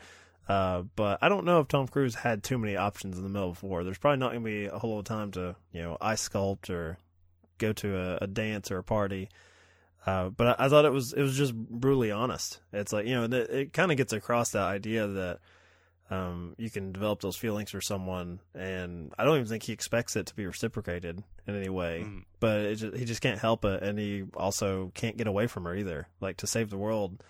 Uh, 0.47 0.83
but 0.95 1.19
I 1.21 1.27
don't 1.27 1.45
know 1.45 1.59
if 1.59 1.67
Tom 1.67 1.87
Cruise 1.87 2.15
had 2.15 2.41
too 2.43 2.57
many 2.57 2.77
options 2.77 3.17
in 3.17 3.23
the 3.23 3.29
middle 3.29 3.49
of 3.49 3.63
war. 3.63 3.83
There's 3.83 3.97
probably 3.97 4.19
not 4.19 4.31
going 4.31 4.43
to 4.43 4.49
be 4.49 4.65
a 4.65 4.77
whole 4.77 4.91
lot 4.91 4.99
of 4.99 5.05
time 5.05 5.31
to 5.31 5.55
you 5.71 5.81
know 5.81 5.97
ice 5.99 6.27
sculpt 6.27 6.69
or 6.69 6.97
go 7.57 7.73
to 7.73 7.97
a, 7.97 8.17
a 8.21 8.27
dance 8.27 8.69
or 8.71 8.77
a 8.77 8.83
party. 8.83 9.29
Uh, 10.05 10.29
but 10.29 10.59
I, 10.59 10.65
I 10.65 10.69
thought 10.69 10.85
it 10.85 10.91
was 10.93 11.13
it 11.13 11.21
was 11.21 11.35
just 11.37 11.53
brutally 11.55 12.11
honest. 12.11 12.59
It's 12.71 12.93
like 12.93 13.05
you 13.05 13.15
know 13.15 13.23
it, 13.25 13.33
it 13.33 13.73
kind 13.73 13.91
of 13.91 13.97
gets 13.97 14.13
across 14.13 14.51
that 14.51 14.63
idea 14.63 15.05
that 15.07 15.39
um, 16.09 16.55
you 16.57 16.69
can 16.69 16.93
develop 16.93 17.19
those 17.21 17.35
feelings 17.35 17.71
for 17.71 17.81
someone, 17.81 18.39
and 18.55 19.11
I 19.17 19.25
don't 19.25 19.35
even 19.35 19.47
think 19.47 19.63
he 19.63 19.73
expects 19.73 20.15
it 20.15 20.25
to 20.27 20.35
be 20.35 20.45
reciprocated 20.45 21.21
in 21.45 21.55
any 21.55 21.67
way. 21.69 22.03
Mm. 22.05 22.23
But 22.39 22.61
it 22.61 22.75
just, 22.75 22.95
he 22.95 23.03
just 23.03 23.21
can't 23.21 23.39
help 23.39 23.65
it, 23.65 23.83
and 23.83 23.99
he 23.99 24.23
also 24.35 24.91
can't 24.95 25.17
get 25.17 25.27
away 25.27 25.47
from 25.47 25.65
her 25.65 25.75
either. 25.75 26.07
Like 26.21 26.37
to 26.37 26.47
save 26.47 26.69
the 26.69 26.77
world, 26.77 27.21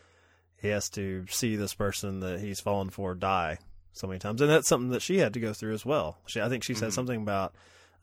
he 0.62 0.68
has 0.68 0.90
to 0.92 1.26
see 1.30 1.56
this 1.56 1.74
person 1.74 2.20
that 2.20 2.40
he's 2.40 2.60
fallen 2.60 2.92
for 2.92 3.16
die 3.16 3.58
so 3.94 4.06
many 4.06 4.20
times, 4.20 4.42
and 4.42 4.52
that's 4.52 4.68
something 4.68 4.92
that 4.92 5.02
she 5.02 5.18
had 5.18 5.34
to 5.34 5.40
go 5.40 5.54
through 5.54 5.74
as 5.74 5.84
well. 5.84 6.20
She, 6.28 6.40
I 6.40 6.48
think 6.50 6.64
she 6.64 6.76
said 6.76 6.90
Mhm. 6.90 6.94
something 6.94 7.22
about, 7.24 7.56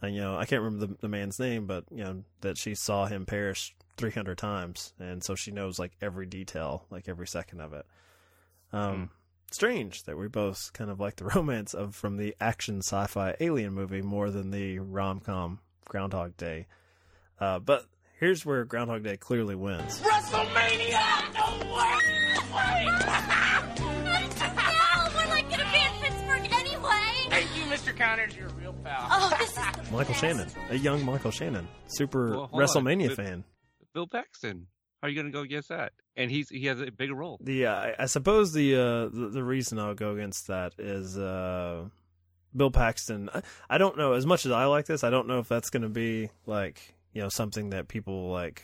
uh, 0.03 0.09
you 0.09 0.21
know, 0.21 0.37
I 0.37 0.45
can't 0.45 0.61
remember 0.63 0.87
the, 0.87 0.97
the 1.03 1.09
man's 1.09 1.39
name, 1.39 1.67
but 1.67 1.85
you 1.93 2.03
know 2.03 2.25
that 2.41 2.59
she 2.59 2.75
saw 2.75 3.07
him 3.07 3.27
perish 3.27 3.77
300 3.97 4.39
times, 4.39 4.93
and 4.99 5.23
so 5.23 5.35
she 5.35 5.51
knows 5.51 5.79
like 5.79 5.93
every 6.01 6.27
detail, 6.27 6.87
like 6.91 7.09
every 7.09 7.27
second 7.27 7.61
of 7.61 7.73
it. 7.73 7.87
Um, 8.73 9.11
strange 9.53 10.03
that 10.05 10.19
we 10.19 10.27
both 10.29 10.73
kind 10.73 10.91
of 10.91 10.99
like 11.01 11.17
the 11.17 11.25
romance 11.35 11.75
of 11.75 11.95
from 11.95 12.17
the 12.17 12.35
action 12.41 12.79
sci-fi 12.83 13.35
alien 13.41 13.73
movie 13.73 14.03
more 14.03 14.31
than 14.31 14.51
the 14.51 14.79
rom-com 14.81 15.61
Groundhog 15.87 16.37
Day. 16.37 16.67
Uh, 17.39 17.59
but 17.61 17.87
here's 18.19 18.45
where 18.45 18.65
Groundhog 18.65 19.05
Day 19.05 19.17
clearly 19.17 19.55
wins. 19.55 20.01
Wrestlemania 20.01 21.01
no, 21.35 21.45
we're 25.15 25.29
like 25.29 25.49
gonna 25.51 25.65
be 25.73 25.79
in 25.79 26.03
Pittsburgh 26.03 26.53
anyway. 26.53 27.27
Thank 27.29 27.57
you, 27.57 27.63
Mr. 27.65 27.97
Connors. 27.97 28.37
You're 28.37 28.49
a 28.49 28.53
real 28.55 28.73
pal. 28.85 29.07
Oh, 29.11 29.37
this 29.39 29.51
is 29.51 29.55
the 29.57 29.83
Michael 29.93 30.15
best. 30.15 30.21
Shannon, 30.21 30.49
a 30.71 30.77
young 30.77 31.05
Michael 31.05 31.31
Shannon, 31.31 31.69
super 31.87 32.31
Well, 32.31 32.47
hold 32.47 32.63
on. 32.63 32.69
WrestleMania 32.69 33.09
But- 33.09 33.17
fan. 33.17 33.45
Bill 33.95 34.07
Paxton. 34.07 34.67
How 35.01 35.07
are 35.07 35.11
you 35.11 35.15
going 35.17 35.27
to 35.27 35.33
go 35.33 35.43
against 35.43 35.69
that? 35.69 35.93
And 36.17 36.31
he's 36.31 36.49
he 36.49 36.67
has 36.67 36.81
a 36.81 36.91
bigger 36.91 37.15
role. 37.15 37.39
Yeah, 37.45 37.73
uh, 37.75 37.77
I- 37.99 38.03
I 38.03 38.07
suppose 38.07 38.53
the, 38.53 38.75
uh, 38.77 39.09
the 39.09 39.31
the 39.33 39.45
reason 39.45 39.79
I'll 39.79 39.95
go 39.95 40.13
against 40.13 40.47
that 40.49 40.75
is 40.79 41.17
uh, 41.19 41.85
Bill 42.55 42.71
Paxton. 42.71 43.31
I, 43.35 43.43
I 43.71 43.79
don't 43.79 43.97
know 43.97 44.13
as 44.13 44.27
much 44.27 44.47
as 44.47 44.53
I 44.53 44.65
like 44.67 44.87
this. 44.87 45.05
I 45.05 45.11
don't 45.11 45.29
know 45.29 45.39
if 45.39 45.49
that's 45.49 45.71
going 45.71 45.83
to 45.83 45.89
be 45.89 46.31
like 46.47 46.95
you 47.13 47.23
know 47.23 47.29
something 47.29 47.71
that 47.71 47.89
people 47.89 48.31
like 48.31 48.63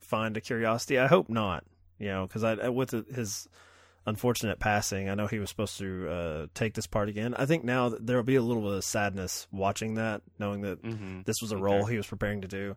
find 0.00 0.36
a 0.36 0.40
curiosity. 0.40 0.98
I 0.98 1.06
hope 1.06 1.28
not. 1.28 1.64
You 1.98 2.08
know, 2.08 2.26
because 2.26 2.44
I 2.44 2.68
with 2.68 2.90
his 3.14 3.48
unfortunate 4.04 4.60
passing, 4.60 5.08
I 5.08 5.14
know 5.14 5.26
he 5.26 5.38
was 5.40 5.48
supposed 5.50 5.78
to 5.78 6.08
uh, 6.08 6.46
take 6.54 6.74
this 6.74 6.86
part 6.86 7.08
again. 7.08 7.34
I 7.34 7.46
think 7.46 7.64
now 7.64 7.88
there 7.88 8.16
will 8.16 8.22
be 8.22 8.36
a 8.36 8.42
little 8.42 8.62
bit 8.62 8.72
of 8.74 8.84
sadness 8.84 9.48
watching 9.50 9.94
that, 9.94 10.22
knowing 10.38 10.60
that 10.60 10.82
Mm-hmm. 10.82 11.22
this 11.24 11.40
was 11.40 11.50
a 11.52 11.56
Okay. 11.56 11.62
role 11.62 11.86
he 11.86 11.96
was 11.96 12.06
preparing 12.06 12.42
to 12.42 12.48
do. 12.48 12.76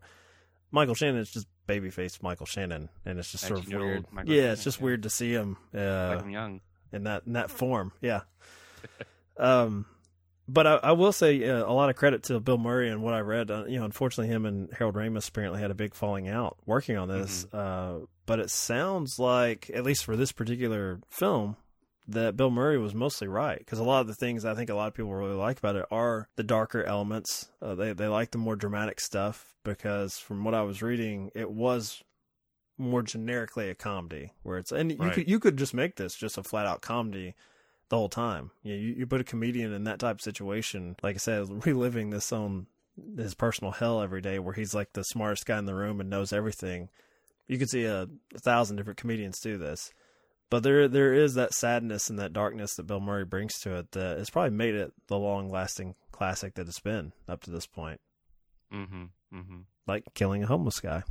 Michael 0.72 0.94
Shannon 0.94 1.20
is 1.20 1.30
just 1.30 1.46
babyface 1.70 2.22
Michael 2.22 2.46
Shannon, 2.46 2.88
and 3.04 3.18
it's 3.18 3.32
just 3.32 3.46
sort 3.46 3.60
of 3.60 3.68
weird. 3.68 4.06
Michael 4.10 4.32
yeah, 4.32 4.52
it's 4.52 4.64
just 4.64 4.78
yeah. 4.78 4.84
weird 4.84 5.02
to 5.04 5.10
see 5.10 5.32
him 5.32 5.56
uh, 5.74 6.16
like 6.16 6.32
young. 6.32 6.60
in 6.92 7.04
that 7.04 7.22
in 7.26 7.34
that 7.34 7.50
form. 7.50 7.92
Yeah. 8.00 8.22
um, 9.36 9.86
but 10.48 10.66
I, 10.66 10.74
I 10.76 10.92
will 10.92 11.12
say 11.12 11.48
uh, 11.48 11.64
a 11.64 11.72
lot 11.72 11.90
of 11.90 11.96
credit 11.96 12.24
to 12.24 12.40
Bill 12.40 12.58
Murray 12.58 12.90
and 12.90 13.02
what 13.02 13.14
I 13.14 13.20
read. 13.20 13.50
Uh, 13.50 13.64
you 13.66 13.78
know, 13.78 13.84
unfortunately, 13.84 14.34
him 14.34 14.46
and 14.46 14.68
Harold 14.76 14.96
Ramis 14.96 15.28
apparently 15.28 15.60
had 15.60 15.70
a 15.70 15.74
big 15.74 15.94
falling 15.94 16.28
out 16.28 16.56
working 16.66 16.96
on 16.96 17.08
this. 17.08 17.46
Uh, 17.52 18.00
but 18.26 18.40
it 18.40 18.50
sounds 18.50 19.18
like, 19.18 19.70
at 19.72 19.84
least 19.84 20.04
for 20.04 20.16
this 20.16 20.32
particular 20.32 21.00
film, 21.08 21.56
that 22.12 22.36
Bill 22.36 22.50
Murray 22.50 22.78
was 22.78 22.94
mostly 22.94 23.28
right 23.28 23.58
because 23.58 23.78
a 23.78 23.84
lot 23.84 24.00
of 24.00 24.06
the 24.06 24.14
things 24.14 24.44
I 24.44 24.54
think 24.54 24.70
a 24.70 24.74
lot 24.74 24.88
of 24.88 24.94
people 24.94 25.12
really 25.12 25.34
like 25.34 25.58
about 25.58 25.76
it 25.76 25.86
are 25.90 26.28
the 26.36 26.42
darker 26.42 26.84
elements. 26.84 27.50
Uh, 27.60 27.74
they 27.74 27.92
they 27.92 28.06
like 28.08 28.30
the 28.30 28.38
more 28.38 28.56
dramatic 28.56 29.00
stuff 29.00 29.54
because 29.64 30.18
from 30.18 30.44
what 30.44 30.54
I 30.54 30.62
was 30.62 30.82
reading, 30.82 31.30
it 31.34 31.50
was 31.50 32.02
more 32.78 33.02
generically 33.02 33.68
a 33.68 33.74
comedy 33.74 34.32
where 34.42 34.56
it's 34.56 34.72
and 34.72 34.90
you 34.90 34.98
Right. 34.98 35.12
could 35.14 35.28
you 35.28 35.38
could 35.38 35.56
just 35.56 35.74
make 35.74 35.96
this 35.96 36.14
just 36.14 36.38
a 36.38 36.42
flat 36.42 36.66
out 36.66 36.80
comedy 36.80 37.34
the 37.90 37.96
whole 37.96 38.08
time. 38.08 38.50
You, 38.62 38.74
know, 38.74 38.80
you 38.80 38.88
you 38.98 39.06
put 39.06 39.20
a 39.20 39.24
comedian 39.24 39.72
in 39.72 39.84
that 39.84 39.98
type 39.98 40.16
of 40.16 40.22
situation, 40.22 40.96
like 41.02 41.16
I 41.16 41.18
said, 41.18 41.46
reliving 41.66 42.10
this 42.10 42.32
on 42.32 42.66
his 43.16 43.34
personal 43.34 43.72
hell 43.72 44.00
every 44.02 44.20
day, 44.20 44.38
where 44.38 44.54
he's 44.54 44.74
like 44.74 44.92
the 44.92 45.04
smartest 45.04 45.46
guy 45.46 45.58
in 45.58 45.66
the 45.66 45.74
room 45.74 46.00
and 46.00 46.08
knows 46.08 46.32
everything. 46.32 46.88
You 47.46 47.58
could 47.58 47.70
see 47.70 47.84
a, 47.84 48.02
a 48.34 48.38
thousand 48.38 48.76
different 48.76 48.98
comedians 48.98 49.40
do 49.40 49.58
this, 49.58 49.92
but 50.50 50.62
there 50.62 50.88
there 50.88 51.14
is 51.14 51.34
that 51.34 51.54
sadness 51.54 52.10
and 52.10 52.18
that 52.18 52.32
darkness 52.32 52.74
that 52.74 52.86
Bill 52.86 53.00
Murray 53.00 53.24
brings 53.24 53.58
to 53.60 53.76
it 53.76 53.92
that 53.92 54.18
has 54.18 54.30
probably 54.30 54.50
made 54.50 54.74
it 54.74 54.92
the 55.06 55.16
long 55.18 55.48
lasting 55.48 55.94
classic 56.12 56.54
that 56.54 56.68
it's 56.68 56.80
been 56.80 57.12
up 57.28 57.42
to 57.44 57.50
this 57.50 57.66
point. 57.66 58.00
Mm-hmm. 58.72 59.04
Mm-hmm. 59.34 59.60
Like 59.86 60.04
killing 60.14 60.42
a 60.42 60.46
homeless 60.46 60.80
guy. 60.80 61.02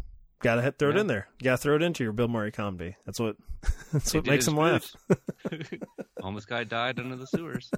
Gotta 0.41 0.62
hit, 0.62 0.78
throw 0.80 0.91
it 0.91 0.97
in 0.97 1.08
there. 1.08 1.28
You 1.39 1.45
gotta 1.45 1.58
throw 1.58 1.75
it 1.75 1.82
into 1.82 2.04
your 2.04 2.13
Bill 2.13 2.30
Murray 2.30 2.52
comedy. 2.52 2.95
That's 3.06 3.19
what 3.19 3.36
that's 3.91 4.12
They 4.12 4.19
what 4.19 4.28
makes 4.28 4.47
him 4.47 4.56
laugh. 4.56 4.95
Homeless 6.21 6.45
guy 6.45 6.63
died 6.63 6.99
under 6.99 7.17
the 7.17 7.28
sewers. 7.28 7.69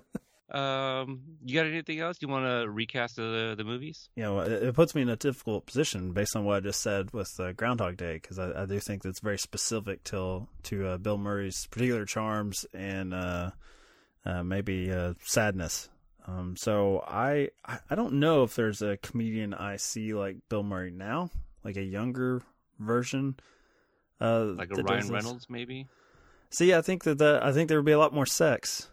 Um, 0.52 1.22
you 1.46 1.56
got 1.56 1.66
anything 1.66 2.00
else? 2.00 2.18
You 2.22 2.28
want 2.28 2.46
to 2.46 2.70
recast 2.70 3.16
the 3.16 3.56
the 3.58 3.64
movies? 3.64 4.10
you 4.16 4.24
know, 4.24 4.40
it, 4.40 4.52
it 4.52 4.76
puts 4.76 4.94
me 4.94 5.02
in 5.02 5.10
a 5.10 5.16
difficult 5.16 5.66
position 5.66 6.12
based 6.12 6.36
on 6.36 6.44
what 6.46 6.58
I 6.58 6.60
just 6.60 6.82
said 6.82 7.12
with 7.14 7.32
uh, 7.40 7.54
Groundhog 7.54 7.98
Day 7.98 8.16
because 8.16 8.38
I, 8.38 8.64
I 8.64 8.66
do 8.66 8.80
think 8.80 9.04
that's 9.04 9.20
very 9.20 9.38
specific 9.38 10.04
to 10.06 10.48
to 10.64 10.88
uh, 10.88 10.98
Bill 10.98 11.18
Murray's 11.18 11.68
particular 11.68 12.06
charms 12.06 12.66
and 12.74 13.14
uh, 13.14 13.52
uh, 14.26 14.44
maybe 14.44 14.92
uh, 14.92 15.14
sadness. 15.24 15.90
Um, 16.28 16.56
so 16.58 17.04
I 17.08 17.50
I 17.66 17.96
don't 17.96 18.14
know 18.14 18.44
if 18.44 18.56
there's 18.56 18.82
a 18.82 18.98
comedian 18.98 19.54
I 19.54 19.78
see 19.78 20.14
like 20.14 20.38
Bill 20.50 20.64
Murray 20.64 20.92
now, 20.92 21.30
like 21.64 21.78
a 21.78 21.84
younger 21.84 22.42
version. 22.78 23.36
Uh, 24.20 24.54
Like 24.56 24.70
a 24.72 24.84
Ryan. 24.84 25.08
Reynolds, 25.08 25.48
maybe? 25.50 25.88
See, 26.52 26.74
I 26.76 26.82
think 26.82 27.06
that 27.06 27.18
the, 27.18 27.40
I 27.42 27.54
think 27.54 27.70
there 27.70 27.80
would 27.80 27.86
be 27.86 27.94
a 27.94 27.98
lot 27.98 28.14
more 28.14 28.26
sex 28.28 28.88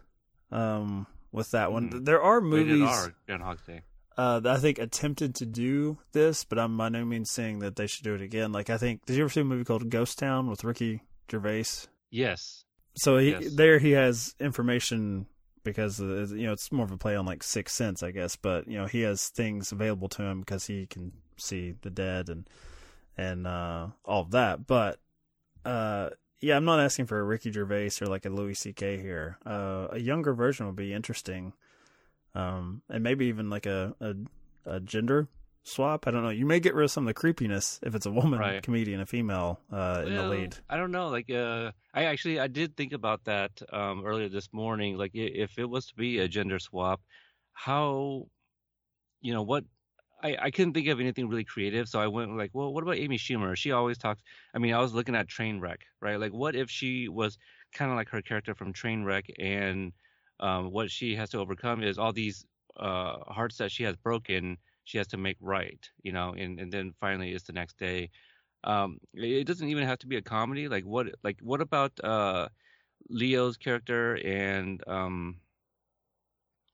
um, 0.51 1.05
with 1.31 1.51
that 1.51 1.71
one. 1.71 1.89
Hmm. 1.89 2.03
There 2.03 2.21
are 2.21 2.41
movies 2.41 2.87
R, 2.87 3.13
Groundhog 3.27 3.59
Day. 3.65 3.81
uh, 4.17 4.39
that 4.41 4.55
I 4.55 4.59
think 4.59 4.79
attempted 4.79 5.35
to 5.35 5.45
do 5.45 5.97
this, 6.11 6.43
but 6.43 6.57
I'm 6.59 6.77
by 6.77 6.89
no 6.89 7.05
means 7.05 7.31
saying 7.31 7.59
that 7.59 7.75
they 7.75 7.87
should 7.87 8.03
do 8.03 8.15
it 8.15 8.21
again. 8.21 8.51
Like 8.51 8.69
I 8.69 8.77
think, 8.77 9.05
did 9.05 9.15
you 9.15 9.23
ever 9.23 9.29
see 9.29 9.41
a 9.41 9.45
movie 9.45 9.63
called 9.65 9.89
Ghost 9.89 10.17
Town 10.19 10.49
with 10.49 10.63
Ricky 10.63 11.01
Gervais? 11.31 11.87
Yes. 12.09 12.63
So 12.95 13.17
he, 13.17 13.29
Yes. 13.31 13.53
there 13.55 13.79
he 13.79 13.91
has 13.91 14.33
information 14.39 15.27
because 15.63 16.01
uh, 16.01 16.27
you 16.31 16.47
know 16.47 16.53
it's 16.53 16.71
more 16.71 16.85
of 16.85 16.91
a 16.91 16.97
play 16.97 17.15
on 17.15 17.25
like 17.25 17.43
Sixth 17.43 17.75
Sense, 17.75 18.01
I 18.03 18.11
guess. 18.11 18.35
But 18.35 18.67
you 18.67 18.77
know 18.77 18.85
he 18.87 19.01
has 19.01 19.29
things 19.29 19.71
available 19.71 20.09
to 20.09 20.23
him 20.23 20.39
because 20.39 20.65
he 20.65 20.85
can 20.87 21.11
see 21.37 21.75
the 21.81 21.89
dead 21.89 22.29
and 22.29 22.47
and 23.17 23.45
uh, 23.45 23.87
all 24.05 24.21
of 24.21 24.31
that. 24.31 24.65
But 24.65 24.99
uh, 25.65 26.09
yeah, 26.41 26.55
I'm 26.55 26.65
not 26.65 26.79
asking 26.79 27.05
for 27.07 27.19
a 27.19 27.23
Ricky 27.23 27.51
Gervais 27.51 27.91
or 28.01 28.07
like 28.07 28.25
a 28.25 28.29
Louis 28.29 28.53
C.K. 28.53 28.97
here. 28.97 29.37
Uh, 29.45 29.87
a 29.91 29.99
younger 29.99 30.33
version 30.33 30.65
would 30.65 30.75
be 30.75 30.93
interesting, 30.93 31.53
um, 32.35 32.81
and 32.89 33.03
maybe 33.03 33.25
even 33.25 33.49
like 33.49 33.65
a, 33.65 33.95
a 33.99 34.13
a 34.65 34.79
gender 34.79 35.27
swap. 35.63 36.07
I 36.07 36.11
don't 36.11 36.23
know. 36.23 36.29
You 36.29 36.45
may 36.45 36.59
get 36.59 36.73
rid 36.73 36.85
of 36.85 36.91
some 36.91 37.03
of 37.03 37.07
the 37.07 37.13
creepiness 37.13 37.79
if 37.83 37.95
it's 37.95 38.05
a 38.05 38.11
woman 38.11 38.39
Right. 38.39 38.63
comedian, 38.63 39.01
a 39.01 39.05
female 39.05 39.59
uh, 39.71 40.03
in 40.05 40.15
the 40.15 40.23
lead. 40.23 40.55
I 40.69 40.77
don't 40.77 40.91
know. 40.91 41.09
Like, 41.09 41.29
uh, 41.29 41.71
I 41.93 42.05
actually 42.05 42.39
I 42.39 42.47
did 42.47 42.75
think 42.75 42.93
about 42.93 43.25
that 43.25 43.51
um, 43.71 44.05
earlier 44.05 44.29
this 44.29 44.49
morning. 44.53 44.97
Like, 44.97 45.11
if 45.13 45.57
it 45.57 45.69
was 45.69 45.87
to 45.87 45.95
be 45.95 46.19
a 46.19 46.27
gender 46.27 46.59
swap, 46.59 47.01
how, 47.53 48.27
you 49.21 49.33
know, 49.33 49.43
what? 49.43 49.63
I, 50.21 50.35
I 50.41 50.51
couldn't 50.51 50.73
think 50.73 50.87
of 50.87 50.99
anything 50.99 51.29
really 51.29 51.45
creative, 51.45 51.87
so 51.87 51.99
I 51.99 52.07
went 52.07 52.35
like, 52.35 52.51
well, 52.53 52.73
what 52.73 52.83
about 52.83 52.97
Amy 52.97 53.17
Schumer? 53.17 53.55
She 53.55 53.71
always 53.71 53.97
talks. 53.97 54.21
I 54.53 54.59
mean, 54.59 54.73
I 54.73 54.79
was 54.79 54.93
looking 54.93 55.15
at 55.15 55.27
Trainwreck, 55.27 55.77
right? 56.01 56.19
Like, 56.19 56.33
what 56.33 56.55
if 56.55 56.69
she 56.69 57.07
was 57.07 57.37
kind 57.73 57.89
of 57.91 57.95
like 57.97 58.09
her 58.09 58.21
character 58.21 58.53
from 58.53 58.73
Trainwreck, 58.73 59.25
and 59.39 59.93
um, 60.41 60.71
what 60.71 60.91
she 60.91 61.15
has 61.15 61.29
to 61.31 61.39
overcome 61.39 61.83
is 61.83 61.97
all 61.97 62.11
these 62.11 62.45
uh, 62.77 63.19
hearts 63.27 63.57
that 63.57 63.71
she 63.71 63.83
has 63.83 63.95
broken, 63.95 64.57
she 64.83 64.97
has 64.97 65.07
to 65.07 65.17
make 65.17 65.37
right, 65.39 65.89
you 66.03 66.11
know, 66.11 66.33
and 66.33 66.59
and 66.59 66.71
then 66.71 66.93
finally 66.99 67.31
it's 67.31 67.45
the 67.45 67.53
next 67.53 67.77
day 67.77 68.09
um 68.65 68.99
it 69.13 69.47
doesn't 69.47 69.69
even 69.69 69.85
have 69.85 69.99
to 69.99 70.07
be 70.07 70.17
a 70.17 70.21
comedy 70.21 70.67
like 70.67 70.83
what 70.83 71.07
like 71.23 71.39
what 71.41 71.61
about 71.61 71.91
uh 72.03 72.47
leo's 73.09 73.57
character 73.57 74.15
and 74.25 74.83
um 74.87 75.39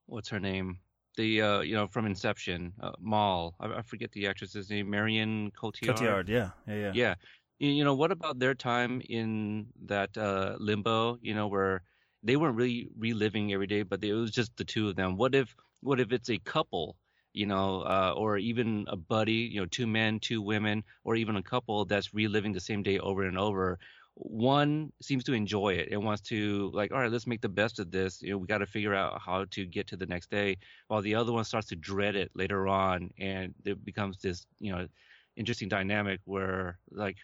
what's 0.07 0.29
her 0.29 0.39
name 0.39 0.79
the 1.15 1.41
uh 1.41 1.59
you 1.61 1.75
know 1.75 1.87
from 1.87 2.05
inception 2.05 2.73
uh, 2.81 2.91
Mal. 2.99 3.55
I, 3.59 3.79
I 3.79 3.81
forget 3.81 4.11
the 4.11 4.27
actress's 4.27 4.69
name 4.69 4.89
marion 4.89 5.51
cotillard 5.51 5.97
Cotillard, 5.97 6.29
yeah, 6.29 6.49
yeah, 6.67 6.75
yeah. 6.75 6.91
yeah 6.93 7.15
you, 7.59 7.83
know 7.83 7.95
what 7.95 8.11
about 8.11 8.39
their 8.39 8.53
time 8.53 9.01
in 9.09 9.67
that 9.85 10.17
uh 10.17 10.55
limbo 10.59 11.17
you 11.21 11.33
know 11.33 11.47
where 11.47 11.81
they 12.23 12.35
weren't 12.35 12.55
really 12.55 12.89
reliving 12.97 13.53
every 13.53 13.67
day 13.67 13.83
but 13.83 14.03
it 14.03 14.13
was 14.13 14.31
just 14.31 14.55
the 14.57 14.65
two 14.65 14.89
of 14.89 14.95
them 14.95 15.17
what 15.17 15.35
if 15.35 15.55
what 15.81 15.99
if 15.99 16.11
it's 16.11 16.29
a 16.29 16.37
couple 16.39 16.97
you 17.33 17.45
know 17.45 17.81
uh 17.81 18.13
or 18.15 18.37
even 18.37 18.85
a 18.87 18.95
buddy 18.95 19.49
you 19.53 19.59
know 19.59 19.65
two 19.67 19.87
men 19.87 20.19
two 20.19 20.41
women 20.41 20.83
or 21.03 21.15
even 21.15 21.35
a 21.35 21.43
couple 21.43 21.85
that's 21.85 22.13
reliving 22.13 22.53
the 22.53 22.59
same 22.59 22.83
day 22.83 22.99
over 22.99 23.23
and 23.23 23.37
over 23.37 23.79
one 24.15 24.91
seems 25.01 25.23
to 25.25 25.33
enjoy 25.33 25.73
it 25.73 25.89
and 25.91 26.03
wants 26.03 26.21
to 26.21 26.71
like 26.73 26.91
all 26.91 26.99
right 26.99 27.11
let's 27.11 27.27
make 27.27 27.41
the 27.41 27.49
best 27.49 27.79
of 27.79 27.91
this 27.91 28.21
you 28.21 28.31
know 28.31 28.37
we 28.37 28.47
got 28.47 28.59
to 28.59 28.65
figure 28.65 28.95
out 28.95 29.19
how 29.19 29.45
to 29.51 29.65
get 29.65 29.87
to 29.87 29.97
the 29.97 30.05
next 30.05 30.31
day 30.31 30.57
while 30.87 31.01
the 31.01 31.13
other 31.13 31.33
one 31.33 31.43
starts 31.43 31.67
to 31.67 31.75
dread 31.75 32.15
it 32.15 32.31
later 32.33 32.67
on 32.67 33.09
and 33.19 33.53
it 33.65 33.83
becomes 33.83 34.17
this 34.19 34.45
you 34.59 34.71
know 34.71 34.87
interesting 35.35 35.67
dynamic 35.67 36.21
where 36.23 36.79
like 36.91 37.17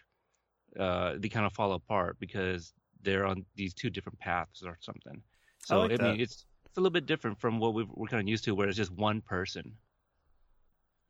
uh 0.78 1.14
they 1.18 1.30
kind 1.30 1.46
of 1.46 1.52
fall 1.54 1.72
apart 1.72 2.16
because 2.20 2.74
they're 3.00 3.26
on 3.26 3.44
these 3.56 3.72
two 3.72 3.88
different 3.88 4.18
paths 4.18 4.62
or 4.62 4.76
something 4.80 5.22
so 5.64 5.80
like 5.80 5.98
I 5.98 6.04
mean 6.04 6.20
it's 6.20 6.44
it's 6.66 6.76
a 6.76 6.80
little 6.80 6.92
bit 6.92 7.06
different 7.06 7.38
from 7.38 7.58
what 7.58 7.74
we've, 7.74 7.88
we're 7.94 8.06
kind 8.06 8.22
of 8.22 8.28
used 8.28 8.44
to 8.44 8.54
where 8.54 8.68
it's 8.68 8.76
just 8.76 8.92
one 8.92 9.22
person 9.22 9.76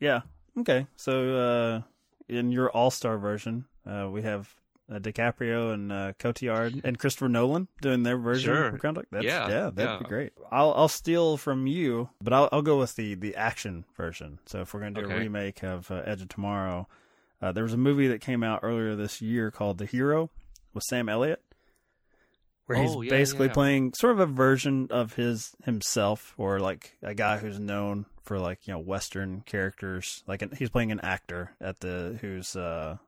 Yeah. 0.02 0.22
Okay. 0.58 0.88
So 0.96 1.36
uh, 1.36 1.82
in 2.28 2.50
your 2.50 2.70
All 2.70 2.90
Star 2.90 3.18
version, 3.18 3.64
uh, 3.86 4.08
we 4.10 4.22
have 4.22 4.52
uh, 4.90 4.98
DiCaprio 4.98 5.72
and 5.72 5.92
uh, 5.92 6.12
Cotillard 6.18 6.80
and 6.84 6.98
Christopher 6.98 7.28
Nolan 7.28 7.68
doing 7.80 8.02
their 8.02 8.16
version 8.18 8.54
Sure. 8.54 8.66
of 8.68 8.78
Groundhog. 8.78 9.06
That's, 9.10 9.24
Yeah, 9.24 9.48
yeah, 9.48 9.70
that'd 9.72 9.78
yeah. 9.78 9.98
be 9.98 10.04
great. 10.04 10.32
I'll 10.50 10.72
I'll 10.74 10.88
steal 10.88 11.36
from 11.36 11.66
you, 11.66 12.10
but 12.22 12.32
I'll 12.32 12.48
I'll 12.52 12.62
go 12.62 12.78
with 12.78 12.96
the 12.96 13.14
the 13.14 13.34
action 13.36 13.84
version. 13.96 14.38
So 14.46 14.60
if 14.62 14.72
we're 14.74 14.80
gonna 14.80 15.00
do 15.02 15.10
a 15.10 15.18
remake 15.18 15.62
of 15.62 15.90
uh, 15.90 16.02
Edge 16.04 16.22
of 16.22 16.28
Tomorrow, 16.28 16.88
uh, 17.40 17.52
there 17.52 17.64
was 17.64 17.72
a 17.72 17.78
movie 17.78 18.08
that 18.08 18.20
came 18.20 18.42
out 18.42 18.60
earlier 18.62 18.94
this 18.96 19.20
year 19.22 19.50
called 19.50 19.78
The 19.78 19.86
Hero 19.86 20.30
with 20.74 20.84
Sam 20.84 21.08
Elliott. 21.08 21.42
Where 22.66 22.80
he's 22.80 22.94
Oh, 22.94 23.00
yeah, 23.02 23.10
basically 23.10 23.48
playing 23.48 23.92
sort 23.94 24.12
of 24.12 24.20
a 24.20 24.26
version 24.26 24.86
of 24.90 25.14
his 25.14 25.52
himself, 25.64 26.32
or 26.38 26.60
like 26.60 26.96
a 27.02 27.12
guy 27.14 27.38
who's 27.38 27.58
known 27.58 28.06
for 28.22 28.38
like 28.38 28.66
you 28.68 28.72
know 28.74 28.78
Western 28.78 29.42
characters. 29.46 30.22
Like 30.28 30.42
an, 30.42 30.52
he's 30.56 30.70
playing 30.70 30.92
an 30.92 31.00
actor 31.00 31.52
at 31.60 31.80
the 31.80 32.18
who's 32.20 32.54
uh 32.54 32.98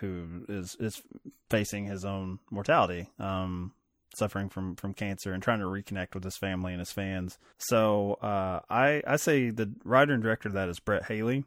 who 0.00 0.44
is 0.48 0.76
is 0.80 1.02
facing 1.50 1.86
his 1.86 2.04
own 2.04 2.38
mortality, 2.50 3.08
um, 3.18 3.72
suffering 4.16 4.48
from 4.48 4.76
from 4.76 4.94
cancer 4.94 5.32
and 5.32 5.42
trying 5.42 5.60
to 5.60 5.66
reconnect 5.66 6.14
with 6.14 6.24
his 6.24 6.36
family 6.36 6.72
and 6.72 6.80
his 6.80 6.92
fans. 6.92 7.38
So 7.58 8.14
uh, 8.22 8.60
I 8.70 9.02
I 9.06 9.16
say 9.16 9.50
the 9.50 9.72
writer 9.84 10.12
and 10.14 10.22
director 10.22 10.48
of 10.48 10.54
that 10.54 10.68
is 10.68 10.80
Brett 10.80 11.06
Haley, 11.06 11.44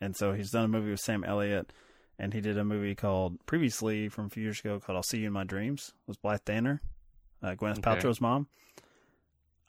and 0.00 0.16
so 0.16 0.32
he's 0.32 0.50
done 0.50 0.64
a 0.64 0.68
movie 0.68 0.90
with 0.90 1.00
Sam 1.00 1.24
Elliott, 1.24 1.72
and 2.18 2.34
he 2.34 2.40
did 2.40 2.58
a 2.58 2.64
movie 2.64 2.94
called 2.94 3.44
previously 3.46 4.08
from 4.08 4.26
a 4.26 4.30
few 4.30 4.42
years 4.42 4.60
ago 4.60 4.80
called 4.80 4.96
I'll 4.96 5.02
See 5.02 5.18
You 5.18 5.28
in 5.28 5.32
My 5.32 5.44
Dreams 5.44 5.92
with 6.06 6.20
Blythe 6.22 6.44
Danner, 6.44 6.80
uh, 7.42 7.54
Gwyneth 7.54 7.78
Okay. 7.78 7.82
Paltrow's 7.82 8.20
mom. 8.20 8.46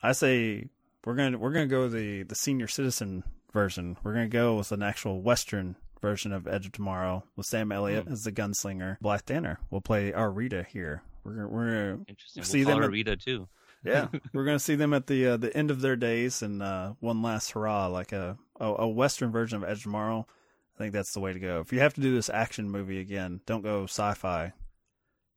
I 0.03 0.13
say 0.13 0.67
we're 1.05 1.15
gonna 1.15 1.37
we're 1.37 1.53
gonna 1.53 1.67
go 1.67 1.87
the 1.87 2.23
the 2.23 2.35
senior 2.35 2.67
citizen 2.67 3.23
version. 3.53 3.97
We're 4.03 4.13
gonna 4.13 4.27
go 4.27 4.55
with 4.55 4.71
an 4.71 4.81
actual 4.81 5.21
Western 5.21 5.75
version 6.01 6.31
of 6.33 6.47
Edge 6.47 6.65
of 6.65 6.71
Tomorrow 6.71 7.23
with 7.35 7.45
Sam 7.45 7.71
Elliott 7.71 8.05
Hmm. 8.05 8.13
as 8.13 8.23
the 8.23 8.31
gunslinger. 8.31 8.99
Blythe 8.99 9.25
Danner 9.25 9.59
will 9.69 9.81
play 9.81 10.11
our 10.13 10.31
Rita 10.31 10.63
here. 10.63 11.03
We're 11.23 11.33
gonna, 11.33 11.47
we're 11.47 11.69
gonna 11.91 12.03
interesting 12.07 12.43
see 12.43 12.65
we'll 12.65 12.75
them 12.75 12.77
her 12.79 12.85
at- 12.85 12.91
rita 12.91 13.15
too 13.15 13.47
yeah, 13.85 14.07
we're 14.33 14.45
gonna 14.45 14.59
see 14.59 14.75
them 14.75 14.93
at 14.93 15.07
the 15.07 15.25
uh, 15.27 15.37
the 15.37 15.55
end 15.57 15.71
of 15.71 15.81
their 15.81 15.95
days 15.95 16.41
and 16.43 16.61
uh, 16.61 16.93
one 16.99 17.21
last 17.23 17.51
hurrah, 17.51 17.87
like 17.87 18.11
a, 18.11 18.37
a 18.59 18.65
a 18.65 18.87
Western 18.87 19.31
version 19.31 19.57
of 19.63 19.67
Edge 19.69 19.77
of 19.77 19.83
Tomorrow. 19.83 20.27
I 20.75 20.77
think 20.77 20.93
that's 20.93 21.13
the 21.13 21.19
way 21.19 21.33
to 21.33 21.39
go. 21.39 21.59
If 21.61 21.73
you 21.73 21.79
have 21.79 21.93
to 21.95 22.01
do 22.01 22.13
this 22.13 22.29
action 22.29 22.69
movie 22.69 22.99
again, 22.99 23.41
don't 23.47 23.61
go 23.63 23.83
sci-fi. 23.85 24.53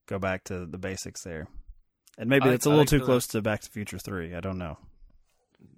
Go 0.06 0.18
back 0.18 0.44
to 0.44 0.66
the 0.66 0.76
basics 0.78 1.22
there. 1.22 1.48
And 2.18 2.28
maybe 2.30 2.48
I 2.50 2.52
it's 2.52 2.66
a 2.66 2.68
I 2.68 2.72
little 2.72 2.80
like 2.82 2.88
too 2.88 3.00
close 3.00 3.26
to 3.28 3.40
Back 3.42 3.60
to 3.62 3.68
the 3.68 3.72
Future 3.72 3.98
Three. 3.98 4.34
I 4.34 4.40
don't 4.40 4.58
know. 4.58 4.76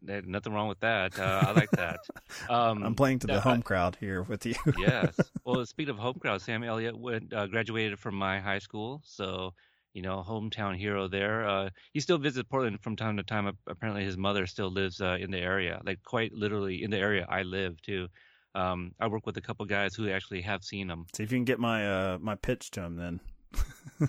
Nothing 0.07 0.52
wrong 0.52 0.68
with 0.68 0.80
that. 0.80 1.18
Uh, 1.18 1.44
I 1.48 1.52
like 1.52 1.70
that. 1.72 2.00
Um, 2.50 2.82
I'm 2.82 2.94
playing 2.94 3.20
to 3.20 3.26
the 3.26 3.34
I- 3.34 3.40
home 3.40 3.62
crowd 3.62 3.96
here 3.98 4.22
with 4.22 4.46
you. 4.46 4.54
yes. 4.78 5.18
Well, 5.44 5.64
speaking 5.66 5.90
of 5.90 5.98
home 5.98 6.14
crowd, 6.20 6.42
Sam 6.42 6.62
Elliott 6.64 6.98
went, 6.98 7.32
uh, 7.32 7.46
graduated 7.46 7.98
from 7.98 8.14
my 8.16 8.40
high 8.40 8.59
school, 8.59 9.00
so 9.04 9.52
you 9.94 10.02
know, 10.02 10.22
hometown 10.26 10.76
hero 10.76 11.09
there. 11.09 11.48
Uh, 11.48 11.70
he 11.94 12.00
still 12.00 12.18
visits 12.18 12.46
Portland 12.50 12.80
from 12.82 12.96
time 12.96 13.16
to 13.16 13.22
time. 13.22 13.50
Apparently, 13.66 14.04
his 14.04 14.16
mother 14.18 14.46
still 14.46 14.70
lives 14.70 15.00
uh, 15.00 15.16
in 15.18 15.30
the 15.30 15.38
area, 15.38 15.80
like 15.86 16.02
quite 16.04 16.32
literally 16.32 16.82
in 16.84 16.90
the 16.90 16.98
area 16.98 17.24
I 17.28 17.42
live 17.42 17.80
too. 17.80 18.09
Um, 18.54 18.92
I 19.00 19.07
work 19.07 19.24
with 19.26 19.36
a 19.38 19.40
couple 19.40 19.64
guys 19.66 19.94
who 19.94 20.11
actually 20.11 20.42
have 20.42 20.62
seen 20.64 20.90
him. 20.90 21.07
See 21.14 21.22
if 21.22 21.32
you 21.32 21.38
can 21.38 21.44
get 21.44 21.59
my 21.59 21.88
uh, 21.88 22.18
my 22.20 22.34
pitch 22.34 22.70
to 22.72 22.82
him 22.82 22.96
then. 22.96 23.20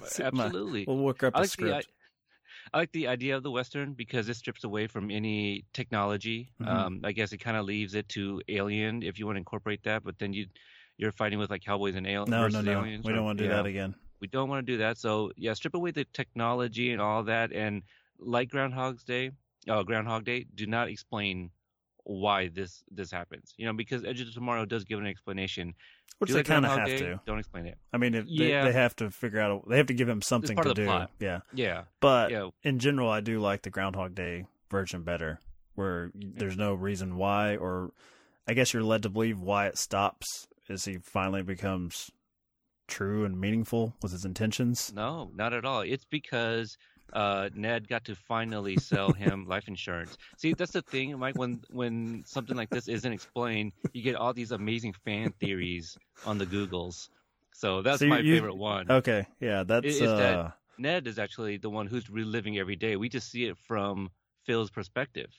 See 0.05 0.23
my- 0.33 0.45
Absolutely. 0.45 0.85
we'll 0.87 0.97
work 0.97 1.23
up 1.23 1.33
I 1.35 1.39
a 1.39 1.41
like 1.43 1.49
script. 1.49 1.87
I 2.73 2.77
like 2.77 2.91
the 2.91 3.07
idea 3.07 3.35
of 3.35 3.43
the 3.43 3.51
western 3.51 3.93
because 3.93 4.29
it 4.29 4.35
strips 4.35 4.63
away 4.63 4.87
from 4.87 5.09
any 5.09 5.65
technology. 5.73 6.51
Mhm. 6.61 6.67
Um, 6.67 7.01
I 7.03 7.11
guess 7.11 7.31
it 7.31 7.37
kind 7.37 7.57
of 7.57 7.65
leaves 7.65 7.95
it 7.95 8.07
to 8.09 8.41
Alien 8.47 9.03
if 9.03 9.17
you 9.19 9.25
want 9.25 9.35
to 9.35 9.39
incorporate 9.39 9.83
that, 9.83 10.03
but 10.03 10.17
then 10.19 10.33
you 10.33 10.47
you're 10.97 11.11
fighting 11.11 11.37
with 11.39 11.49
like 11.49 11.63
cowboys 11.63 11.95
and 11.95 12.07
aliens. 12.07 12.29
no, 12.29 12.47
no, 12.47 12.61
no. 12.61 12.79
aliens 12.79 13.05
We 13.05 13.13
don't 13.13 13.25
want 13.25 13.37
to 13.37 13.43
do 13.43 13.49
yeah. 13.49 13.57
that 13.57 13.65
again. 13.67 13.95
We 14.19 14.27
don't 14.27 14.49
want 14.49 14.65
to 14.65 14.71
do 14.71 14.77
that. 14.79 14.97
So 14.97 15.31
yeah, 15.37 15.53
strip 15.53 15.75
away 15.75 15.91
the 15.91 16.05
technology 16.05 16.91
and 16.91 17.01
all 17.01 17.23
that, 17.23 17.51
and 17.51 17.83
like 18.19 18.49
Groundhog's 18.49 19.03
Day, 19.03 19.31
uh, 19.69 19.83
Groundhog 19.83 20.25
Day, 20.25 20.45
do 20.55 20.65
not 20.65 20.89
explain 20.89 21.51
why 22.09 22.47
this 22.47 22.83
this 22.89 23.11
happens. 23.11 23.53
You 23.57 23.65
know, 23.65 23.73
because 23.73 24.05
Edge 24.05 24.21
of 24.21 24.33
Tomorrow 24.33 24.65
does 24.65 24.85
give 24.85 24.97
an 24.99 25.05
explanation. 25.05 25.73
Which 26.19 26.31
they 26.31 26.41
kind 26.41 26.65
of 26.65 26.71
have 26.71 26.87
Day, 26.87 26.97
to. 26.99 27.19
Don't 27.27 27.37
explain 27.37 27.67
it. 27.67 27.77
I 27.93 27.97
mean, 27.97 28.15
if 28.15 28.25
Yeah. 28.27 28.63
they, 28.63 28.71
they 28.71 28.73
have 28.79 28.95
to 28.95 29.11
figure 29.11 29.39
out. 29.39 29.63
A, 29.65 29.69
they 29.69 29.77
have 29.77 29.87
to 29.87 29.93
give 29.93 30.09
him 30.09 30.21
something 30.21 30.57
to 30.57 30.73
do. 30.73 30.85
plot. 30.85 31.11
Yeah, 31.19 31.41
Yeah, 31.53 31.83
but 31.99 32.31
yeah. 32.31 32.49
in 32.63 32.79
general, 32.79 33.09
I 33.09 33.19
do 33.19 33.39
like 33.39 33.61
the 33.61 33.69
Groundhog 33.69 34.15
Day 34.15 34.45
version 34.71 35.03
better, 35.03 35.39
where 35.75 36.09
there's 36.15 36.57
no 36.57 36.73
reason 36.73 37.17
why, 37.17 37.55
or 37.57 37.91
I 38.47 38.53
guess 38.53 38.73
you're 38.73 38.81
led 38.83 39.03
to 39.03 39.09
believe 39.09 39.39
why 39.39 39.67
it 39.67 39.77
stops 39.77 40.47
as 40.69 40.85
he 40.85 40.97
finally 40.97 41.43
becomes 41.43 42.09
true 42.87 43.25
and 43.25 43.39
meaningful 43.39 43.93
with 44.01 44.11
his 44.13 44.25
intentions. 44.25 44.91
No, 44.95 45.29
not 45.35 45.53
at 45.53 45.65
all. 45.65 45.81
It's 45.81 46.05
because 46.05 46.77
uh, 47.13 47.49
Ned 47.55 47.87
got 47.87 48.05
to 48.05 48.15
finally 48.15 48.77
sell 48.77 49.11
him 49.13 49.45
life 49.47 49.67
insurance. 49.67 50.17
See, 50.37 50.53
that's 50.53 50.71
the 50.73 50.81
thing, 50.81 51.17
Mike. 51.17 51.37
When 51.37 51.61
when 51.69 52.23
something 52.25 52.55
like 52.57 52.69
this 52.69 52.87
isn't 52.87 53.11
explained, 53.11 53.71
you 53.93 54.01
get 54.01 54.15
all 54.15 54.33
these 54.33 54.51
amazing 54.51 54.93
fan 55.05 55.33
theories 55.39 55.97
on 56.25 56.37
the 56.37 56.45
Googles. 56.45 57.09
So 57.53 57.81
that's 57.81 57.99
So 57.99 58.07
my 58.07 58.19
you- 58.19 58.35
favorite 58.35 58.55
one. 58.57 58.91
Okay, 58.91 59.25
yeah, 59.39 59.63
that's 59.63 59.85
is 59.85 60.01
uh, 60.01 60.17
that 60.17 60.53
Ned 60.77 61.07
is 61.07 61.17
actually 61.17 61.57
the 61.57 61.69
one 61.69 61.87
who's 61.87 62.09
reliving 62.09 62.57
every 62.59 62.75
day. 62.75 62.95
We 62.95 63.09
just 63.09 63.31
see 63.31 63.45
it 63.45 63.57
from 63.57 64.11
Phil's 64.45 64.69
perspective. 64.69 65.29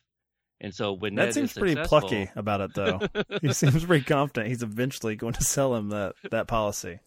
And 0.60 0.74
so 0.74 0.92
when 0.94 1.14
that 1.14 1.26
Ned 1.26 1.34
seems 1.34 1.50
is 1.52 1.58
pretty 1.58 1.74
successful- 1.74 2.00
plucky 2.08 2.30
about 2.34 2.60
it, 2.60 2.74
though. 2.74 2.98
he 3.40 3.52
seems 3.52 3.84
pretty 3.84 4.04
confident 4.04 4.48
he's 4.48 4.64
eventually 4.64 5.14
going 5.14 5.34
to 5.34 5.44
sell 5.44 5.76
him 5.76 5.90
that 5.90 6.14
that 6.32 6.48
policy. 6.48 6.98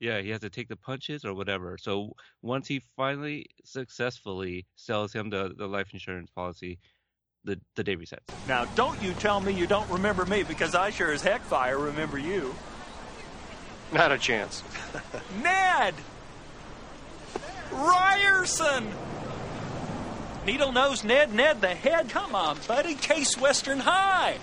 Yeah, 0.00 0.20
he 0.20 0.30
has 0.30 0.40
to 0.40 0.50
take 0.50 0.68
the 0.68 0.76
punches 0.76 1.24
or 1.24 1.34
whatever. 1.34 1.76
So 1.76 2.12
once 2.42 2.68
he 2.68 2.80
finally 2.96 3.46
successfully 3.64 4.66
sells 4.76 5.12
him 5.12 5.30
the, 5.30 5.52
the 5.56 5.66
life 5.66 5.88
insurance 5.92 6.30
policy, 6.30 6.78
the 7.44 7.60
the 7.76 7.84
day 7.84 7.96
resets. 7.96 8.18
Now, 8.46 8.64
don't 8.76 9.00
you 9.02 9.12
tell 9.14 9.40
me 9.40 9.52
you 9.52 9.66
don't 9.66 9.88
remember 9.90 10.24
me 10.26 10.42
because 10.42 10.74
I 10.74 10.90
sure 10.90 11.12
as 11.12 11.22
heck 11.22 11.42
fire 11.42 11.78
remember 11.78 12.18
you. 12.18 12.54
Not 13.92 14.12
a 14.12 14.18
chance. 14.18 14.62
Ned! 15.42 15.94
Ryerson! 17.72 18.86
Needle 20.46 20.72
nose 20.72 21.04
Ned, 21.04 21.34
Ned 21.34 21.60
the 21.60 21.68
head. 21.68 22.08
Come 22.08 22.34
on, 22.34 22.58
buddy. 22.66 22.94
Case 22.94 23.36
Western 23.38 23.80
High. 23.80 24.38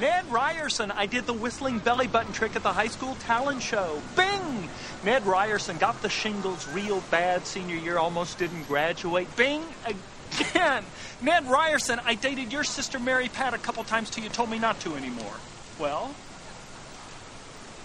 Ned 0.00 0.32
Ryerson, 0.32 0.90
I 0.90 1.04
did 1.04 1.26
the 1.26 1.34
whistling 1.34 1.78
belly 1.78 2.06
button 2.06 2.32
trick 2.32 2.56
at 2.56 2.62
the 2.62 2.72
high 2.72 2.86
school 2.86 3.16
talent 3.16 3.60
show. 3.60 4.00
Bing! 4.16 4.70
Ned 5.04 5.26
Ryerson 5.26 5.76
got 5.76 6.00
the 6.00 6.08
shingles 6.08 6.66
real 6.72 7.02
bad 7.10 7.46
senior 7.46 7.76
year, 7.76 7.98
almost 7.98 8.38
didn't 8.38 8.62
graduate. 8.62 9.34
Bing! 9.36 9.62
Again! 9.84 10.84
Ned 11.22 11.46
Ryerson, 11.46 12.00
I 12.02 12.14
dated 12.14 12.50
your 12.50 12.64
sister 12.64 12.98
Mary 12.98 13.28
Pat 13.28 13.52
a 13.52 13.58
couple 13.58 13.84
times 13.84 14.08
till 14.08 14.24
you 14.24 14.30
told 14.30 14.48
me 14.48 14.58
not 14.58 14.80
to 14.80 14.94
anymore. 14.94 15.34
Well, 15.78 16.14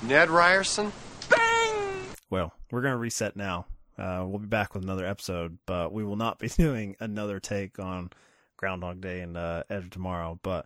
Ned 0.02 0.30
Ryerson? 0.30 0.94
Bing! 1.30 2.06
Well, 2.30 2.54
we're 2.72 2.82
going 2.82 2.94
to 2.94 2.98
reset 2.98 3.36
now. 3.36 3.66
Uh, 3.98 4.24
we'll 4.26 4.40
be 4.40 4.48
back 4.48 4.74
with 4.74 4.84
another 4.84 5.06
episode, 5.06 5.58
but 5.66 5.92
we 5.92 6.06
will 6.06 6.16
not 6.16 6.40
be 6.40 6.48
doing 6.58 6.96
another 7.02 7.42
take 7.42 7.78
on 7.78 8.10
Groundhog 8.56 9.02
Day 9.02 9.20
and 9.20 9.36
uh, 9.36 9.64
Edge 9.70 9.84
of 9.84 9.90
Tomorrow. 9.90 10.40
But 10.42 10.66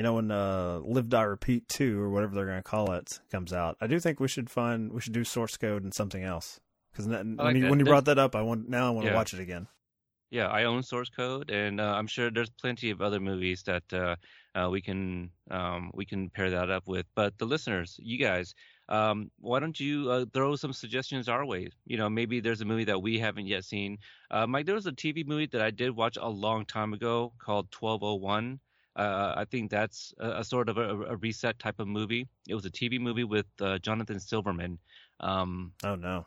you 0.00 0.02
know, 0.02 0.14
when 0.14 0.30
uh, 0.30 0.80
Live 0.82 1.10
Die 1.10 1.22
Repeat 1.22 1.68
Two 1.68 2.00
or 2.00 2.08
whatever 2.08 2.34
they're 2.34 2.46
going 2.46 2.56
to 2.56 2.62
call 2.62 2.92
it 2.92 3.20
comes 3.30 3.52
out, 3.52 3.76
I 3.82 3.86
do 3.86 4.00
think 4.00 4.18
we 4.18 4.28
should 4.28 4.48
find 4.48 4.90
we 4.94 5.02
should 5.02 5.12
do 5.12 5.24
source 5.24 5.58
code 5.58 5.82
and 5.84 5.92
something 5.92 6.24
else 6.24 6.58
because 6.90 7.06
when, 7.06 7.36
like 7.36 7.54
you, 7.54 7.68
when 7.68 7.78
you 7.78 7.84
brought 7.84 8.06
that 8.06 8.18
up, 8.18 8.34
I 8.34 8.40
want 8.40 8.66
now 8.66 8.86
I 8.86 8.90
want 8.92 9.04
to 9.04 9.10
Yeah. 9.10 9.14
watch 9.14 9.34
it 9.34 9.40
again. 9.40 9.66
Yeah, 10.30 10.46
I 10.46 10.64
own 10.64 10.82
source 10.84 11.10
code, 11.10 11.50
and 11.50 11.82
uh, 11.82 11.92
I'm 11.98 12.06
sure 12.06 12.30
there's 12.30 12.48
plenty 12.48 12.88
of 12.90 13.02
other 13.02 13.20
movies 13.20 13.62
that 13.64 13.82
uh, 13.92 14.16
uh, 14.54 14.70
we 14.70 14.80
can 14.80 15.32
um, 15.50 15.90
we 15.92 16.06
can 16.06 16.30
pair 16.30 16.48
that 16.48 16.70
up 16.70 16.88
with. 16.88 17.04
But 17.14 17.36
the 17.36 17.44
listeners, 17.44 17.96
you 18.02 18.16
guys, 18.16 18.54
um, 18.88 19.30
why 19.38 19.60
don't 19.60 19.78
you 19.78 20.10
uh, 20.10 20.24
throw 20.32 20.56
some 20.56 20.72
suggestions 20.72 21.28
our 21.28 21.44
way? 21.44 21.68
You 21.84 21.98
know, 21.98 22.08
maybe 22.08 22.40
there's 22.40 22.62
a 22.62 22.64
movie 22.64 22.84
that 22.84 23.02
we 23.02 23.18
haven't 23.18 23.48
yet 23.48 23.66
seen. 23.66 23.98
Uh, 24.30 24.46
Mike, 24.46 24.64
there 24.64 24.74
was 24.74 24.86
a 24.86 24.92
TV 24.92 25.26
movie 25.26 25.48
that 25.52 25.60
I 25.60 25.70
did 25.70 25.94
watch 25.94 26.16
a 26.18 26.30
long 26.30 26.64
time 26.64 26.94
ago 26.94 27.34
called 27.38 27.66
1201. 27.78 28.60
Uh, 29.00 29.32
I 29.34 29.46
think 29.46 29.70
that's 29.70 30.12
a, 30.18 30.40
a 30.40 30.44
sort 30.44 30.68
of 30.68 30.76
a, 30.76 30.90
a 31.04 31.16
reset 31.16 31.58
type 31.58 31.80
of 31.80 31.88
movie. 31.88 32.28
It 32.46 32.54
was 32.54 32.66
a 32.66 32.70
TV 32.70 33.00
movie 33.00 33.24
with 33.24 33.46
uh, 33.58 33.78
Jonathan 33.78 34.20
Silverman. 34.20 34.78
Um, 35.20 35.72
Oh 35.82 35.94
no, 35.94 36.26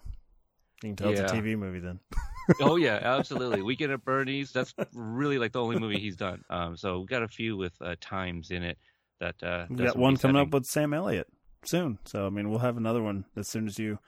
you 0.81 0.89
can 0.89 0.95
tell 0.95 1.11
it's 1.11 1.19
a 1.19 1.35
TV 1.35 1.55
movie 1.55 1.79
then. 1.79 1.99
oh 2.61 2.77
yeah, 2.77 2.95
absolutely. 3.03 3.61
Weekend 3.61 3.91
at 3.91 4.03
Bernie's. 4.03 4.51
That's 4.51 4.73
really 4.91 5.37
like 5.37 5.51
the 5.51 5.61
only 5.61 5.77
movie 5.77 5.99
he's 5.99 6.15
done. 6.15 6.43
Um, 6.49 6.75
so 6.75 7.01
we 7.01 7.05
got 7.05 7.21
a 7.21 7.27
few 7.27 7.55
with 7.57 7.73
uh, 7.79 7.95
times 8.01 8.49
in 8.49 8.63
it 8.63 8.79
that 9.19 9.35
uh, 9.43 9.67
We 9.69 9.75
got 9.75 9.95
one 9.95 10.17
coming 10.17 10.41
up 10.41 10.51
with 10.51 10.65
Sam 10.65 10.95
Elliott 10.95 11.27
soon, 11.63 11.99
so 12.05 12.25
I 12.25 12.29
mean 12.31 12.49
we'll 12.49 12.59
have 12.59 12.77
another 12.77 13.03
one 13.03 13.25
as 13.35 13.47
soon 13.47 13.67
as 13.67 13.77
you 13.77 13.99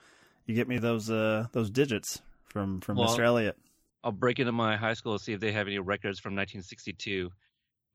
you 0.44 0.56
get 0.56 0.66
me 0.66 0.78
those 0.78 1.08
uh 1.08 1.46
those 1.52 1.70
digits 1.70 2.20
from 2.46 2.80
from 2.80 2.96
Well, 2.96 3.16
Mr. 3.16 3.24
Elliott. 3.24 3.56
I'll 4.02 4.10
break 4.10 4.40
into 4.40 4.52
my 4.52 4.76
high 4.76 4.94
school 4.94 5.12
and 5.12 5.20
see 5.20 5.34
if 5.34 5.40
they 5.40 5.52
have 5.52 5.68
any 5.68 5.78
records 5.78 6.18
from 6.18 6.34
1962. 6.34 7.30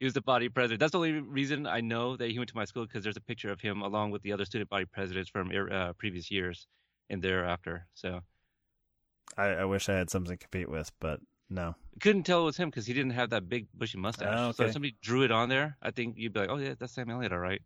He 0.02 0.06
was 0.06 0.16
the 0.16 0.22
body 0.22 0.49
president. 0.49 0.80
That's 0.80 0.93
the 0.93 0.97
only 0.97 1.12
reason 1.12 1.68
I 1.68 1.80
know 1.80 2.18
that 2.18 2.32
he 2.32 2.39
went 2.39 2.49
to 2.49 2.56
my 2.56 2.66
school 2.66 2.88
because 2.88 3.04
there's 3.04 3.18
a 3.18 3.22
picture 3.22 3.52
of 3.52 3.62
him 3.62 3.84
along 3.84 4.10
with 4.10 4.24
the 4.24 4.34
other 4.34 4.45
student 4.45 4.68
body 4.68 4.86
presidents 4.86 5.30
from 5.30 5.52
uh, 5.72 5.93
previous 5.93 6.32
years 6.32 6.66
and 7.12 7.22
thereafter. 7.22 7.86
So 7.93 8.22
I, 9.38 9.49
I 9.49 9.66
wish 9.66 9.89
I 9.89 9.93
had 9.93 10.10
something 10.10 10.32
to 10.36 10.38
compete 10.38 10.72
with, 10.72 10.91
but 10.99 11.20
no. 11.52 11.76
couldn't 11.99 12.24
tell 12.24 12.41
it 12.41 12.45
was 12.45 12.58
him 12.58 12.72
because 12.72 12.88
he 12.88 12.95
didn't 12.95 13.12
have 13.12 13.30
that 13.30 13.47
big 13.47 13.68
bushy 13.76 13.99
mustache. 13.99 14.34
Oh, 14.36 14.52
So 14.54 14.64
okay. 14.64 14.70
if 14.70 14.74
somebody 14.74 14.95
drew 15.04 15.22
it 15.22 15.32
on 15.32 15.49
there, 15.49 15.78
I 15.84 15.91
think 15.91 16.16
you'd 16.18 16.34
be 16.34 16.39
like, 16.39 16.49
oh 16.49 16.58
yeah, 16.58 16.74
that's 16.80 16.93
Sam 16.93 17.12
Elliott, 17.12 17.32
all 17.32 17.38
right. 17.38 17.62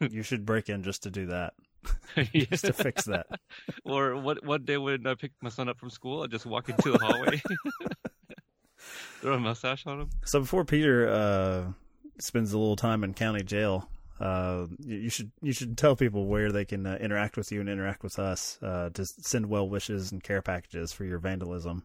you 0.10 0.22
should 0.22 0.44
break 0.44 0.68
in 0.68 0.82
just 0.82 1.04
to 1.04 1.10
do 1.10 1.28
that. 1.28 1.54
Just 2.34 2.64
to 2.64 2.72
fix 2.72 3.04
that. 3.04 3.26
or 3.84 4.16
what 4.16 4.44
one 4.44 4.64
day 4.64 4.76
when 4.76 5.06
I 5.06 5.14
picked 5.14 5.40
my 5.42 5.48
son 5.48 5.68
up 5.68 5.78
from 5.78 5.90
school, 5.90 6.24
I 6.24 6.26
just 6.26 6.44
walk 6.44 6.68
into 6.68 6.90
the 6.90 6.98
hallway, 6.98 7.40
throw 9.20 9.34
a 9.34 9.40
mustache 9.40 9.86
on 9.86 10.02
him. 10.02 10.10
So 10.24 10.40
before 10.40 10.64
Peter 10.64 11.08
uh, 11.08 11.72
spends 12.18 12.52
a 12.52 12.58
little 12.58 12.76
time 12.76 13.04
in 13.04 13.14
county 13.14 13.42
jail, 13.42 13.88
uh, 14.20 14.66
you 14.80 15.10
should 15.10 15.30
you 15.42 15.52
should 15.52 15.78
tell 15.78 15.94
people 15.94 16.26
where 16.26 16.50
they 16.50 16.64
can 16.64 16.86
uh, 16.86 16.96
interact 17.00 17.36
with 17.36 17.52
you 17.52 17.60
and 17.60 17.68
interact 17.68 18.02
with 18.02 18.18
us 18.18 18.58
uh, 18.62 18.90
to 18.90 19.04
send 19.06 19.46
well 19.46 19.68
wishes 19.68 20.12
and 20.12 20.22
care 20.22 20.42
packages 20.42 20.92
for 20.92 21.04
your 21.04 21.18
vandalism. 21.18 21.84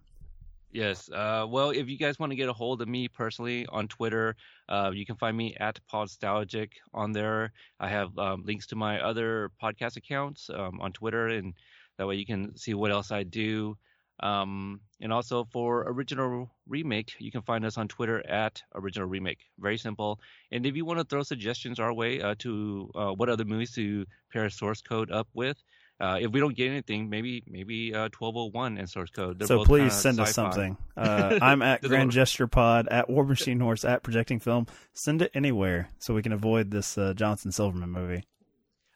Yes. 0.72 1.08
Uh, 1.12 1.46
well, 1.48 1.70
if 1.70 1.88
you 1.88 2.00
guys 2.00 2.18
want 2.18 2.32
to 2.32 2.36
get 2.36 2.50
a 2.50 2.54
hold 2.54 2.82
of 2.82 2.88
me 2.88 3.08
personally 3.08 3.68
on 3.68 3.88
Twitter, 3.88 4.36
uh, 4.68 4.90
you 4.92 5.06
can 5.06 5.16
find 5.18 5.38
me 5.38 5.56
at 5.60 5.80
Podstalgic 5.92 6.70
on 6.96 7.12
there. 7.12 7.54
I 7.80 7.90
have 7.90 8.18
um, 8.18 8.44
links 8.44 8.66
to 8.68 8.76
my 8.76 9.00
other 9.00 9.52
podcast 9.62 9.98
accounts 9.98 10.50
um, 10.50 10.82
on 10.82 10.92
Twitter, 10.92 11.28
and 11.28 11.54
that 12.00 12.08
way 12.08 12.16
you 12.16 12.26
can 12.26 12.58
see 12.58 12.74
what 12.74 12.90
else 12.90 13.12
I 13.12 13.22
do. 13.22 13.78
Um, 14.20 14.80
and 15.02 15.12
also 15.12 15.44
for 15.52 15.84
Original 15.88 16.50
Remake, 16.68 17.14
you 17.20 17.32
can 17.32 17.42
find 17.42 17.66
us 17.66 17.78
on 17.78 17.88
Twitter 17.88 18.26
at 18.30 18.62
Original 18.76 19.08
Remake. 19.08 19.40
Very 19.60 19.78
simple. 19.78 20.20
And 20.52 20.66
if 20.66 20.76
you 20.76 20.86
want 20.86 21.00
to 21.00 21.06
throw 21.06 21.24
suggestions 21.24 21.80
our 21.80 21.92
way 21.94 22.22
uh, 22.22 22.36
to 22.40 22.92
uh, 22.96 23.12
what 23.12 23.28
other 23.28 23.44
movies 23.44 23.74
to 23.76 24.06
pair 24.32 24.50
source 24.50 24.82
code 24.82 25.12
up 25.12 25.28
with, 25.34 25.58
uh, 26.00 26.18
if 26.22 26.32
we 26.32 26.40
don't 26.40 26.56
get 26.56 26.70
anything, 26.70 27.10
maybe 27.10 27.44
maybe 27.48 27.94
uh, 27.94 28.10
1201 28.18 28.78
and 28.78 28.90
source 28.90 29.10
code. 29.10 29.40
They're 29.40 29.48
so 29.48 29.64
please 29.64 29.94
send 29.94 30.20
us 30.20 30.30
sci-fi. 30.30 30.42
something. 30.52 30.78
Uh, 30.96 31.40
I'm 31.42 31.64
at 31.64 31.82
Grand 31.82 32.12
Gesture 32.12 32.46
Pod 32.46 32.88
at 32.88 33.10
War 33.10 33.26
Machine 33.26 33.60
Horse 33.60 33.84
at 33.84 34.04
Projecting 34.04 34.40
Film. 34.40 34.68
Send 34.94 35.24
it 35.24 35.32
anywhere 35.34 35.90
so 35.98 36.14
we 36.14 36.22
can 36.22 36.32
avoid 36.34 36.70
this 36.70 36.98
uh, 37.00 37.14
Jonathan 37.16 37.52
Silverman 37.52 37.90
movie. 37.90 38.24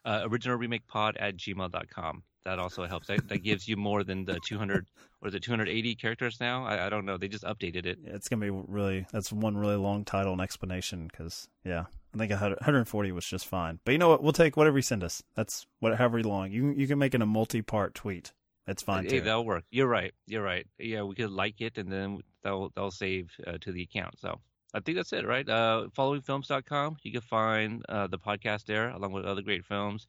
uh, 0.04 0.20
original 0.24 0.56
remake 0.56 0.86
pod 0.86 1.16
at 1.18 1.36
gmail.com. 1.36 2.22
That 2.44 2.58
also 2.58 2.86
helps. 2.86 3.08
That, 3.08 3.28
that 3.28 3.42
gives 3.42 3.68
you 3.68 3.76
more 3.76 4.04
than 4.04 4.24
the 4.24 4.40
200 4.46 4.86
or 5.20 5.30
the 5.30 5.40
280 5.40 5.94
characters 5.96 6.38
now. 6.40 6.64
I, 6.64 6.86
I 6.86 6.88
don't 6.88 7.04
know. 7.04 7.18
They 7.18 7.28
just 7.28 7.44
updated 7.44 7.84
it. 7.84 7.98
Yeah, 8.02 8.14
it's 8.14 8.28
gonna 8.28 8.40
be 8.40 8.50
really. 8.50 9.06
That's 9.12 9.32
one 9.32 9.56
really 9.56 9.76
long 9.76 10.04
title 10.04 10.32
and 10.32 10.40
explanation 10.40 11.08
because 11.08 11.48
yeah, 11.64 11.84
I 12.14 12.18
think 12.18 12.30
100, 12.30 12.60
140 12.60 13.12
was 13.12 13.26
just 13.26 13.46
fine. 13.46 13.80
But 13.84 13.92
you 13.92 13.98
know 13.98 14.08
what? 14.08 14.22
We'll 14.22 14.32
take 14.32 14.56
whatever 14.56 14.78
you 14.78 14.82
send 14.82 15.04
us. 15.04 15.22
That's 15.34 15.66
what 15.80 15.90
whatever 15.92 16.22
long. 16.22 16.50
You 16.52 16.70
you 16.70 16.86
can 16.86 16.98
make 16.98 17.14
it 17.14 17.22
a 17.22 17.26
multi-part 17.26 17.94
tweet. 17.94 18.32
That's 18.66 18.82
fine 18.82 19.04
Hey, 19.04 19.10
too. 19.10 19.20
that'll 19.22 19.46
work. 19.46 19.64
You're 19.70 19.88
right. 19.88 20.12
You're 20.26 20.42
right. 20.42 20.66
Yeah, 20.78 21.02
we 21.02 21.14
could 21.14 21.30
like 21.30 21.60
it 21.60 21.78
and 21.78 21.90
then 21.90 22.18
that'll 22.42 22.70
that'll 22.74 22.90
save 22.90 23.30
uh, 23.46 23.56
to 23.62 23.72
the 23.72 23.82
account. 23.82 24.18
So 24.20 24.40
I 24.74 24.80
think 24.80 24.96
that's 24.96 25.12
it, 25.14 25.26
right? 25.26 25.48
Uh, 25.48 25.86
followingfilms.com. 25.96 26.96
You 27.02 27.12
can 27.12 27.20
find 27.22 27.82
uh, 27.88 28.06
the 28.08 28.18
podcast 28.18 28.66
there 28.66 28.90
along 28.90 29.12
with 29.12 29.24
other 29.24 29.40
great 29.42 29.64
films 29.64 30.06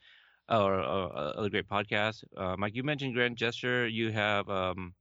or, 0.58 0.80
uh, 0.80 1.32
other 1.38 1.50
great 1.50 1.68
podcasts. 1.68 2.24
Uh, 2.36 2.56
Mike, 2.58 2.76
you 2.76 2.84
mentioned 2.84 3.14
Grand 3.14 3.38
Gesture. 3.38 3.88
You 3.88 4.12
have 4.12 4.50
um, 4.50 4.94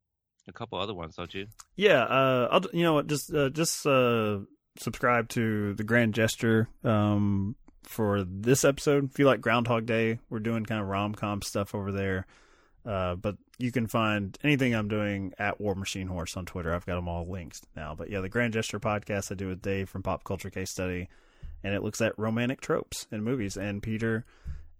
a 0.46 0.52
couple 0.52 0.78
other 0.78 0.94
ones, 0.94 1.16
don't 1.16 1.32
you? 1.32 1.46
Yeah, 1.76 2.02
uh, 2.02 2.48
I'll, 2.50 2.62
you 2.72 2.82
know 2.82 2.94
what? 2.94 3.06
Just 3.06 3.32
uh, 3.32 3.50
just 3.50 3.86
uh, 3.86 4.40
subscribe 4.78 5.28
to 5.30 5.74
the 5.74 5.84
Grand 5.84 6.14
Gesture 6.14 6.68
um, 6.84 7.56
for 7.84 8.24
this 8.24 8.64
episode. 8.64 9.10
If 9.10 9.18
you 9.18 9.26
like 9.26 9.40
Groundhog 9.40 9.86
Day, 9.86 10.18
we're 10.30 10.40
doing 10.40 10.64
kind 10.64 10.80
of 10.80 10.88
rom 10.88 11.14
com 11.14 11.42
stuff 11.42 11.74
over 11.74 11.92
there. 11.92 12.26
Uh, 12.86 13.16
but 13.16 13.36
you 13.58 13.70
can 13.70 13.86
find 13.86 14.38
anything 14.42 14.74
I'm 14.74 14.88
doing 14.88 15.34
at 15.38 15.60
War 15.60 15.74
Machine 15.74 16.06
Horse 16.06 16.36
on 16.36 16.46
Twitter. 16.46 16.74
I've 16.74 16.86
got 16.86 16.94
them 16.94 17.08
all 17.08 17.28
linked 17.28 17.60
now. 17.76 17.94
But 17.94 18.08
yeah, 18.08 18.20
the 18.20 18.28
Grand 18.28 18.54
Gesture 18.54 18.80
podcast 18.80 19.30
I 19.30 19.34
do 19.34 19.48
with 19.48 19.60
Dave 19.60 19.90
from 19.90 20.02
Pop 20.02 20.24
Culture 20.24 20.48
Case 20.48 20.70
Study, 20.70 21.08
and 21.62 21.74
it 21.74 21.82
looks 21.82 22.00
at 22.00 22.18
romantic 22.18 22.60
tropes 22.60 23.06
in 23.12 23.22
movies. 23.22 23.58
And 23.58 23.82
Peter 23.82 24.24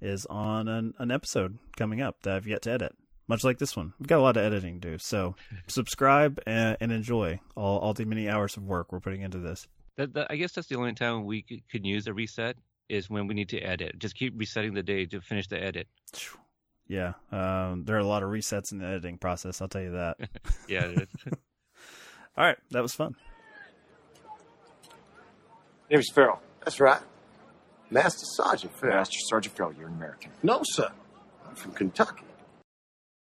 is 0.01 0.26
on 0.26 0.68
an, 0.68 0.94
an 0.99 1.11
episode 1.11 1.59
coming 1.76 2.01
up 2.01 2.22
that 2.22 2.36
I've 2.36 2.46
yet 2.46 2.62
to 2.62 2.70
edit 2.70 2.94
much 3.28 3.44
like 3.44 3.59
this 3.59 3.76
one. 3.76 3.92
We've 3.99 4.09
got 4.09 4.18
a 4.18 4.22
lot 4.22 4.36
of 4.36 4.42
editing 4.42 4.80
to 4.80 4.90
do. 4.92 4.99
So 4.99 5.36
subscribe 5.68 6.40
and, 6.46 6.76
and 6.80 6.90
enjoy 6.90 7.40
all, 7.55 7.78
all 7.78 7.94
the 7.94 8.07
many 8.07 8.28
hours 8.28 8.57
of 8.57 8.64
work 8.64 8.90
we're 8.90 9.01
putting 9.01 9.20
into 9.20 9.38
this. 9.38 9.68
That, 9.96 10.14
that, 10.14 10.28
I 10.30 10.36
guess 10.36 10.53
that's 10.53 10.68
the 10.68 10.76
only 10.76 10.94
time 10.94 11.26
we 11.26 11.42
could, 11.42 11.68
could 11.70 11.86
use 11.86 12.07
a 12.07 12.14
reset 12.14 12.57
is 12.88 13.11
when 13.11 13.26
we 13.26 13.34
need 13.34 13.51
to 13.51 13.61
edit. 13.61 13.99
Just 13.99 14.16
keep 14.16 14.32
resetting 14.36 14.74
the 14.74 14.82
day 14.82 15.05
to 15.07 15.20
finish 15.20 15.46
the 15.46 15.62
edit. 15.62 15.86
Yeah, 16.86 17.12
um, 17.30 17.84
there 17.84 17.96
are 17.96 18.01
a 18.01 18.07
lot 18.07 18.22
of 18.22 18.30
resets 18.30 18.72
in 18.72 18.78
the 18.78 18.86
editing 18.86 19.18
process. 19.18 19.61
I'll 19.61 19.68
tell 19.68 19.82
you 19.82 19.92
that. 19.92 20.16
yeah. 20.68 20.86
it 20.86 21.03
is. 21.03 21.09
all 22.36 22.44
right, 22.44 22.57
that 22.70 22.80
was 22.80 22.94
fun. 22.94 23.14
Name's 25.90 26.09
Farell. 26.14 26.40
That's 26.64 26.80
right. 26.80 27.01
Master 27.91 28.24
Sergeant 28.36 28.74
Farell. 28.74 28.97
Master 28.97 29.18
Sergeant 29.28 29.57
Farell, 29.57 29.72
you're 29.78 29.89
an 29.89 29.95
American. 29.95 30.30
No, 30.43 30.61
sir. 30.64 30.91
I'm 31.49 31.55
from 31.55 31.72
Kentucky. 31.72 32.24